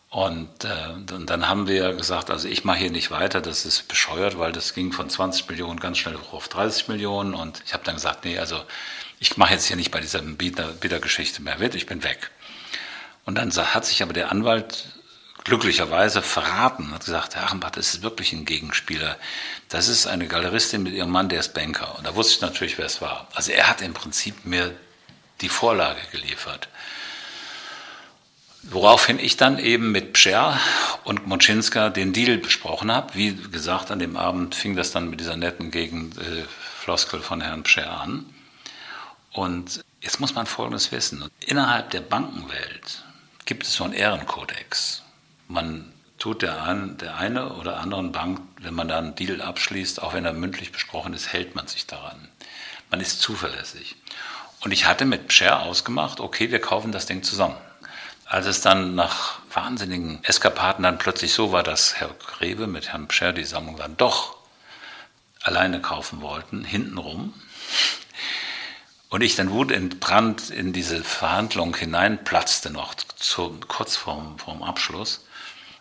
Und, 0.09 0.65
äh, 0.65 1.13
und 1.13 1.29
dann 1.29 1.49
haben 1.49 1.67
wir 1.67 1.93
gesagt, 1.93 2.31
also 2.31 2.49
ich 2.49 2.65
mache 2.65 2.79
hier 2.79 2.91
nicht 2.91 3.11
weiter, 3.11 3.43
das 3.43 3.67
ist 3.67 3.89
bescheuert, 3.89 4.39
weil 4.39 4.53
das 4.53 4.73
ging 4.73 4.93
von 4.93 5.11
20 5.11 5.49
Millionen 5.51 5.79
ganz 5.79 5.99
schnell 5.99 6.17
hoch 6.17 6.33
auf 6.33 6.49
30 6.49 6.89
Millionen. 6.89 7.35
Und 7.35 7.63
ich 7.67 7.75
habe 7.75 7.85
dann 7.85 7.97
gesagt, 7.97 8.25
nee, 8.25 8.39
also 8.39 8.63
ich 9.19 9.37
mache 9.37 9.53
jetzt 9.55 9.67
hier 9.67 9.77
nicht 9.77 9.91
bei 9.91 10.01
dieser 10.01 10.23
Bietergeschichte 10.23 11.43
mehr 11.43 11.59
mit, 11.59 11.75
ich 11.75 11.87
bin 11.87 12.03
weg. 12.03 12.31
Und 13.27 13.35
dann 13.35 13.53
hat 13.53 13.85
sich 13.85 14.03
aber 14.03 14.13
der 14.13 14.31
Anwalt 14.31 14.87
glücklicherweise 15.43 16.23
verraten, 16.23 16.93
hat 16.93 17.05
gesagt, 17.05 17.35
Herr 17.35 17.45
Achenbach, 17.45 17.71
das 17.71 17.95
ist 17.95 18.03
wirklich 18.03 18.33
ein 18.33 18.45
Gegenspieler. 18.45 19.17
Das 19.69 19.89
ist 19.89 20.07
eine 20.07 20.27
Galeristin 20.27 20.83
mit 20.83 20.93
ihrem 20.93 21.11
Mann, 21.11 21.29
der 21.29 21.41
ist 21.41 21.53
Banker. 21.53 21.97
Und 21.99 22.07
da 22.07 22.15
wusste 22.15 22.35
ich 22.35 22.41
natürlich, 22.41 22.79
wer 22.79 22.87
es 22.87 23.01
war. 23.01 23.29
Also 23.35 23.53
er 23.53 23.69
hat 23.69 23.83
im 23.83 23.95
Prinzip 23.95 24.45
mir 24.45 24.75
die 25.41 25.49
Vorlage 25.49 26.01
geliefert. 26.13 26.69
Woraufhin 28.63 29.19
ich 29.19 29.37
dann 29.37 29.59
eben 29.59 29.93
mit 29.93 30.15
Pscher 30.15 30.59
und 31.05 31.27
Moczynska 31.27 31.91
den 31.91 32.13
Deal 32.13 32.39
besprochen 32.39 32.91
habe. 32.91 33.15
Wie 33.15 33.35
gesagt, 33.35 33.91
an 33.93 34.01
dem 34.01 34.17
Abend 34.17 34.55
fing 34.55 34.75
das 34.75 34.91
dann 34.91 35.11
mit 35.11 35.21
dieser 35.21 35.37
netten 35.37 35.71
Gegenfloskel 35.71 37.21
von 37.21 37.41
Herrn 37.41 37.63
Pscher 37.63 38.01
an. 38.01 38.27
Und 39.33 39.85
jetzt 40.01 40.19
muss 40.19 40.35
man 40.35 40.47
Folgendes 40.47 40.91
wissen. 40.91 41.29
Innerhalb 41.41 41.91
der 41.91 42.01
Bankenwelt 42.01 43.05
gibt 43.47 43.63
es 43.63 43.75
so 43.75 43.85
einen 43.85 43.95
Ehrenkodex. 43.95 45.03
Man 45.49 45.93
tut 46.19 46.43
der, 46.43 46.63
ein, 46.63 46.99
der 46.99 47.17
eine 47.17 47.55
oder 47.55 47.79
anderen 47.79 48.13
Bank, 48.13 48.41
wenn 48.61 48.75
man 48.75 48.89
da 48.89 48.99
einen 48.99 49.15
Deal 49.15 49.41
abschließt, 49.41 50.03
auch 50.03 50.13
wenn 50.13 50.25
er 50.25 50.33
mündlich 50.33 50.73
besprochen 50.73 51.15
ist, 51.15 51.33
hält 51.33 51.55
man 51.55 51.67
sich 51.67 51.87
daran. 51.87 52.29
Man 52.91 53.01
ist 53.01 53.21
zuverlässig. 53.21 53.97
Und 54.61 54.73
ich 54.73 54.87
hatte 54.87 55.05
mit 55.05 55.29
Pscher 55.29 55.63
ausgemacht, 55.63 56.21
okay, 56.21 56.51
wir 56.51 56.61
kaufen 56.61 56.93
das 56.93 57.07
Ding 57.07 57.23
zusammen. 57.23 57.57
Als 58.25 58.47
es 58.47 58.61
dann 58.61 58.97
nach 58.97 59.39
wahnsinnigen 59.53 60.25
Eskapaden 60.25 60.83
dann 60.83 60.99
plötzlich 60.99 61.33
so 61.33 61.53
war, 61.53 61.63
dass 61.63 62.01
Herr 62.01 62.09
Grebe 62.09 62.67
mit 62.67 62.89
Herrn 62.89 63.07
Pscher 63.07 63.33
die 63.33 63.45
Sammlung 63.45 63.77
dann 63.77 63.97
doch 63.97 64.37
alleine 65.43 65.81
kaufen 65.81 66.21
wollten, 66.23 66.65
hintenrum, 66.65 67.33
und 69.09 69.23
ich 69.23 69.37
dann 69.37 69.51
wutentbrannt 69.51 70.51
in 70.51 70.73
diese 70.73 71.03
Verhandlung 71.05 71.77
hineinplatzte 71.77 72.71
noch, 72.71 72.95
zu, 72.95 73.61
kurz 73.69 73.97
vorm, 73.97 74.39
vorm 74.39 74.63
Abschluss, 74.63 75.25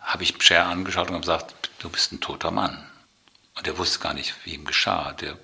habe 0.00 0.22
ich 0.22 0.40
Cher 0.42 0.66
angeschaut 0.66 1.10
und 1.10 1.20
gesagt, 1.20 1.70
du 1.80 1.88
bist 1.88 2.12
ein 2.12 2.20
toter 2.20 2.50
Mann. 2.50 2.84
Und 3.56 3.66
er 3.66 3.78
wusste 3.78 3.98
gar 3.98 4.14
nicht, 4.14 4.34
wie 4.44 4.54
ihm 4.54 4.64
geschah. 4.64 5.12
Der 5.12 5.36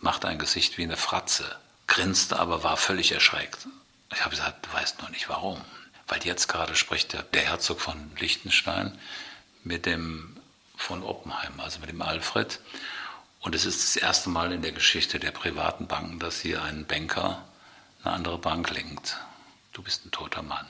machte 0.00 0.28
ein 0.28 0.38
Gesicht 0.38 0.78
wie 0.78 0.82
eine 0.82 0.96
Fratze, 0.96 1.44
grinste, 1.86 2.38
aber 2.38 2.64
war 2.64 2.76
völlig 2.76 3.12
erschreckt. 3.12 3.68
Ich 4.12 4.20
habe 4.20 4.30
gesagt, 4.30 4.66
du 4.66 4.72
weißt 4.72 5.00
noch 5.00 5.10
nicht 5.10 5.28
warum. 5.28 5.60
Weil 6.08 6.24
jetzt 6.24 6.48
gerade 6.48 6.74
spricht 6.74 7.12
der, 7.12 7.22
der 7.22 7.42
Herzog 7.42 7.80
von 7.80 8.10
Liechtenstein 8.18 8.98
mit 9.62 9.86
dem 9.86 10.36
von 10.76 11.04
Oppenheim, 11.04 11.60
also 11.60 11.78
mit 11.78 11.90
dem 11.90 12.02
Alfred. 12.02 12.58
Und 13.40 13.54
es 13.54 13.64
ist 13.64 13.82
das 13.82 13.96
erste 13.96 14.28
Mal 14.28 14.52
in 14.52 14.62
der 14.62 14.72
Geschichte 14.72 15.18
der 15.18 15.30
privaten 15.30 15.86
Banken, 15.86 16.18
dass 16.18 16.40
hier 16.40 16.62
ein 16.62 16.86
Banker 16.86 17.42
eine 18.04 18.14
andere 18.14 18.38
Bank 18.38 18.70
lenkt. 18.70 19.16
Du 19.72 19.82
bist 19.82 20.04
ein 20.04 20.10
toter 20.10 20.42
Mann. 20.42 20.66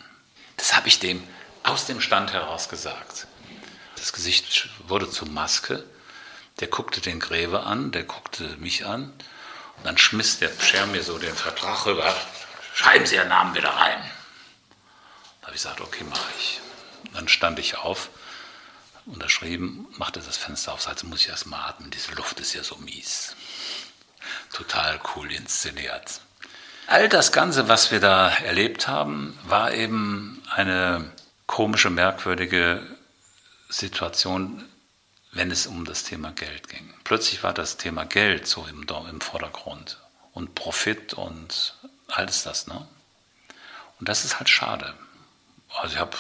Das 0.56 0.76
habe 0.76 0.88
ich 0.88 1.00
dem 1.00 1.22
aus 1.64 1.86
dem 1.86 2.00
Stand 2.00 2.32
heraus 2.32 2.68
gesagt. 2.68 3.26
Das 3.96 4.12
Gesicht 4.12 4.68
wurde 4.86 5.10
zur 5.10 5.28
Maske. 5.28 5.84
Der 6.60 6.68
guckte 6.68 7.00
den 7.00 7.18
Gräve 7.18 7.64
an, 7.64 7.90
der 7.90 8.04
guckte 8.04 8.44
mich 8.58 8.86
an. 8.86 9.04
Und 9.76 9.84
dann 9.84 9.98
schmiss 9.98 10.38
der 10.38 10.50
Scher 10.60 10.86
mir 10.86 11.02
so 11.02 11.18
den 11.18 11.34
Vertrag 11.34 11.86
rüber. 11.86 12.14
Schreiben 12.74 13.04
Sie 13.04 13.16
Ihren 13.16 13.28
Namen 13.28 13.54
wieder 13.54 13.70
rein. 13.70 14.00
Da 15.40 15.48
habe 15.48 15.56
ich 15.56 15.62
gesagt, 15.62 15.80
okay, 15.80 16.04
mache 16.04 16.30
ich. 16.38 16.60
dann 17.14 17.28
stand 17.28 17.58
ich 17.58 17.78
auf 17.78 18.10
unterschrieben, 19.06 19.86
machte 19.96 20.20
das 20.20 20.36
Fenster 20.36 20.72
auf, 20.72 20.86
also 20.86 21.06
muss 21.06 21.20
ich 21.20 21.28
erst 21.28 21.46
mal 21.46 21.66
atmen, 21.68 21.90
diese 21.90 22.12
Luft 22.12 22.40
ist 22.40 22.54
ja 22.54 22.62
so 22.62 22.76
mies. 22.76 23.34
total 24.52 25.00
cool 25.14 25.32
inszeniert. 25.32 26.20
All 26.86 27.08
das 27.08 27.32
Ganze, 27.32 27.68
was 27.68 27.90
wir 27.90 28.00
da 28.00 28.30
erlebt 28.30 28.88
haben, 28.88 29.38
war 29.44 29.72
eben 29.72 30.42
eine 30.50 31.12
komische, 31.46 31.90
merkwürdige 31.90 32.84
Situation, 33.68 34.64
wenn 35.32 35.50
es 35.50 35.66
um 35.66 35.84
das 35.84 36.02
Thema 36.02 36.32
Geld 36.32 36.68
ging. 36.68 36.92
Plötzlich 37.04 37.42
war 37.42 37.54
das 37.54 37.76
Thema 37.76 38.04
Geld 38.04 38.46
so 38.46 38.66
im, 38.66 38.86
im 39.08 39.20
Vordergrund 39.20 39.98
und 40.32 40.54
Profit 40.54 41.14
und 41.14 41.74
alles 42.08 42.42
das. 42.42 42.66
Ne? 42.66 42.86
Und 44.00 44.08
das 44.08 44.24
ist 44.24 44.38
halt 44.38 44.48
schade. 44.48 44.94
Also 45.76 45.94
ich 45.94 46.00
habe 46.00 46.16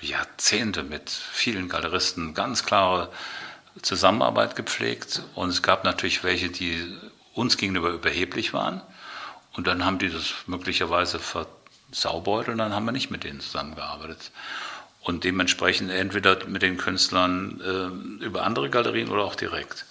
Jahrzehnte 0.00 0.82
mit 0.82 1.10
vielen 1.10 1.68
Galeristen 1.68 2.34
ganz 2.34 2.64
klare 2.64 3.10
Zusammenarbeit 3.82 4.56
gepflegt 4.56 5.22
und 5.34 5.50
es 5.50 5.62
gab 5.62 5.84
natürlich 5.84 6.24
welche, 6.24 6.48
die 6.48 6.96
uns 7.34 7.56
gegenüber 7.56 7.90
überheblich 7.90 8.52
waren 8.52 8.82
und 9.52 9.66
dann 9.66 9.84
haben 9.84 9.98
die 9.98 10.10
das 10.10 10.34
möglicherweise 10.46 11.18
versaubeutelt 11.18 12.54
und 12.54 12.58
dann 12.58 12.74
haben 12.74 12.84
wir 12.84 12.92
nicht 12.92 13.10
mit 13.10 13.24
denen 13.24 13.40
zusammengearbeitet. 13.40 14.30
Und 15.00 15.24
dementsprechend 15.24 15.90
entweder 15.90 16.44
mit 16.46 16.62
den 16.62 16.76
Künstlern 16.76 17.60
äh, 18.20 18.24
über 18.24 18.42
andere 18.42 18.68
Galerien 18.68 19.08
oder 19.08 19.24
auch 19.24 19.36
direkt. 19.36 19.86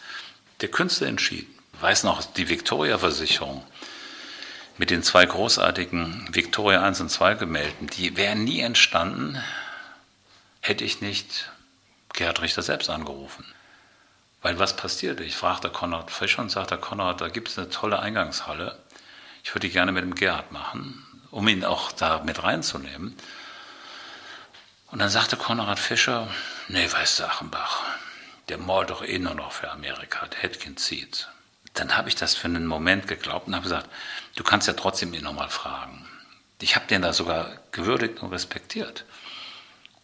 Der 0.61 0.69
Künstler 0.69 1.07
entschied. 1.07 1.47
Weiß 1.79 2.03
noch, 2.03 2.23
die 2.23 2.49
Victoria-Versicherung 2.49 3.63
mit 4.77 4.89
den 4.89 5.03
zwei 5.03 5.25
großartigen 5.25 6.27
Victoria 6.31 6.83
1 6.83 7.01
und 7.01 7.09
2 7.09 7.35
Gemälden, 7.35 7.87
die 7.87 8.15
wären 8.15 8.43
nie 8.43 8.59
entstanden, 8.59 9.41
hätte 10.67 10.83
ich 10.83 11.01
nicht 11.01 11.49
Gerhard 12.13 12.41
Richter 12.41 12.61
selbst 12.61 12.89
angerufen. 12.89 13.45
Weil 14.41 14.59
was 14.59 14.75
passierte? 14.75 15.23
Ich 15.23 15.35
fragte 15.35 15.69
Konrad 15.69 16.11
Fischer 16.11 16.41
und 16.41 16.49
sagte, 16.49 16.77
Konrad, 16.77 17.21
da 17.21 17.29
gibt 17.29 17.49
es 17.49 17.57
eine 17.57 17.69
tolle 17.69 17.99
Eingangshalle. 17.99 18.77
Ich 19.43 19.53
würde 19.53 19.67
die 19.67 19.73
gerne 19.73 19.91
mit 19.91 20.03
dem 20.03 20.15
Gerhard 20.15 20.51
machen, 20.51 21.05
um 21.31 21.47
ihn 21.47 21.65
auch 21.65 21.91
da 21.91 22.19
mit 22.23 22.43
reinzunehmen. 22.43 23.15
Und 24.91 24.99
dann 24.99 25.09
sagte 25.09 25.37
Konrad 25.37 25.79
Fischer, 25.79 26.27
nee, 26.67 26.89
weißt 26.89 27.19
du, 27.19 27.23
Achenbach, 27.25 27.83
der 28.49 28.57
malt 28.57 28.89
doch 28.89 29.03
eh 29.03 29.19
nur 29.19 29.35
noch 29.35 29.51
für 29.51 29.71
Amerika, 29.71 30.27
der 30.27 30.39
Hetkin 30.41 30.77
zieht. 30.77 31.29
Dann 31.73 31.97
habe 31.97 32.09
ich 32.09 32.15
das 32.15 32.35
für 32.35 32.47
einen 32.47 32.65
Moment 32.65 33.07
geglaubt 33.07 33.47
und 33.47 33.55
habe 33.55 33.63
gesagt, 33.63 33.89
du 34.35 34.43
kannst 34.43 34.67
ja 34.67 34.73
trotzdem 34.73 35.13
ihn 35.13 35.23
nochmal 35.23 35.49
fragen. 35.49 36.07
Ich 36.61 36.75
habe 36.75 36.87
den 36.87 37.01
da 37.01 37.13
sogar 37.13 37.51
gewürdigt 37.71 38.21
und 38.21 38.31
respektiert. 38.31 39.05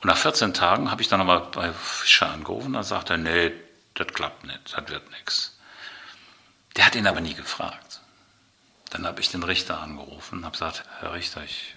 Und 0.04 0.10
nach 0.10 0.18
14 0.18 0.54
Tagen 0.54 0.92
habe 0.92 1.02
ich 1.02 1.08
dann 1.08 1.20
nochmal 1.20 1.48
bei 1.54 1.72
Fischer 1.72 2.30
angerufen 2.30 2.76
und 2.76 2.84
sagte 2.84 3.14
er, 3.14 3.18
nee, 3.18 3.54
das 3.94 4.08
klappt 4.08 4.44
nicht, 4.44 4.60
das 4.66 4.90
wird 4.90 5.10
nichts. 5.12 5.58
Der 6.76 6.86
hat 6.86 6.96
ihn 6.96 7.08
aber 7.08 7.22
nie 7.22 7.36
gefragt. 7.36 8.02
Dann 8.90 9.08
habe 9.08 9.22
ich 9.22 9.32
den 9.32 9.44
Richter 9.44 9.80
angerufen 9.80 10.40
und 10.40 10.46
habe 10.46 10.52
gesagt, 10.52 10.84
Herr 11.00 11.14
Richter, 11.14 11.42
ich 11.44 11.76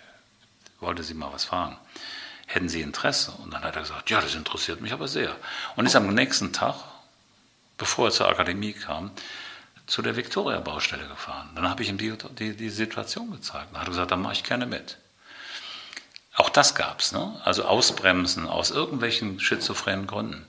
wollte 0.80 1.04
Sie 1.04 1.14
mal 1.14 1.32
was 1.32 1.44
fragen. 1.44 1.78
Hätten 2.46 2.68
Sie 2.68 2.80
Interesse? 2.80 3.30
Und 3.30 3.54
dann 3.54 3.62
hat 3.62 3.76
er 3.76 3.82
gesagt, 3.82 4.10
ja, 4.10 4.20
das 4.20 4.34
interessiert 4.34 4.80
mich 4.80 4.92
aber 4.92 5.06
sehr. 5.06 5.36
Und 5.76 5.86
ist 5.86 5.94
am 5.94 6.12
nächsten 6.12 6.52
Tag, 6.52 6.74
bevor 7.78 8.08
er 8.08 8.10
zur 8.10 8.28
Akademie 8.28 8.72
kam, 8.72 9.12
zu 9.86 10.02
der 10.02 10.16
Victoria-Baustelle 10.16 11.06
gefahren. 11.06 11.50
Dann 11.54 11.68
habe 11.68 11.84
ich 11.84 11.90
ihm 11.90 11.98
die, 11.98 12.12
die, 12.38 12.56
die 12.56 12.70
Situation 12.70 13.30
gezeigt. 13.30 13.68
Dann 13.70 13.82
hat 13.82 13.86
er 13.86 13.90
gesagt, 13.90 14.10
da 14.10 14.16
mache 14.16 14.32
ich 14.32 14.42
gerne 14.42 14.66
mit. 14.66 14.98
Auch 16.36 16.50
das 16.50 16.74
gab 16.74 17.00
es, 17.00 17.12
ne? 17.12 17.40
also 17.44 17.64
Ausbremsen 17.64 18.46
aus 18.46 18.70
irgendwelchen 18.70 19.40
schizophrenen 19.40 20.06
Gründen. 20.06 20.46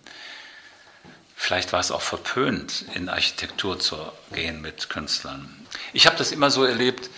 Vielleicht 1.33 1.71
war 1.71 1.79
es 1.79 1.91
auch 1.91 2.01
verpönt, 2.01 2.85
in 2.93 3.07
Architektur 3.07 3.79
zu 3.79 3.97
gehen 4.33 4.61
mit 4.61 4.89
Künstlern. 4.89 5.65
Ich 5.93 6.05
habe 6.05 6.17
das 6.17 6.31
immer 6.33 6.51
so 6.51 6.65
erlebt, 6.65 7.09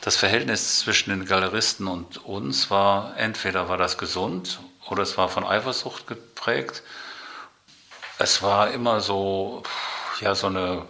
das 0.00 0.16
Verhältnis 0.16 0.78
zwischen 0.78 1.10
den 1.10 1.26
Galeristen 1.26 1.86
und 1.86 2.24
uns 2.24 2.70
war, 2.70 3.16
entweder 3.18 3.68
war 3.68 3.76
das 3.76 3.98
gesund 3.98 4.60
oder 4.88 5.02
es 5.02 5.18
war 5.18 5.28
von 5.28 5.44
Eifersucht 5.44 6.06
geprägt. 6.06 6.82
Es 8.18 8.42
war 8.42 8.70
immer 8.70 9.00
so, 9.00 9.64
ja, 10.20 10.34
so 10.34 10.46
eine, 10.46 10.86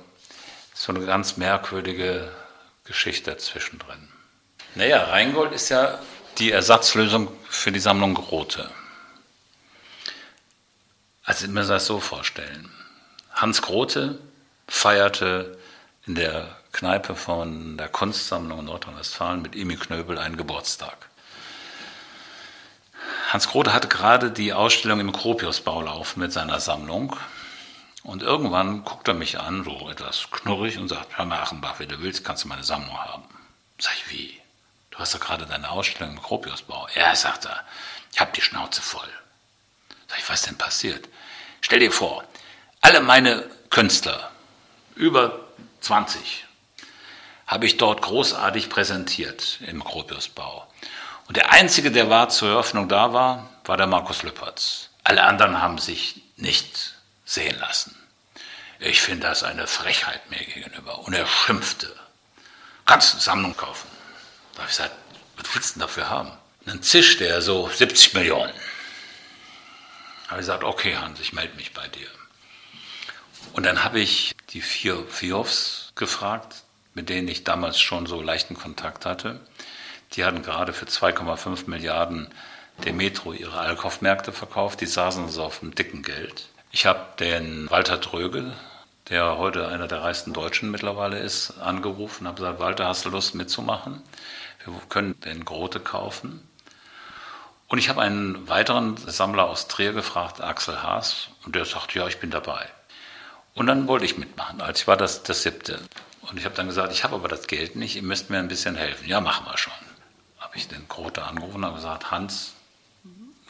so 0.73 0.93
eine 0.93 1.05
ganz 1.05 1.37
merkwürdige 1.37 2.31
Geschichte 2.85 3.37
zwischendrin. 3.39 4.09
Naja, 4.77 5.05
Rheingold 5.05 5.53
ist 5.53 5.69
ja 5.69 5.99
die 6.39 6.51
Ersatzlösung 6.51 7.29
für 7.49 7.73
die 7.73 7.81
Sammlung 7.81 8.15
Grote. 8.15 8.71
Also 11.25 11.47
ich 11.47 11.53
muss 11.53 11.69
das 11.69 11.87
so 11.87 12.01
vorstellen. 12.01 12.71
Hans 13.33 13.63
Grote 13.63 14.19
feierte 14.67 15.59
in 16.07 16.15
der 16.15 16.57
Kneipe 16.73 17.15
von 17.15 17.77
der 17.77 17.89
Kunstsammlung 17.89 18.61
in 18.61 18.65
Nordrhein-Westfalen 18.67 19.43
mit 19.43 19.55
Emil 19.55 19.79
Knöbel 19.79 20.19
einen 20.19 20.37
Geburtstag. 20.37 20.97
Hans 23.29 23.49
Grote 23.49 23.73
hatte 23.73 23.89
gerade 23.89 24.31
die 24.31 24.53
Ausstellung 24.53 25.01
im 25.01 25.13
Kropiusbau 25.13 25.83
laufen 25.83 26.21
mit 26.21 26.33
seiner 26.33 26.61
Sammlung. 26.61 27.17
Und 28.03 28.23
irgendwann 28.23 28.85
guckt 28.85 29.07
er 29.07 29.15
mich 29.15 29.39
an, 29.39 29.65
so 29.65 29.89
etwas 29.89 30.29
knurrig, 30.31 30.77
und 30.79 30.89
sagt, 30.89 31.17
Herr 31.17 31.25
Machenbach, 31.25 31.79
wenn 31.79 31.89
du 31.89 32.01
willst, 32.01 32.25
kannst 32.25 32.45
du 32.45 32.49
meine 32.49 32.65
Sammlung 32.65 32.99
haben. 32.99 33.23
Sag 33.79 33.93
ich, 33.95 34.11
wie? 34.11 34.42
Du 34.93 34.99
hast 34.99 35.15
doch 35.15 35.21
gerade 35.21 35.47
deine 35.47 35.71
Ausstellung 35.71 36.15
im 36.15 36.23
Kropiusbau. 36.23 36.87
Ja, 36.95 37.17
sagt 37.17 37.47
er, 37.47 37.65
ich 38.13 38.21
habe 38.21 38.31
die 38.37 38.43
Schnauze 38.43 38.83
voll. 38.83 39.09
Sag 40.07 40.19
ich, 40.19 40.29
was 40.29 40.43
denn 40.43 40.59
passiert? 40.59 41.09
Stell 41.63 41.81
dir 41.81 41.91
vor, 41.91 42.25
alle 42.83 43.01
meine 43.01 43.49
Künstler, 43.71 44.31
über 44.95 45.49
20, 45.81 46.45
habe 47.47 47.67
ich 47.67 47.79
dort 47.79 48.03
großartig 48.03 48.69
präsentiert 48.69 49.59
im 49.67 49.83
Gropiusbau. 49.83 50.67
Und 51.27 51.39
der 51.39 51.51
Einzige, 51.53 51.91
der 51.91 52.11
war 52.11 52.29
zur 52.29 52.51
Eröffnung 52.51 52.89
da 52.89 53.15
war, 53.15 53.49
war 53.65 53.79
der 53.79 53.87
Markus 53.87 54.23
Lüppertz. 54.23 54.91
Alle 55.05 55.23
anderen 55.23 55.63
haben 55.63 55.79
sich 55.79 56.23
nicht 56.37 56.95
sehen 57.25 57.59
lassen. 57.59 57.97
Ich 58.79 59.01
finde 59.01 59.29
das 59.29 59.43
eine 59.43 59.67
Frechheit 59.67 60.29
mir 60.31 60.45
gegenüber. 60.45 60.99
Und 61.01 61.15
er 61.15 61.27
schimpfte. 61.27 61.95
Kannst 62.85 63.15
du 63.15 63.19
Sammlung 63.19 63.57
kaufen? 63.57 63.89
Da 64.55 64.63
habe 64.63 64.71
ich 64.71 64.77
gesagt, 64.77 64.95
was 65.37 65.55
willst 65.55 65.71
du 65.71 65.73
denn 65.75 65.89
dafür 65.89 66.11
haben? 66.11 66.33
Dann 66.67 66.83
zischte 66.83 67.27
er 67.27 67.43
so 67.43 67.69
70 67.69 68.15
Millionen. 68.15 68.53
Da 70.25 70.31
habe 70.31 70.41
ich 70.41 70.47
gesagt, 70.47 70.65
okay 70.65 70.97
Hans, 70.97 71.21
ich 71.21 71.33
melde 71.33 71.57
mich 71.57 71.73
bei 71.73 71.89
dir. 71.89 72.09
Und 73.53 73.65
dann 73.65 73.85
habe 73.85 74.01
ich 74.01 74.35
die 74.51 74.63
vier 74.63 75.05
Fiofs 75.09 75.93
gefragt, 75.95 76.63
mit 76.95 77.09
denen 77.09 77.29
ich 77.29 77.45
damals 77.45 77.81
schon 77.81 78.07
so 78.07 78.23
leichten 78.23 78.55
Kontakt 78.55 79.05
hatte. 79.07 79.41
Die 80.13 80.25
hatten 80.25 80.43
gerade 80.43 80.73
für 80.73 80.87
2,5 80.87 81.69
Milliarden 81.69 82.29
der 82.85 82.93
Metro 82.93 83.33
ihre 83.33 83.59
Alkaufmärkte 83.59 84.33
verkauft. 84.33 84.81
Die 84.81 84.87
saßen 84.87 85.25
also 85.25 85.45
auf 85.45 85.61
dem 85.61 85.75
dicken 85.75 86.03
Geld. 86.03 86.49
Ich 86.71 86.87
habe 86.87 87.01
den 87.19 87.71
Walter 87.71 87.99
Dröge, 87.99 88.55
der 89.13 89.37
heute 89.37 89.69
einer 89.69 89.89
der 89.89 90.01
reichsten 90.01 90.33
Deutschen 90.33 90.71
mittlerweile 90.71 91.19
ist, 91.19 91.59
angerufen 91.61 92.23
und 92.23 92.29
habe 92.29 92.41
gesagt, 92.41 92.61
Walter, 92.61 92.87
hast 92.87 93.05
du 93.05 93.11
Lust 93.11 93.35
mitzumachen? 93.35 94.03
Wir 94.65 94.73
können 94.89 95.21
den 95.21 95.45
Grote 95.45 95.81
kaufen. 95.81 96.49
Und 97.69 97.77
ich 97.77 97.91
habe 97.91 98.01
einen 98.01 98.49
weiteren 98.49 98.97
Sammler 98.97 99.51
aus 99.51 99.69
Trier 99.69 99.93
gefragt, 99.93 100.41
Axel 100.41 100.83
Haas, 100.83 101.29
und 101.45 101.55
der 101.55 101.67
sagt, 101.67 101.95
ja, 101.95 102.07
ich 102.07 102.21
bin 102.21 102.31
dabei. 102.31 102.67
Und 103.53 103.67
dann 103.67 103.87
wollte 103.87 104.07
ich 104.07 104.17
mitmachen. 104.17 104.63
Als 104.63 104.81
ich 104.81 104.89
war 104.89 104.97
das, 104.97 105.23
das 105.23 105.43
siebte. 105.43 105.79
Und 106.23 106.39
ich 106.39 106.47
habe 106.47 106.55
dann 106.55 106.69
gesagt, 106.69 106.91
ich 106.91 107.05
habe 107.05 107.15
aber 107.15 107.29
das 107.29 107.47
Geld 107.49 107.77
nicht, 107.77 107.97
ihr 107.97 108.03
müsst 108.03 108.31
mir 108.31 108.39
ein 108.39 108.49
bisschen 108.49 108.77
helfen. 108.77 109.07
Ja, 109.07 109.21
machen 109.21 109.45
wir 109.45 109.59
schon. 109.59 109.75
Habe 110.39 110.57
ich 110.57 110.69
den 110.69 110.89
Grote 110.89 111.23
angerufen 111.23 111.63
und 111.63 111.75
gesagt, 111.75 112.11
Hans, 112.11 112.55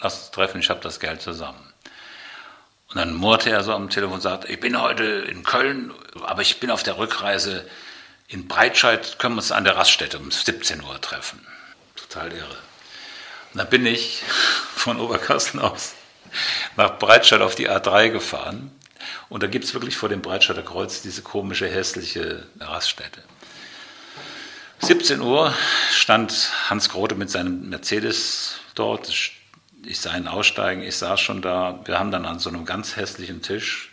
lass 0.01 0.23
uns 0.23 0.31
treffen, 0.33 0.61
ich 0.61 0.71
habe 0.71 0.81
das 0.81 0.99
Geld 0.99 1.23
zusammen. 1.23 1.72
Und 2.93 2.99
dann 2.99 3.15
murrte 3.15 3.51
er 3.51 3.65
so 3.65 3.73
am 3.73 3.89
Telefon 3.89 4.17
und 4.17 4.21
sagte, 4.21 4.49
ich 4.49 4.61
bin 4.61 4.81
heute 4.81 5.05
in 5.05 5.45
Köln, 5.45 5.93
aber 6.23 6.43
ich 6.43 6.61
bin 6.61 6.71
auf 6.71 6.83
der 6.83 6.99
Rückreise 6.99 7.67
in 8.29 8.49
Breitscheid, 8.49 9.19
können 9.19 9.35
wir 9.35 9.39
uns 9.39 9.51
an 9.51 9.65
der 9.65 9.77
Raststätte 9.77 10.19
um 10.19 10.31
17 10.31 10.83
Uhr 10.83 11.01
treffen. 11.01 11.47
Total 11.97 12.31
irre. 12.33 12.59
Und 13.53 13.59
dann 13.59 13.69
bin 13.69 13.87
ich 13.87 14.23
von 14.75 15.01
Oberkassel 15.01 15.61
aus 15.61 15.95
nach 16.77 16.99
Breitscheid 16.99 17.41
auf 17.41 17.55
die 17.55 17.69
A3 17.69 18.11
gefahren 18.11 18.71
und 19.29 19.43
da 19.43 19.47
gibt 19.47 19.65
es 19.65 19.75
wirklich 19.75 19.97
vor 19.97 20.09
dem 20.09 20.23
Breitscheider 20.23 20.63
Kreuz 20.63 21.03
diese 21.03 21.23
komische, 21.23 21.69
hässliche 21.69 22.47
Raststätte. 22.61 23.23
17 24.81 25.21
Uhr 25.21 25.55
stand 25.93 26.53
Hans 26.69 26.89
Grote 26.89 27.15
mit 27.15 27.31
seinem 27.31 27.69
Mercedes 27.69 28.57
dort. 28.75 29.13
Ich 29.85 30.01
sah 30.01 30.17
ihn 30.17 30.29
aussteigen, 30.29 30.83
ich 30.83 30.97
saß 30.97 31.21
schon 31.21 31.43
da. 31.43 31.81
Wir 31.85 31.99
haben 31.99 32.11
dann 32.11 32.25
an 32.25 32.39
so 32.39 32.51
einem 32.51 32.65
ganz 32.65 32.97
hässlichen 32.97 33.43
Tisch, 33.43 33.93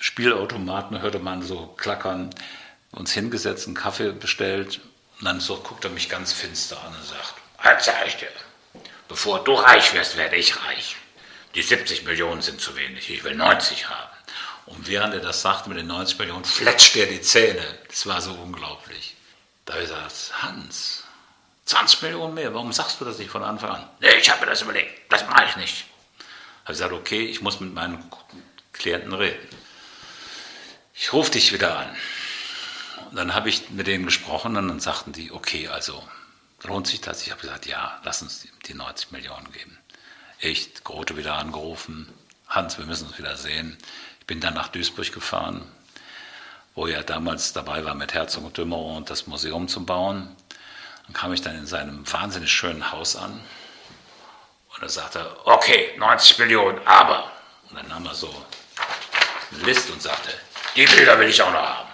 Spielautomaten 0.00 1.00
hörte 1.00 1.18
man 1.18 1.42
so 1.42 1.74
klackern, 1.76 2.30
uns 2.92 3.12
hingesetzt, 3.12 3.66
einen 3.66 3.76
Kaffee 3.76 4.12
bestellt. 4.12 4.80
Und 5.18 5.24
dann 5.24 5.40
so 5.40 5.56
guckt 5.56 5.84
er 5.84 5.90
mich 5.90 6.08
ganz 6.08 6.32
finster 6.32 6.80
an 6.80 6.94
und 6.94 7.04
sagt, 7.04 7.84
sag 7.84 8.06
ich 8.06 8.16
dir, 8.16 8.28
bevor 9.08 9.42
du 9.42 9.54
reich 9.54 9.92
wirst, 9.94 10.16
werde 10.16 10.36
ich 10.36 10.64
reich. 10.64 10.96
Die 11.54 11.62
70 11.62 12.04
Millionen 12.04 12.42
sind 12.42 12.60
zu 12.60 12.76
wenig, 12.76 13.10
ich 13.10 13.24
will 13.24 13.34
90 13.34 13.88
haben. 13.88 14.10
Und 14.66 14.86
während 14.86 15.14
er 15.14 15.20
das 15.20 15.42
sagte 15.42 15.68
mit 15.68 15.78
den 15.78 15.86
90 15.86 16.18
Millionen, 16.18 16.44
fletscht 16.44 16.94
er 16.96 17.06
die 17.06 17.22
Zähne. 17.22 17.64
Das 17.88 18.06
war 18.06 18.20
so 18.20 18.32
unglaublich. 18.32 19.16
Da 19.64 19.72
habe 19.72 19.82
ich 19.82 19.88
gesagt, 19.88 20.42
Hans, 20.42 20.97
20 21.68 22.00
Millionen 22.02 22.32
mehr, 22.32 22.54
warum 22.54 22.72
sagst 22.72 22.98
du 22.98 23.04
das 23.04 23.18
nicht 23.18 23.30
von 23.30 23.44
Anfang 23.44 23.70
an? 23.70 23.88
Nee, 24.00 24.14
ich 24.18 24.30
habe 24.30 24.40
mir 24.40 24.46
das 24.46 24.62
überlegt, 24.62 25.12
das 25.12 25.26
mache 25.26 25.44
ich 25.50 25.56
nicht. 25.56 25.84
Habe 26.64 26.72
gesagt, 26.72 26.92
okay, 26.92 27.26
ich 27.26 27.42
muss 27.42 27.60
mit 27.60 27.74
meinen 27.74 28.02
Klienten 28.72 29.12
reden. 29.12 29.46
Ich 30.94 31.12
rufe 31.12 31.30
dich 31.30 31.52
wieder 31.52 31.76
an. 31.78 31.96
Und 33.10 33.16
dann 33.16 33.34
habe 33.34 33.50
ich 33.50 33.68
mit 33.68 33.86
denen 33.86 34.06
gesprochen 34.06 34.56
und 34.56 34.68
dann 34.68 34.80
sagten 34.80 35.12
die, 35.12 35.30
okay, 35.30 35.68
also 35.68 36.02
lohnt 36.64 36.86
sich 36.86 37.02
das? 37.02 37.22
Ich 37.22 37.30
habe 37.30 37.42
gesagt, 37.42 37.66
ja, 37.66 38.00
lass 38.02 38.22
uns 38.22 38.48
die 38.66 38.74
90 38.74 39.10
Millionen 39.10 39.52
geben. 39.52 39.78
Ich, 40.40 40.82
Grote 40.84 41.18
wieder 41.18 41.34
angerufen, 41.34 42.12
Hans, 42.48 42.78
wir 42.78 42.86
müssen 42.86 43.08
uns 43.08 43.18
wieder 43.18 43.36
sehen. 43.36 43.76
Ich 44.20 44.26
bin 44.26 44.40
dann 44.40 44.54
nach 44.54 44.68
Duisburg 44.68 45.12
gefahren, 45.12 45.70
wo 46.74 46.86
er 46.86 47.02
damals 47.02 47.52
dabei 47.52 47.84
war, 47.84 47.94
mit 47.94 48.14
Herzog 48.14 48.44
und 48.44 48.56
Dümmerow 48.56 49.04
das 49.04 49.26
Museum 49.26 49.68
zu 49.68 49.84
bauen. 49.84 50.34
Dann 51.08 51.14
kam 51.14 51.32
ich 51.32 51.40
dann 51.40 51.56
in 51.56 51.66
seinem 51.66 52.10
wahnsinnig 52.12 52.52
schönen 52.52 52.92
Haus 52.92 53.16
an 53.16 53.40
und 54.74 54.82
er 54.82 54.88
sagte, 54.90 55.36
okay, 55.44 55.94
90 55.96 56.38
Millionen, 56.38 56.86
aber. 56.86 57.32
Und 57.68 57.76
dann 57.76 57.88
nahm 57.88 58.06
er 58.06 58.14
so 58.14 58.32
eine 59.50 59.64
Liste 59.64 59.92
und 59.92 60.02
sagte, 60.02 60.30
die 60.76 60.86
Bilder 60.86 61.18
will 61.18 61.28
ich 61.28 61.40
auch 61.40 61.50
noch 61.50 61.62
haben. 61.62 61.88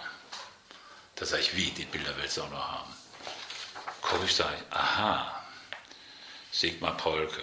Da 1.14 1.24
sage 1.24 1.42
ich, 1.42 1.56
wie, 1.56 1.70
die 1.70 1.84
Bilder 1.84 2.10
willst 2.18 2.36
du 2.36 2.42
auch 2.42 2.50
noch 2.50 2.72
haben? 2.72 2.94
Gucke 4.02 4.24
ich, 4.24 4.34
sage 4.34 4.56
aha, 4.70 5.42
Sigmar 6.50 6.96
Polke, 6.96 7.42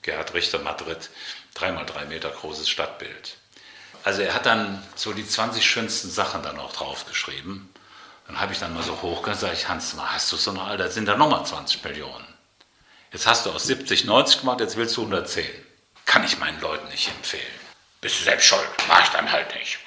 Gerhard 0.00 0.32
Richter, 0.32 0.58
Madrid, 0.60 1.10
dreimal 1.54 1.84
drei 1.84 2.06
Meter 2.06 2.30
großes 2.30 2.68
Stadtbild. 2.68 3.36
Also 4.02 4.22
er 4.22 4.34
hat 4.34 4.46
dann 4.46 4.82
so 4.94 5.12
die 5.12 5.26
20 5.26 5.64
schönsten 5.64 6.10
Sachen 6.10 6.42
dann 6.42 6.58
auch 6.58 6.72
draufgeschrieben. 6.72 7.68
Dann 8.26 8.40
habe 8.40 8.52
ich 8.52 8.58
dann 8.58 8.74
mal 8.74 8.82
so 8.82 9.00
hochgesagt, 9.02 9.40
sage 9.40 9.54
ich, 9.54 9.68
Hans, 9.68 9.94
hast 9.98 10.32
du 10.32 10.36
so 10.36 10.52
noch, 10.52 10.66
Alter, 10.66 10.90
sind 10.90 11.06
da 11.06 11.16
nochmal 11.16 11.46
20 11.46 11.84
Millionen. 11.84 12.26
Jetzt 13.12 13.26
hast 13.26 13.46
du 13.46 13.50
aus 13.50 13.64
70 13.64 14.04
90 14.04 14.40
gemacht, 14.40 14.60
jetzt 14.60 14.76
willst 14.76 14.96
du 14.96 15.02
110. 15.02 15.44
Kann 16.04 16.24
ich 16.24 16.38
meinen 16.38 16.60
Leuten 16.60 16.88
nicht 16.88 17.08
empfehlen. 17.08 17.42
Bist 18.00 18.20
du 18.20 18.24
selbst 18.24 18.46
schuld, 18.46 18.68
mach 18.88 19.02
ich 19.02 19.08
dann 19.10 19.30
halt 19.30 19.54
nicht. 19.54 19.78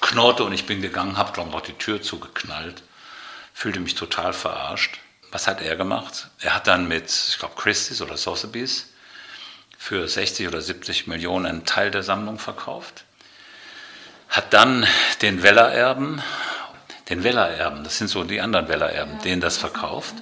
Knurrte 0.00 0.44
und 0.44 0.52
ich 0.52 0.66
bin 0.66 0.82
gegangen, 0.82 1.16
habe 1.16 1.32
glaube 1.32 1.50
noch 1.50 1.62
die 1.62 1.72
Tür 1.72 2.02
zugeknallt, 2.02 2.82
fühlte 3.54 3.80
mich 3.80 3.94
total 3.94 4.32
verarscht. 4.32 4.98
Was 5.30 5.46
hat 5.46 5.62
er 5.62 5.76
gemacht? 5.76 6.28
Er 6.40 6.54
hat 6.54 6.66
dann 6.66 6.86
mit, 6.86 7.10
ich 7.10 7.38
glaube, 7.38 7.54
Christie's 7.56 8.02
oder 8.02 8.18
Sotheby's 8.18 8.92
für 9.78 10.06
60 10.06 10.48
oder 10.48 10.60
70 10.60 11.06
Millionen 11.06 11.46
einen 11.46 11.64
Teil 11.64 11.90
der 11.90 12.02
Sammlung 12.02 12.38
verkauft. 12.38 13.04
Hat 14.28 14.52
dann 14.52 14.86
den 15.22 15.42
Weller-Erben, 15.42 16.22
den 17.08 17.24
Weller-Erben, 17.24 17.84
das 17.84 17.98
sind 17.98 18.08
so 18.08 18.24
die 18.24 18.40
anderen 18.40 18.68
Weller-Erben, 18.68 19.20
denen 19.22 19.40
das 19.40 19.56
verkauft. 19.56 20.14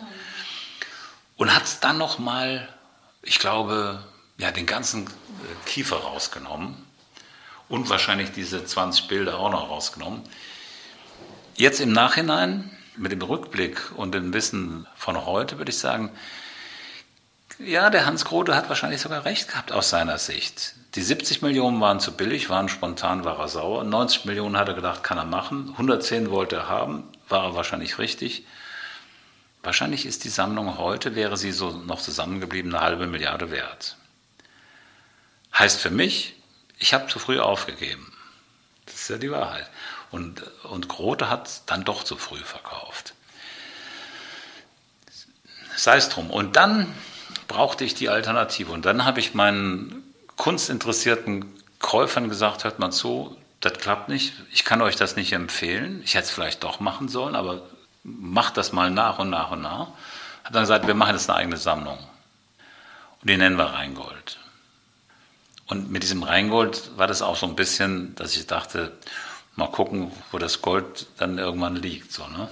Und 1.36 1.54
hat 1.54 1.64
es 1.64 1.80
dann 1.80 1.98
nochmal, 1.98 2.68
ich 3.22 3.38
glaube, 3.38 4.02
ja, 4.38 4.50
den 4.50 4.66
ganzen 4.66 5.06
äh, 5.06 5.10
Kiefer 5.66 5.96
rausgenommen 5.96 6.76
und 7.68 7.88
wahrscheinlich 7.88 8.32
diese 8.32 8.64
20 8.64 9.08
Bilder 9.08 9.38
auch 9.38 9.50
noch 9.50 9.68
rausgenommen. 9.68 10.22
Jetzt 11.56 11.80
im 11.80 11.92
Nachhinein, 11.92 12.70
mit 12.96 13.12
dem 13.12 13.22
Rückblick 13.22 13.92
und 13.96 14.14
dem 14.14 14.32
Wissen 14.34 14.86
von 14.96 15.24
heute, 15.24 15.58
würde 15.58 15.70
ich 15.70 15.78
sagen, 15.78 16.10
ja, 17.64 17.90
der 17.90 18.06
Hans 18.06 18.24
Grote 18.24 18.54
hat 18.54 18.68
wahrscheinlich 18.68 19.00
sogar 19.00 19.24
recht 19.24 19.48
gehabt 19.48 19.72
aus 19.72 19.90
seiner 19.90 20.18
Sicht. 20.18 20.74
Die 20.94 21.02
70 21.02 21.42
Millionen 21.42 21.80
waren 21.80 22.00
zu 22.00 22.12
billig, 22.12 22.48
waren 22.48 22.68
spontan, 22.68 23.24
war 23.24 23.38
er 23.38 23.48
sauer. 23.48 23.84
90 23.84 24.24
Millionen 24.24 24.56
hat 24.56 24.68
er 24.68 24.74
gedacht, 24.74 25.02
kann 25.02 25.18
er 25.18 25.24
machen. 25.24 25.70
110 25.72 26.30
wollte 26.30 26.56
er 26.56 26.68
haben, 26.68 27.04
war 27.28 27.44
er 27.44 27.54
wahrscheinlich 27.54 27.98
richtig. 27.98 28.44
Wahrscheinlich 29.62 30.06
ist 30.06 30.24
die 30.24 30.30
Sammlung 30.30 30.78
heute, 30.78 31.14
wäre 31.14 31.36
sie 31.36 31.52
so 31.52 31.70
noch 31.70 32.00
zusammengeblieben, 32.00 32.74
eine 32.74 32.82
halbe 32.82 33.06
Milliarde 33.06 33.50
wert. 33.50 33.96
Heißt 35.56 35.80
für 35.80 35.90
mich, 35.90 36.34
ich 36.78 36.94
habe 36.94 37.08
zu 37.08 37.18
früh 37.18 37.38
aufgegeben. 37.38 38.12
Das 38.86 38.94
ist 38.94 39.10
ja 39.10 39.18
die 39.18 39.30
Wahrheit. 39.30 39.68
Und, 40.10 40.42
und 40.64 40.88
Grote 40.88 41.28
hat 41.28 41.62
dann 41.66 41.84
doch 41.84 42.04
zu 42.04 42.16
früh 42.16 42.38
verkauft. 42.38 43.14
Sei 45.76 45.96
es 45.96 46.08
drum. 46.08 46.30
Und 46.30 46.56
dann 46.56 46.92
brauchte 47.50 47.84
ich 47.84 47.94
die 47.94 48.08
Alternative. 48.08 48.70
Und 48.70 48.86
dann 48.86 49.04
habe 49.04 49.18
ich 49.18 49.34
meinen 49.34 50.04
kunstinteressierten 50.36 51.46
Käufern 51.80 52.28
gesagt, 52.28 52.62
hört 52.62 52.78
mal 52.78 52.92
zu, 52.92 53.36
das 53.58 53.72
klappt 53.72 54.08
nicht, 54.08 54.34
ich 54.52 54.64
kann 54.64 54.80
euch 54.80 54.94
das 54.94 55.16
nicht 55.16 55.32
empfehlen. 55.32 56.00
Ich 56.04 56.14
hätte 56.14 56.26
es 56.26 56.30
vielleicht 56.30 56.62
doch 56.62 56.78
machen 56.78 57.08
sollen, 57.08 57.34
aber 57.34 57.62
macht 58.04 58.56
das 58.56 58.72
mal 58.72 58.92
nach 58.92 59.18
und 59.18 59.30
nach 59.30 59.50
und 59.50 59.62
nach. 59.62 59.88
Hat 60.44 60.54
dann 60.54 60.62
gesagt, 60.62 60.86
wir 60.86 60.94
machen 60.94 61.14
jetzt 61.14 61.28
eine 61.28 61.40
eigene 61.40 61.56
Sammlung. 61.56 61.98
Und 63.20 63.28
die 63.28 63.36
nennen 63.36 63.56
wir 63.56 63.64
Rheingold. 63.64 64.38
Und 65.66 65.90
mit 65.90 66.04
diesem 66.04 66.22
Rheingold 66.22 66.96
war 66.96 67.08
das 67.08 67.20
auch 67.20 67.36
so 67.36 67.46
ein 67.46 67.56
bisschen, 67.56 68.14
dass 68.14 68.36
ich 68.36 68.46
dachte, 68.46 68.92
mal 69.56 69.68
gucken, 69.68 70.10
wo 70.30 70.38
das 70.38 70.62
Gold 70.62 71.06
dann 71.18 71.38
irgendwann 71.38 71.76
liegt. 71.76 72.12
So, 72.12 72.26
ne? 72.26 72.48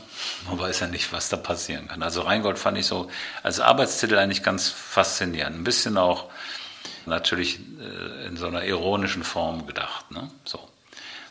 Man 0.46 0.58
weiß 0.58 0.80
ja 0.80 0.86
nicht, 0.86 1.12
was 1.12 1.28
da 1.28 1.36
passieren 1.36 1.88
kann. 1.88 2.02
Also 2.02 2.22
Rheingold 2.22 2.58
fand 2.58 2.78
ich 2.78 2.86
so 2.86 3.08
als 3.42 3.60
Arbeitstitel 3.60 4.16
eigentlich 4.16 4.42
ganz 4.42 4.68
faszinierend. 4.68 5.56
Ein 5.56 5.64
bisschen 5.64 5.96
auch 5.96 6.26
natürlich 7.06 7.60
äh, 7.80 8.26
in 8.26 8.36
so 8.36 8.46
einer 8.46 8.64
ironischen 8.64 9.24
Form 9.24 9.66
gedacht. 9.66 10.10
Ne? 10.10 10.30
So. 10.44 10.58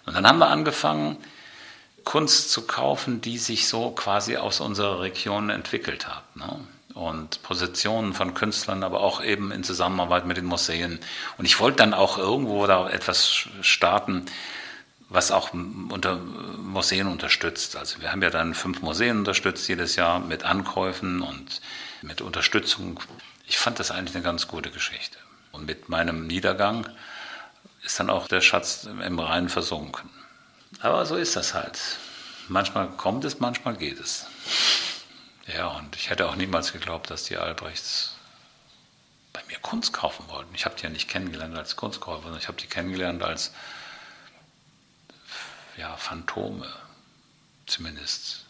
Und 0.05 0.15
dann 0.15 0.25
haben 0.25 0.39
wir 0.39 0.47
angefangen, 0.47 1.17
Kunst 2.03 2.51
zu 2.51 2.65
kaufen, 2.65 3.19
die 3.19 3.37
sich 3.37 3.67
so 3.67 3.91
quasi 3.91 4.37
aus 4.37 4.61
unserer 4.61 5.01
Region 5.01 5.49
entwickelt 5.49 6.07
hat. 6.07 6.35
Ne? 6.35 6.59
und 6.97 7.43
Positionen 7.43 8.13
von 8.13 8.33
Künstlern, 8.33 8.83
aber 8.83 9.01
auch 9.01 9.23
eben 9.23 9.51
in 9.51 9.63
Zusammenarbeit 9.63 10.25
mit 10.25 10.37
den 10.37 10.45
Museen. 10.45 10.99
Und 11.37 11.45
ich 11.45 11.59
wollte 11.59 11.77
dann 11.77 11.93
auch 11.93 12.17
irgendwo 12.17 12.65
da 12.65 12.89
etwas 12.89 13.47
starten, 13.61 14.25
was 15.09 15.31
auch 15.31 15.53
unter 15.53 16.17
Museen 16.17 17.07
unterstützt. 17.07 17.75
Also 17.75 18.01
wir 18.01 18.11
haben 18.11 18.21
ja 18.21 18.29
dann 18.29 18.53
fünf 18.53 18.81
Museen 18.81 19.19
unterstützt 19.19 19.67
jedes 19.67 19.95
Jahr 19.95 20.19
mit 20.19 20.43
Ankäufen 20.43 21.21
und 21.21 21.61
mit 22.01 22.21
Unterstützung. 22.21 22.99
Ich 23.47 23.57
fand 23.57 23.79
das 23.79 23.91
eigentlich 23.91 24.15
eine 24.15 24.23
ganz 24.23 24.47
gute 24.47 24.69
Geschichte. 24.69 25.17
Und 25.53 25.65
mit 25.65 25.87
meinem 25.87 26.27
Niedergang 26.27 26.89
ist 27.83 27.99
dann 27.99 28.09
auch 28.09 28.27
der 28.27 28.41
Schatz 28.41 28.83
im 28.83 29.19
Rhein 29.19 29.47
versunken. 29.47 30.09
Aber 30.81 31.05
so 31.05 31.15
ist 31.15 31.35
das 31.37 31.53
halt. 31.53 31.79
Manchmal 32.49 32.89
kommt 32.89 33.23
es, 33.23 33.39
manchmal 33.39 33.75
geht 33.75 33.99
es. 33.99 34.25
Ja, 35.47 35.67
und 35.67 35.95
ich 35.95 36.09
hätte 36.09 36.27
auch 36.27 36.35
niemals 36.35 36.73
geglaubt, 36.73 37.09
dass 37.09 37.23
die 37.23 37.37
Albrechts 37.37 38.15
bei 39.31 39.41
mir 39.47 39.57
Kunst 39.59 39.93
kaufen 39.93 40.25
wollten. 40.27 40.53
Ich 40.53 40.65
habe 40.65 40.75
die 40.75 40.83
ja 40.83 40.89
nicht 40.89 41.07
kennengelernt 41.07 41.57
als 41.57 41.77
Kunstkäufer, 41.77 42.23
sondern 42.23 42.39
ich 42.39 42.49
habe 42.49 42.59
die 42.59 42.67
kennengelernt 42.67 43.23
als 43.23 43.53
ja, 45.77 45.95
Phantome. 45.95 46.67
Zumindest 47.65 48.45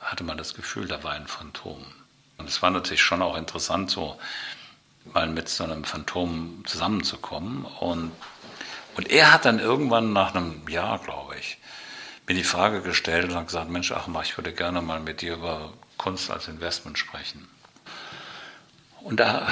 hatte 0.00 0.24
man 0.24 0.38
das 0.38 0.54
Gefühl, 0.54 0.86
da 0.86 1.02
war 1.02 1.12
ein 1.12 1.26
Phantom. 1.26 1.84
Und 2.36 2.48
es 2.48 2.62
war 2.62 2.70
natürlich 2.70 3.02
schon 3.02 3.22
auch 3.22 3.36
interessant, 3.36 3.90
so 3.90 4.18
mal 5.12 5.26
mit 5.26 5.48
so 5.48 5.64
einem 5.64 5.84
Phantom 5.84 6.62
zusammenzukommen. 6.66 7.64
Und, 7.64 8.12
und 8.96 9.10
er 9.10 9.32
hat 9.32 9.44
dann 9.44 9.58
irgendwann 9.58 10.12
nach 10.12 10.34
einem 10.34 10.68
Jahr, 10.68 10.98
glaube 10.98 11.36
ich, 11.36 11.58
mir 12.26 12.34
die 12.34 12.44
Frage 12.44 12.82
gestellt 12.82 13.24
und 13.24 13.34
hat 13.34 13.46
gesagt, 13.46 13.70
Mensch, 13.70 13.90
ach, 13.92 14.06
ich 14.22 14.36
würde 14.36 14.52
gerne 14.52 14.82
mal 14.82 15.00
mit 15.00 15.22
dir 15.22 15.34
über 15.34 15.72
Kunst 15.96 16.30
als 16.30 16.46
Investment 16.48 16.98
sprechen. 16.98 17.48
Und 19.00 19.20
da 19.20 19.48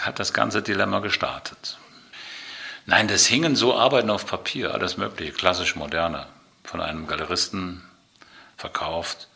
hat 0.00 0.18
das 0.18 0.32
ganze 0.32 0.62
Dilemma 0.62 1.00
gestartet. 1.00 1.78
Nein, 2.86 3.08
das 3.08 3.26
hingen 3.26 3.56
so 3.56 3.76
Arbeiten 3.76 4.10
auf 4.10 4.26
Papier, 4.26 4.74
alles 4.74 4.96
mögliche, 4.96 5.32
klassisch 5.32 5.74
moderne, 5.74 6.26
von 6.64 6.80
einem 6.80 7.06
Galeristen 7.06 7.82
verkauft. 8.56 9.28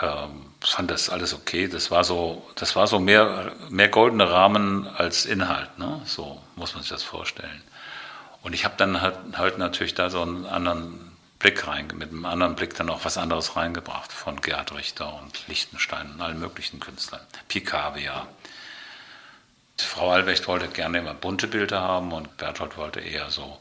Ähm, 0.00 0.46
fand 0.60 0.90
das 0.90 1.08
alles 1.08 1.32
okay. 1.34 1.68
Das 1.68 1.90
war 1.90 2.04
so, 2.04 2.44
das 2.56 2.76
war 2.76 2.86
so 2.86 2.98
mehr, 2.98 3.52
mehr 3.70 3.88
goldene 3.88 4.30
Rahmen 4.30 4.86
als 4.86 5.24
Inhalt. 5.24 5.78
Ne? 5.78 6.00
So 6.04 6.40
muss 6.56 6.74
man 6.74 6.82
sich 6.82 6.90
das 6.90 7.02
vorstellen. 7.02 7.62
Und 8.42 8.52
ich 8.52 8.64
habe 8.64 8.74
dann 8.76 9.00
halt, 9.00 9.16
halt 9.36 9.58
natürlich 9.58 9.94
da 9.94 10.10
so 10.10 10.20
einen 10.20 10.46
anderen 10.46 11.16
Blick 11.38 11.66
rein, 11.66 11.88
mit 11.94 12.10
einem 12.10 12.24
anderen 12.24 12.54
Blick 12.54 12.74
dann 12.74 12.90
auch 12.90 13.04
was 13.04 13.18
anderes 13.18 13.56
reingebracht 13.56 14.12
von 14.12 14.40
Gerhard 14.40 14.74
Richter 14.74 15.20
und 15.20 15.48
Lichtenstein 15.48 16.12
und 16.12 16.20
allen 16.20 16.38
möglichen 16.38 16.80
Künstlern. 16.80 17.20
Picabia. 17.48 18.26
Frau 19.78 20.10
Albrecht 20.10 20.48
wollte 20.48 20.68
gerne 20.68 20.98
immer 20.98 21.14
bunte 21.14 21.46
Bilder 21.46 21.80
haben 21.80 22.12
und 22.12 22.36
Berthold 22.36 22.76
wollte 22.76 23.00
eher 23.00 23.30
so, 23.30 23.58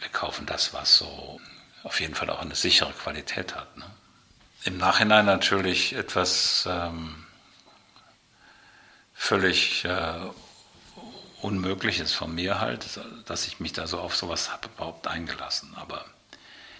wir 0.00 0.08
kaufen 0.08 0.46
das, 0.46 0.74
was 0.74 0.96
so 0.96 1.40
auf 1.82 2.00
jeden 2.00 2.14
Fall 2.14 2.30
auch 2.30 2.40
eine 2.40 2.54
sichere 2.54 2.92
Qualität 2.92 3.54
hat. 3.54 3.76
Ne? 3.76 3.84
Im 4.64 4.76
Nachhinein 4.76 5.24
natürlich 5.24 5.94
etwas 5.94 6.66
ähm, 6.68 7.24
völlig 9.14 9.84
äh, 9.84 10.20
unmöglich 11.40 12.00
ist 12.00 12.12
von 12.12 12.34
mir 12.34 12.60
halt, 12.60 13.00
dass 13.26 13.46
ich 13.46 13.60
mich 13.60 13.72
da 13.72 13.86
so 13.86 14.00
auf 14.00 14.16
sowas 14.16 14.52
habe 14.52 14.68
überhaupt 14.74 15.06
eingelassen. 15.06 15.72
Aber 15.76 16.04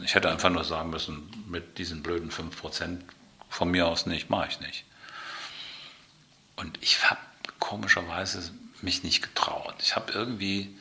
ich 0.00 0.14
hätte 0.14 0.28
einfach 0.28 0.50
nur 0.50 0.64
sagen 0.64 0.90
müssen, 0.90 1.44
mit 1.48 1.78
diesen 1.78 2.02
blöden 2.02 2.30
5% 2.30 3.00
von 3.48 3.70
mir 3.70 3.86
aus 3.86 4.06
nicht, 4.06 4.28
mache 4.28 4.48
ich 4.48 4.60
nicht. 4.60 4.84
Und 6.56 6.82
ich 6.82 7.08
habe 7.08 7.20
komischerweise 7.58 8.50
mich 8.82 9.02
nicht 9.02 9.22
getraut. 9.22 9.74
Ich 9.80 9.96
habe 9.96 10.12
irgendwie 10.12 10.76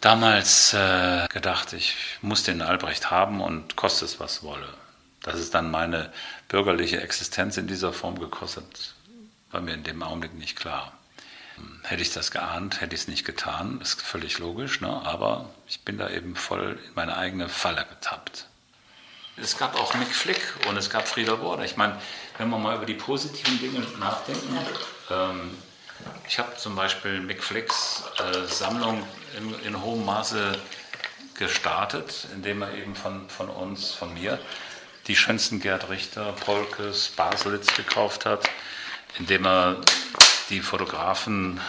damals 0.00 0.74
äh, 0.74 1.26
gedacht, 1.28 1.72
ich 1.72 1.96
muss 2.20 2.42
den 2.42 2.62
Albrecht 2.62 3.10
haben 3.10 3.40
und 3.40 3.76
koste 3.76 4.04
es, 4.04 4.20
was 4.20 4.42
wolle. 4.42 4.68
Dass 5.22 5.36
es 5.36 5.50
dann 5.50 5.70
meine 5.70 6.12
bürgerliche 6.48 7.00
Existenz 7.00 7.56
in 7.56 7.66
dieser 7.66 7.92
Form 7.92 8.18
gekostet, 8.18 8.94
war 9.50 9.62
mir 9.62 9.74
in 9.74 9.84
dem 9.84 10.02
Augenblick 10.02 10.34
nicht 10.34 10.56
klar. 10.56 10.92
Hätte 11.84 12.02
ich 12.02 12.12
das 12.12 12.30
geahnt, 12.30 12.80
hätte 12.80 12.94
ich 12.94 13.02
es 13.02 13.08
nicht 13.08 13.24
getan, 13.24 13.80
ist 13.80 14.02
völlig 14.02 14.38
logisch, 14.38 14.80
ne? 14.80 14.88
aber 14.88 15.50
ich 15.68 15.80
bin 15.82 15.98
da 15.98 16.10
eben 16.10 16.34
voll 16.34 16.78
in 16.84 16.94
meine 16.94 17.16
eigene 17.16 17.48
Falle 17.48 17.86
getappt. 17.88 18.48
Es 19.36 19.58
gab 19.58 19.74
auch 19.80 19.94
Mick 19.94 20.14
Flick 20.14 20.40
und 20.68 20.76
es 20.76 20.88
gab 20.88 21.08
Frieda 21.08 21.34
Border. 21.34 21.64
Ich 21.64 21.76
meine, 21.76 22.00
wenn 22.38 22.48
wir 22.50 22.58
mal 22.58 22.76
über 22.76 22.86
die 22.86 22.94
positiven 22.94 23.58
Dinge 23.58 23.80
nachdenken, 23.98 24.58
ähm, 25.10 25.58
ich 26.28 26.38
habe 26.38 26.56
zum 26.56 26.76
Beispiel 26.76 27.20
Mick 27.20 27.42
Flicks 27.42 28.04
äh, 28.18 28.46
Sammlung 28.46 29.02
in, 29.36 29.54
in, 29.66 29.82
hohem 29.82 30.04
Maße 30.04 30.56
gestartet, 31.34 32.28
indem 32.32 32.62
er 32.62 32.74
eben 32.74 32.94
von, 32.94 33.28
von 33.28 33.48
uns, 33.48 33.92
von 33.92 34.14
mir, 34.14 34.38
die 35.08 35.16
schönsten 35.16 35.60
Gerd 35.60 35.88
Richter, 35.90 36.32
Polkes, 36.32 37.08
Baselitz 37.08 37.74
gekauft 37.74 38.26
hat, 38.26 38.48
indem 39.18 39.46
er 39.46 39.80
die 40.48 40.60
Fotografen 40.60 41.60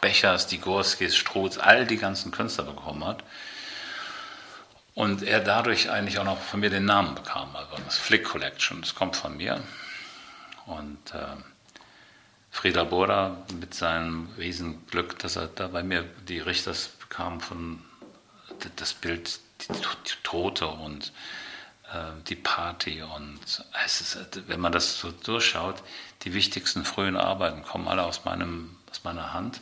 Bechers, 0.00 0.48
die 0.48 0.58
Gorskis, 0.58 1.16
Struth, 1.16 1.58
all 1.58 1.86
die 1.86 1.96
ganzen 1.96 2.32
Künstler 2.32 2.64
bekommen 2.64 3.06
hat. 3.06 3.22
Und 4.94 5.22
er 5.24 5.40
dadurch 5.40 5.90
eigentlich 5.90 6.18
auch 6.18 6.24
noch 6.24 6.40
von 6.40 6.60
mir 6.60 6.70
den 6.70 6.84
Namen 6.84 7.14
bekam. 7.14 7.54
Also 7.56 7.76
das 7.84 7.98
Flick 7.98 8.24
Collection, 8.24 8.80
das 8.80 8.94
kommt 8.94 9.16
von 9.16 9.36
mir. 9.36 9.60
Und 10.66 11.12
äh, 11.12 11.36
Frieda 12.50 12.84
Burda 12.84 13.36
mit 13.58 13.74
seinem 13.74 14.28
Riesenglück, 14.38 15.18
dass 15.18 15.34
er 15.36 15.48
da 15.48 15.66
bei 15.66 15.82
mir 15.82 16.04
die 16.28 16.38
Richters 16.38 16.88
bekam 16.88 17.40
von 17.40 17.80
das 18.76 18.94
Bild, 18.94 19.40
die, 19.62 19.72
die 19.72 20.22
Tote 20.22 20.68
und 20.68 21.12
äh, 21.92 22.12
die 22.28 22.36
Party. 22.36 23.02
Und 23.02 23.40
ist, 23.84 24.18
wenn 24.46 24.60
man 24.60 24.70
das 24.70 25.00
so 25.00 25.10
durchschaut, 25.10 25.82
die 26.22 26.32
wichtigsten 26.34 26.84
frühen 26.84 27.16
Arbeiten 27.16 27.64
kommen 27.64 27.88
alle 27.88 28.04
aus, 28.04 28.24
meinem, 28.24 28.76
aus 28.92 29.02
meiner 29.02 29.32
Hand, 29.32 29.60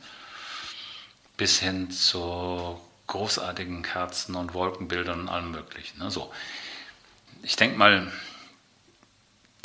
bis 1.38 1.58
hin 1.58 1.90
zu 1.90 2.78
großartigen 3.06 3.82
Kerzen 3.82 4.34
und 4.34 4.54
Wolkenbildern 4.54 5.20
und 5.22 5.28
allem 5.28 5.50
Möglichen. 5.50 5.98
Ne? 5.98 6.10
Ich 7.42 7.56
denke 7.56 7.76
mal, 7.76 8.12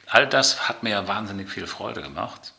all 0.07 0.27
das 0.27 0.67
hat 0.67 0.83
mir 0.83 0.91
ja 0.91 1.07
wahnsinnig 1.07 1.49
viel 1.49 1.67
Freude 1.67 2.01
gemacht. 2.01 2.53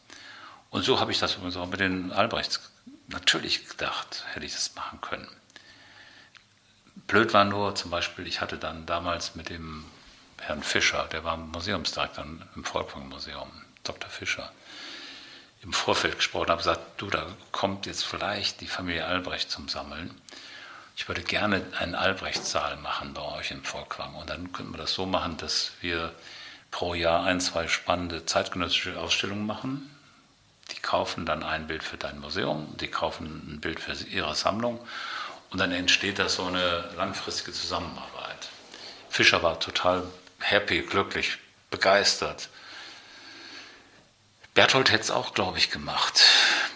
Und 0.71 0.85
so 0.85 1.01
habe 1.01 1.13
ich 1.13 1.19
das 1.19 1.35
übrigens 1.35 1.57
auch 1.57 1.67
mit 1.67 1.81
den 1.81 2.13
Albrechts 2.13 2.61
natürlich 3.09 3.69
gedacht, 3.69 4.25
hätte 4.33 4.47
ich 4.47 4.53
das 4.53 4.75
machen 4.75 5.01
können. 5.01 5.29
Blöd 7.07 7.33
war 7.33 7.45
nur 7.45 7.75
zum 7.75 7.91
Beispiel, 7.91 8.27
ich 8.27 8.41
hatte 8.41 8.59
dann 8.59 8.85
damals 8.85 9.35
mit 9.35 9.49
dem 9.49 9.85
Herrn 10.41 10.63
Fischer, 10.63 11.09
der 11.11 11.25
war 11.25 11.37
Museumsdirektor 11.37 12.25
im 12.55 12.65
Volkwang-Museum, 12.65 13.51
Dr. 13.83 14.11
Fischer, 14.11 14.53
im 15.63 15.73
Vorfeld 15.73 16.17
gesprochen, 16.17 16.51
habe 16.51 16.59
gesagt, 16.59 17.01
du, 17.01 17.09
da 17.09 17.27
kommt 17.51 17.87
jetzt 17.87 18.05
vielleicht 18.05 18.61
die 18.61 18.67
Familie 18.67 19.07
Albrecht 19.07 19.51
zum 19.51 19.69
Sammeln. 19.69 20.15
Ich 20.99 21.07
würde 21.07 21.23
gerne 21.23 21.63
einen 21.79 21.95
Albrecht-Saal 21.95 22.77
machen 22.79 23.15
bei 23.15 23.23
euch 23.23 23.53
im 23.53 23.63
Volkwang. 23.63 24.17
Und 24.17 24.31
dann 24.31 24.53
könnten 24.53 24.73
wir 24.73 24.79
das 24.79 24.95
so 24.95 25.07
machen, 25.07 25.37
dass 25.37 25.71
wir 25.81 26.13
pro 26.73 26.93
Jahr 26.93 27.25
ein, 27.25 27.41
zwei 27.41 27.69
spannende 27.69 28.27
zeitgenössische 28.27 28.99
Ausstellungen 28.99 29.47
machen. 29.47 29.89
Die 30.73 30.81
kaufen 30.81 31.25
dann 31.25 31.45
ein 31.45 31.69
Bild 31.69 31.85
für 31.85 31.97
dein 31.97 32.19
Museum, 32.19 32.77
die 32.79 32.89
kaufen 32.89 33.27
ein 33.27 33.61
Bild 33.61 33.79
für 33.79 33.93
ihre 33.93 34.35
Sammlung 34.35 34.85
und 35.51 35.59
dann 35.59 35.71
entsteht 35.71 36.19
da 36.19 36.29
so 36.29 36.45
eine 36.45 36.91
langfristige 36.97 37.53
Zusammenarbeit. 37.53 38.49
Fischer 39.09 39.43
war 39.43 39.61
total 39.61 40.03
happy, 40.41 40.83
glücklich, 40.83 41.39
begeistert. 41.71 42.49
Berthold 44.53 44.91
hätte 44.91 45.05
es 45.05 45.11
auch, 45.13 45.33
glaube 45.33 45.59
ich, 45.59 45.71
gemacht. 45.71 46.23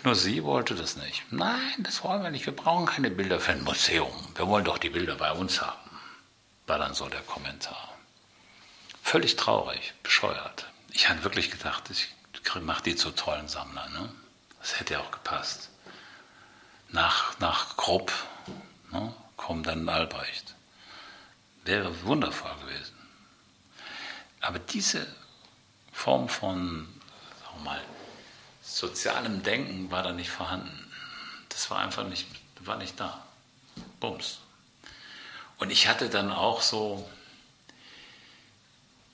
Nur 0.04 0.16
sie 0.16 0.42
wollte 0.42 0.74
das 0.74 0.96
nicht. 0.96 1.22
Nein, 1.30 1.76
das 1.78 2.02
wollen 2.02 2.22
wir 2.22 2.30
nicht. 2.30 2.46
Wir 2.46 2.56
brauchen 2.56 2.86
keine 2.86 3.10
Bilder 3.10 3.38
für 3.38 3.52
ein 3.52 3.62
Museum. 3.62 4.12
Wir 4.34 4.48
wollen 4.48 4.64
doch 4.64 4.78
die 4.78 4.90
Bilder 4.90 5.14
bei 5.14 5.30
uns 5.32 5.60
haben. 5.60 5.78
War 6.66 6.78
dann 6.78 6.94
so 6.94 7.08
der 7.08 7.20
Kommentar. 7.20 7.96
Völlig 9.02 9.36
traurig, 9.36 9.94
bescheuert. 10.02 10.66
Ich 10.90 11.08
hatte 11.08 11.22
wirklich 11.22 11.50
gedacht, 11.50 11.90
ich 11.90 12.08
mache 12.60 12.82
die 12.82 12.96
zu 12.96 13.10
tollen 13.12 13.48
Sammlern. 13.48 13.92
Ne? 13.92 14.08
Das 14.60 14.78
hätte 14.78 14.94
ja 14.94 15.00
auch 15.00 15.10
gepasst. 15.10 15.70
Nach, 16.90 17.38
nach 17.38 17.76
Krupp 17.76 18.12
ne, 18.90 19.14
kommt 19.36 19.66
dann 19.66 19.88
Albrecht. 19.88 20.54
Wäre 21.64 22.02
wundervoll 22.02 22.54
gewesen. 22.60 22.96
Aber 24.40 24.58
diese 24.58 25.06
Form 25.92 26.28
von 26.28 26.88
sagen 27.40 27.58
wir 27.58 27.64
mal, 27.64 27.80
sozialem 28.76 29.42
Denken 29.42 29.90
war 29.90 30.02
da 30.02 30.12
nicht 30.12 30.30
vorhanden. 30.30 30.90
Das 31.48 31.70
war 31.70 31.78
einfach 31.78 32.04
nicht, 32.04 32.26
war 32.60 32.76
nicht 32.76 32.98
da. 32.98 33.24
Bums. 34.00 34.38
Und 35.58 35.70
ich 35.70 35.86
hatte 35.86 36.08
dann 36.08 36.32
auch 36.32 36.62
so, 36.62 37.08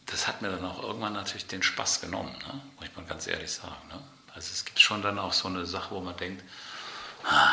das 0.06 0.26
hat 0.26 0.40
mir 0.40 0.50
dann 0.50 0.64
auch 0.64 0.82
irgendwann 0.82 1.12
natürlich 1.12 1.46
den 1.46 1.62
Spaß 1.62 2.00
genommen, 2.00 2.32
ne? 2.46 2.60
muss 2.76 2.88
ich 2.88 2.96
mal 2.96 3.04
ganz 3.04 3.26
ehrlich 3.26 3.52
sagen. 3.52 3.88
Ne? 3.88 4.00
Also 4.34 4.50
es 4.52 4.64
gibt 4.64 4.80
schon 4.80 5.02
dann 5.02 5.18
auch 5.18 5.32
so 5.32 5.48
eine 5.48 5.66
Sache, 5.66 5.94
wo 5.94 6.00
man 6.00 6.16
denkt, 6.16 6.42
ah, 7.24 7.52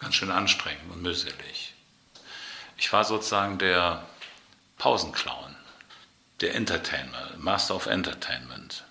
ganz 0.00 0.16
schön 0.16 0.30
anstrengend 0.30 0.90
und 0.92 1.02
mühselig. 1.02 1.74
Ich 2.76 2.92
war 2.92 3.04
sozusagen 3.04 3.58
der 3.58 4.04
Pausenclown 4.76 5.56
der 6.40 6.54
Entertainer, 6.56 7.30
Master 7.38 7.76
of 7.76 7.86
Entertainment. 7.86 8.84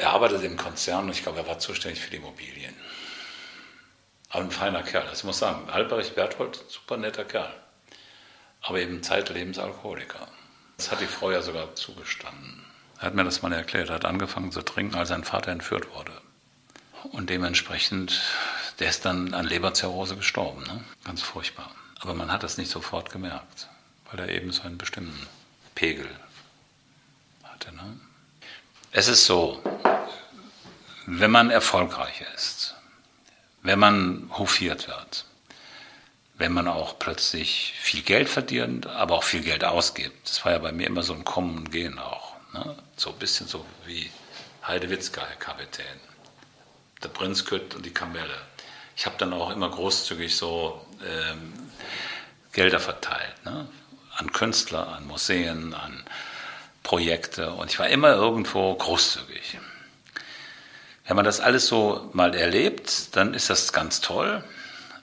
Er 0.00 0.10
arbeitet 0.10 0.42
im 0.44 0.56
Konzern 0.56 1.04
und 1.04 1.10
ich 1.10 1.22
glaube, 1.22 1.38
er 1.38 1.46
war 1.46 1.58
zuständig 1.58 2.00
für 2.00 2.10
die 2.10 2.16
Immobilien. 2.16 2.74
Aber 4.30 4.42
ein 4.42 4.50
feiner 4.50 4.82
Kerl. 4.82 5.08
Ich 5.12 5.24
muss 5.24 5.38
sagen, 5.38 5.70
Albrecht 5.70 6.14
Berthold, 6.14 6.60
super 6.68 6.96
netter 6.96 7.24
Kerl. 7.24 7.54
Aber 8.62 8.80
eben 8.80 9.02
zeitlebens 9.02 9.58
Alkoholiker. 9.58 10.26
Das 10.76 10.90
hat 10.90 11.00
die 11.00 11.06
Frau 11.06 11.30
ja 11.30 11.42
sogar 11.42 11.74
zugestanden. 11.76 12.64
Er 12.98 13.06
hat 13.06 13.14
mir 13.14 13.24
das 13.24 13.42
mal 13.42 13.52
erklärt. 13.52 13.90
Er 13.90 13.96
hat 13.96 14.04
angefangen 14.04 14.50
zu 14.50 14.62
trinken, 14.62 14.96
als 14.96 15.10
sein 15.10 15.24
Vater 15.24 15.52
entführt 15.52 15.94
wurde. 15.94 16.12
Und 17.12 17.30
dementsprechend, 17.30 18.22
der 18.78 18.88
ist 18.88 19.04
dann 19.04 19.34
an 19.34 19.46
Leberzirrhose 19.46 20.16
gestorben. 20.16 20.64
Ne? 20.64 20.82
Ganz 21.04 21.22
furchtbar. 21.22 21.70
Aber 22.00 22.14
man 22.14 22.32
hat 22.32 22.42
das 22.42 22.56
nicht 22.56 22.70
sofort 22.70 23.10
gemerkt, 23.10 23.68
weil 24.10 24.20
er 24.20 24.30
eben 24.30 24.50
so 24.52 24.62
einen 24.62 24.78
bestimmten 24.78 25.26
Pegel 25.74 26.08
hatte. 27.44 27.74
Ne? 27.74 28.00
Es 28.96 29.08
ist 29.08 29.26
so, 29.26 29.60
wenn 31.06 31.32
man 31.32 31.50
erfolgreich 31.50 32.22
ist, 32.36 32.76
wenn 33.62 33.80
man 33.80 34.30
hofiert 34.38 34.86
wird, 34.86 35.24
wenn 36.38 36.52
man 36.52 36.68
auch 36.68 37.00
plötzlich 37.00 37.74
viel 37.80 38.02
Geld 38.02 38.28
verdient, 38.28 38.86
aber 38.86 39.16
auch 39.16 39.24
viel 39.24 39.42
Geld 39.42 39.64
ausgibt. 39.64 40.28
Das 40.28 40.44
war 40.44 40.52
ja 40.52 40.58
bei 40.58 40.70
mir 40.70 40.86
immer 40.86 41.02
so 41.02 41.12
ein 41.12 41.24
Kommen 41.24 41.58
und 41.58 41.72
Gehen 41.72 41.98
auch. 41.98 42.36
Ne? 42.52 42.76
So 42.96 43.10
ein 43.10 43.18
bisschen 43.18 43.48
so 43.48 43.66
wie 43.84 44.08
Heidewitzka, 44.64 45.22
Herr 45.26 45.36
Kapitän. 45.38 45.98
Der 47.02 47.08
Prinz 47.08 47.44
Kütt 47.44 47.74
und 47.74 47.84
die 47.84 47.92
Kamelle. 47.92 48.42
Ich 48.96 49.06
habe 49.06 49.16
dann 49.18 49.32
auch 49.32 49.50
immer 49.50 49.70
großzügig 49.70 50.36
so 50.36 50.86
ähm, 51.04 51.52
Gelder 52.52 52.78
verteilt. 52.78 53.44
Ne? 53.44 53.66
an 54.16 54.32
Künstler, 54.32 54.88
an 54.88 55.06
Museen, 55.06 55.74
an 55.74 56.04
Projekte 56.84 57.50
und 57.50 57.72
ich 57.72 57.80
war 57.80 57.88
immer 57.88 58.12
irgendwo 58.12 58.72
großzügig. 58.74 59.58
Wenn 61.06 61.16
man 61.16 61.24
das 61.24 61.40
alles 61.40 61.66
so 61.66 62.08
mal 62.12 62.34
erlebt, 62.34 63.16
dann 63.16 63.34
ist 63.34 63.50
das 63.50 63.72
ganz 63.72 64.00
toll, 64.00 64.44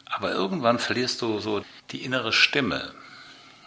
aber 0.06 0.32
irgendwann 0.32 0.80
verlierst 0.80 1.22
du 1.22 1.40
so 1.40 1.66
die 1.92 2.06
innere 2.06 2.32
Stimme. 2.32 2.94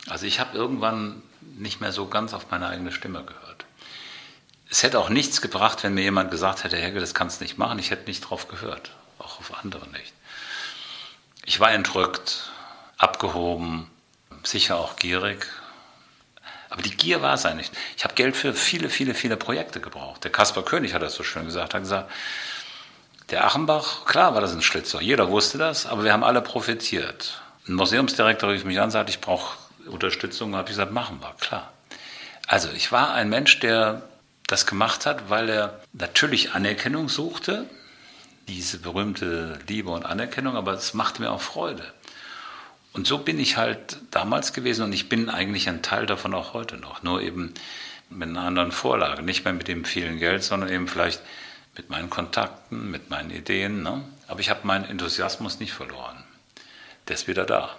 Also 0.09 0.25
ich 0.27 0.41
habe 0.41 0.57
irgendwann 0.57 1.23
nicht 1.41 1.81
mehr 1.81 1.93
so 1.93 2.07
ganz 2.07 2.33
auf 2.33 2.51
meine 2.51 2.69
eigene 2.69 2.93
Stimme 2.93 3.25
gehört. 3.25 3.65
Es 4.71 4.83
hätte 4.83 4.99
auch 4.99 5.09
nichts 5.09 5.41
gebracht, 5.41 5.85
wenn 5.85 5.95
mir 5.95 6.03
jemand 6.03 6.31
gesagt 6.31 6.65
hätte, 6.65 6.77
Helge, 6.77 7.01
das 7.01 7.15
kannst 7.15 7.41
du 7.41 7.45
nicht 7.45 7.59
machen. 7.59 7.79
Ich 7.79 7.91
hätte 7.91 8.07
nicht 8.07 8.21
drauf 8.23 8.49
gehört, 8.49 8.93
auch 9.19 9.39
auf 9.39 9.63
andere 9.63 9.89
nicht. 9.91 10.13
Ich 11.45 11.61
war 11.61 11.73
entrückt, 11.73 12.51
abgehoben, 12.97 13.91
sicher 14.45 14.79
auch 14.79 14.97
gierig. 14.97 15.47
Aber 16.75 16.83
die 16.83 16.91
Gier 16.91 17.23
war 17.23 17.35
es 17.35 17.47
eigentlich. 17.47 17.71
Ich 17.97 18.03
habe 18.03 18.15
Geld 18.15 18.37
für 18.37 18.53
viele, 18.53 18.91
viele, 18.91 19.15
viele 19.15 19.37
Projekte 19.37 19.79
gebraucht. 19.79 20.25
Der 20.25 20.33
Kaspar 20.33 20.65
König 20.65 20.93
hat 20.93 21.03
das 21.03 21.15
so 21.15 21.23
schön 21.23 21.45
gesagt. 21.45 21.73
Hat 21.73 21.83
gesagt, 21.83 22.11
Der 23.31 23.45
Achenbach, 23.45 24.05
klar 24.07 24.35
war 24.35 24.41
das 24.41 24.53
ein 24.53 24.61
Schlitzer, 24.61 25.01
jeder 25.01 25.31
wusste 25.31 25.57
das, 25.57 25.87
aber 25.87 26.03
wir 26.03 26.13
haben 26.13 26.25
alle 26.25 26.43
profitiert. 26.43 27.41
Ein 27.69 27.75
Museumsdirektor 27.75 28.51
rief 28.51 28.65
mich 28.65 28.81
an, 28.81 28.91
sagte, 28.91 29.11
ich 29.11 29.21
brauche 29.21 29.57
Unterstützung, 29.87 30.57
habe 30.57 30.65
ich 30.65 30.71
gesagt, 30.71 30.91
machen 30.91 31.21
wir, 31.21 31.33
klar. 31.39 31.73
Also 32.49 32.69
ich 32.75 32.91
war 32.91 33.15
ein 33.15 33.29
Mensch, 33.29 33.61
der 33.61 34.03
das 34.49 34.67
gemacht 34.67 35.07
hat, 35.07 35.31
weil 35.31 35.49
er 35.49 35.81
natürlich 35.93 36.55
Anerkennung 36.55 37.09
suchte, 37.09 37.67
diese 38.49 38.81
berühmte 38.81 39.61
Liebe 39.69 39.91
und 39.91 40.05
Anerkennung, 40.05 40.57
aber 40.57 40.73
es 40.73 40.93
machte 40.93 41.23
mir 41.23 41.31
auch 41.31 41.41
Freude. 41.41 41.94
Und 42.95 43.09
so 43.09 43.19
bin 43.19 43.41
ich 43.41 43.57
halt 43.57 43.99
damals 44.13 44.53
gewesen 44.53 44.85
und 44.85 44.93
ich 44.93 45.09
bin 45.09 45.29
eigentlich 45.29 45.69
ein 45.69 45.83
Teil 45.83 46.07
davon 46.07 46.33
auch 46.33 46.55
heute 46.55 46.77
noch, 46.77 47.03
nur 47.03 47.21
eben 47.21 47.53
mit 48.09 48.29
einer 48.29 48.43
anderen 48.43 48.71
Vorlage, 48.71 49.23
nicht 49.23 49.45
mehr 49.45 49.53
mit 49.53 49.67
dem 49.67 49.85
vielen 49.85 50.19
Geld, 50.19 50.45
sondern 50.45 50.71
eben 50.71 50.87
vielleicht 50.87 51.21
mit 51.77 51.91
meinen 51.91 52.09
Kontakten, 52.09 52.93
mit 52.93 53.11
meinen 53.11 53.31
Ideen. 53.31 53.83
Ne? 53.83 54.05
Aber 54.29 54.39
ich 54.39 54.49
habe 54.49 54.61
meinen 54.65 54.85
Enthusiasmus 54.85 55.59
nicht 55.59 55.73
verloren. 55.73 56.23
Der 57.09 57.17
ist 57.17 57.27
wieder 57.27 57.45
da. 57.45 57.77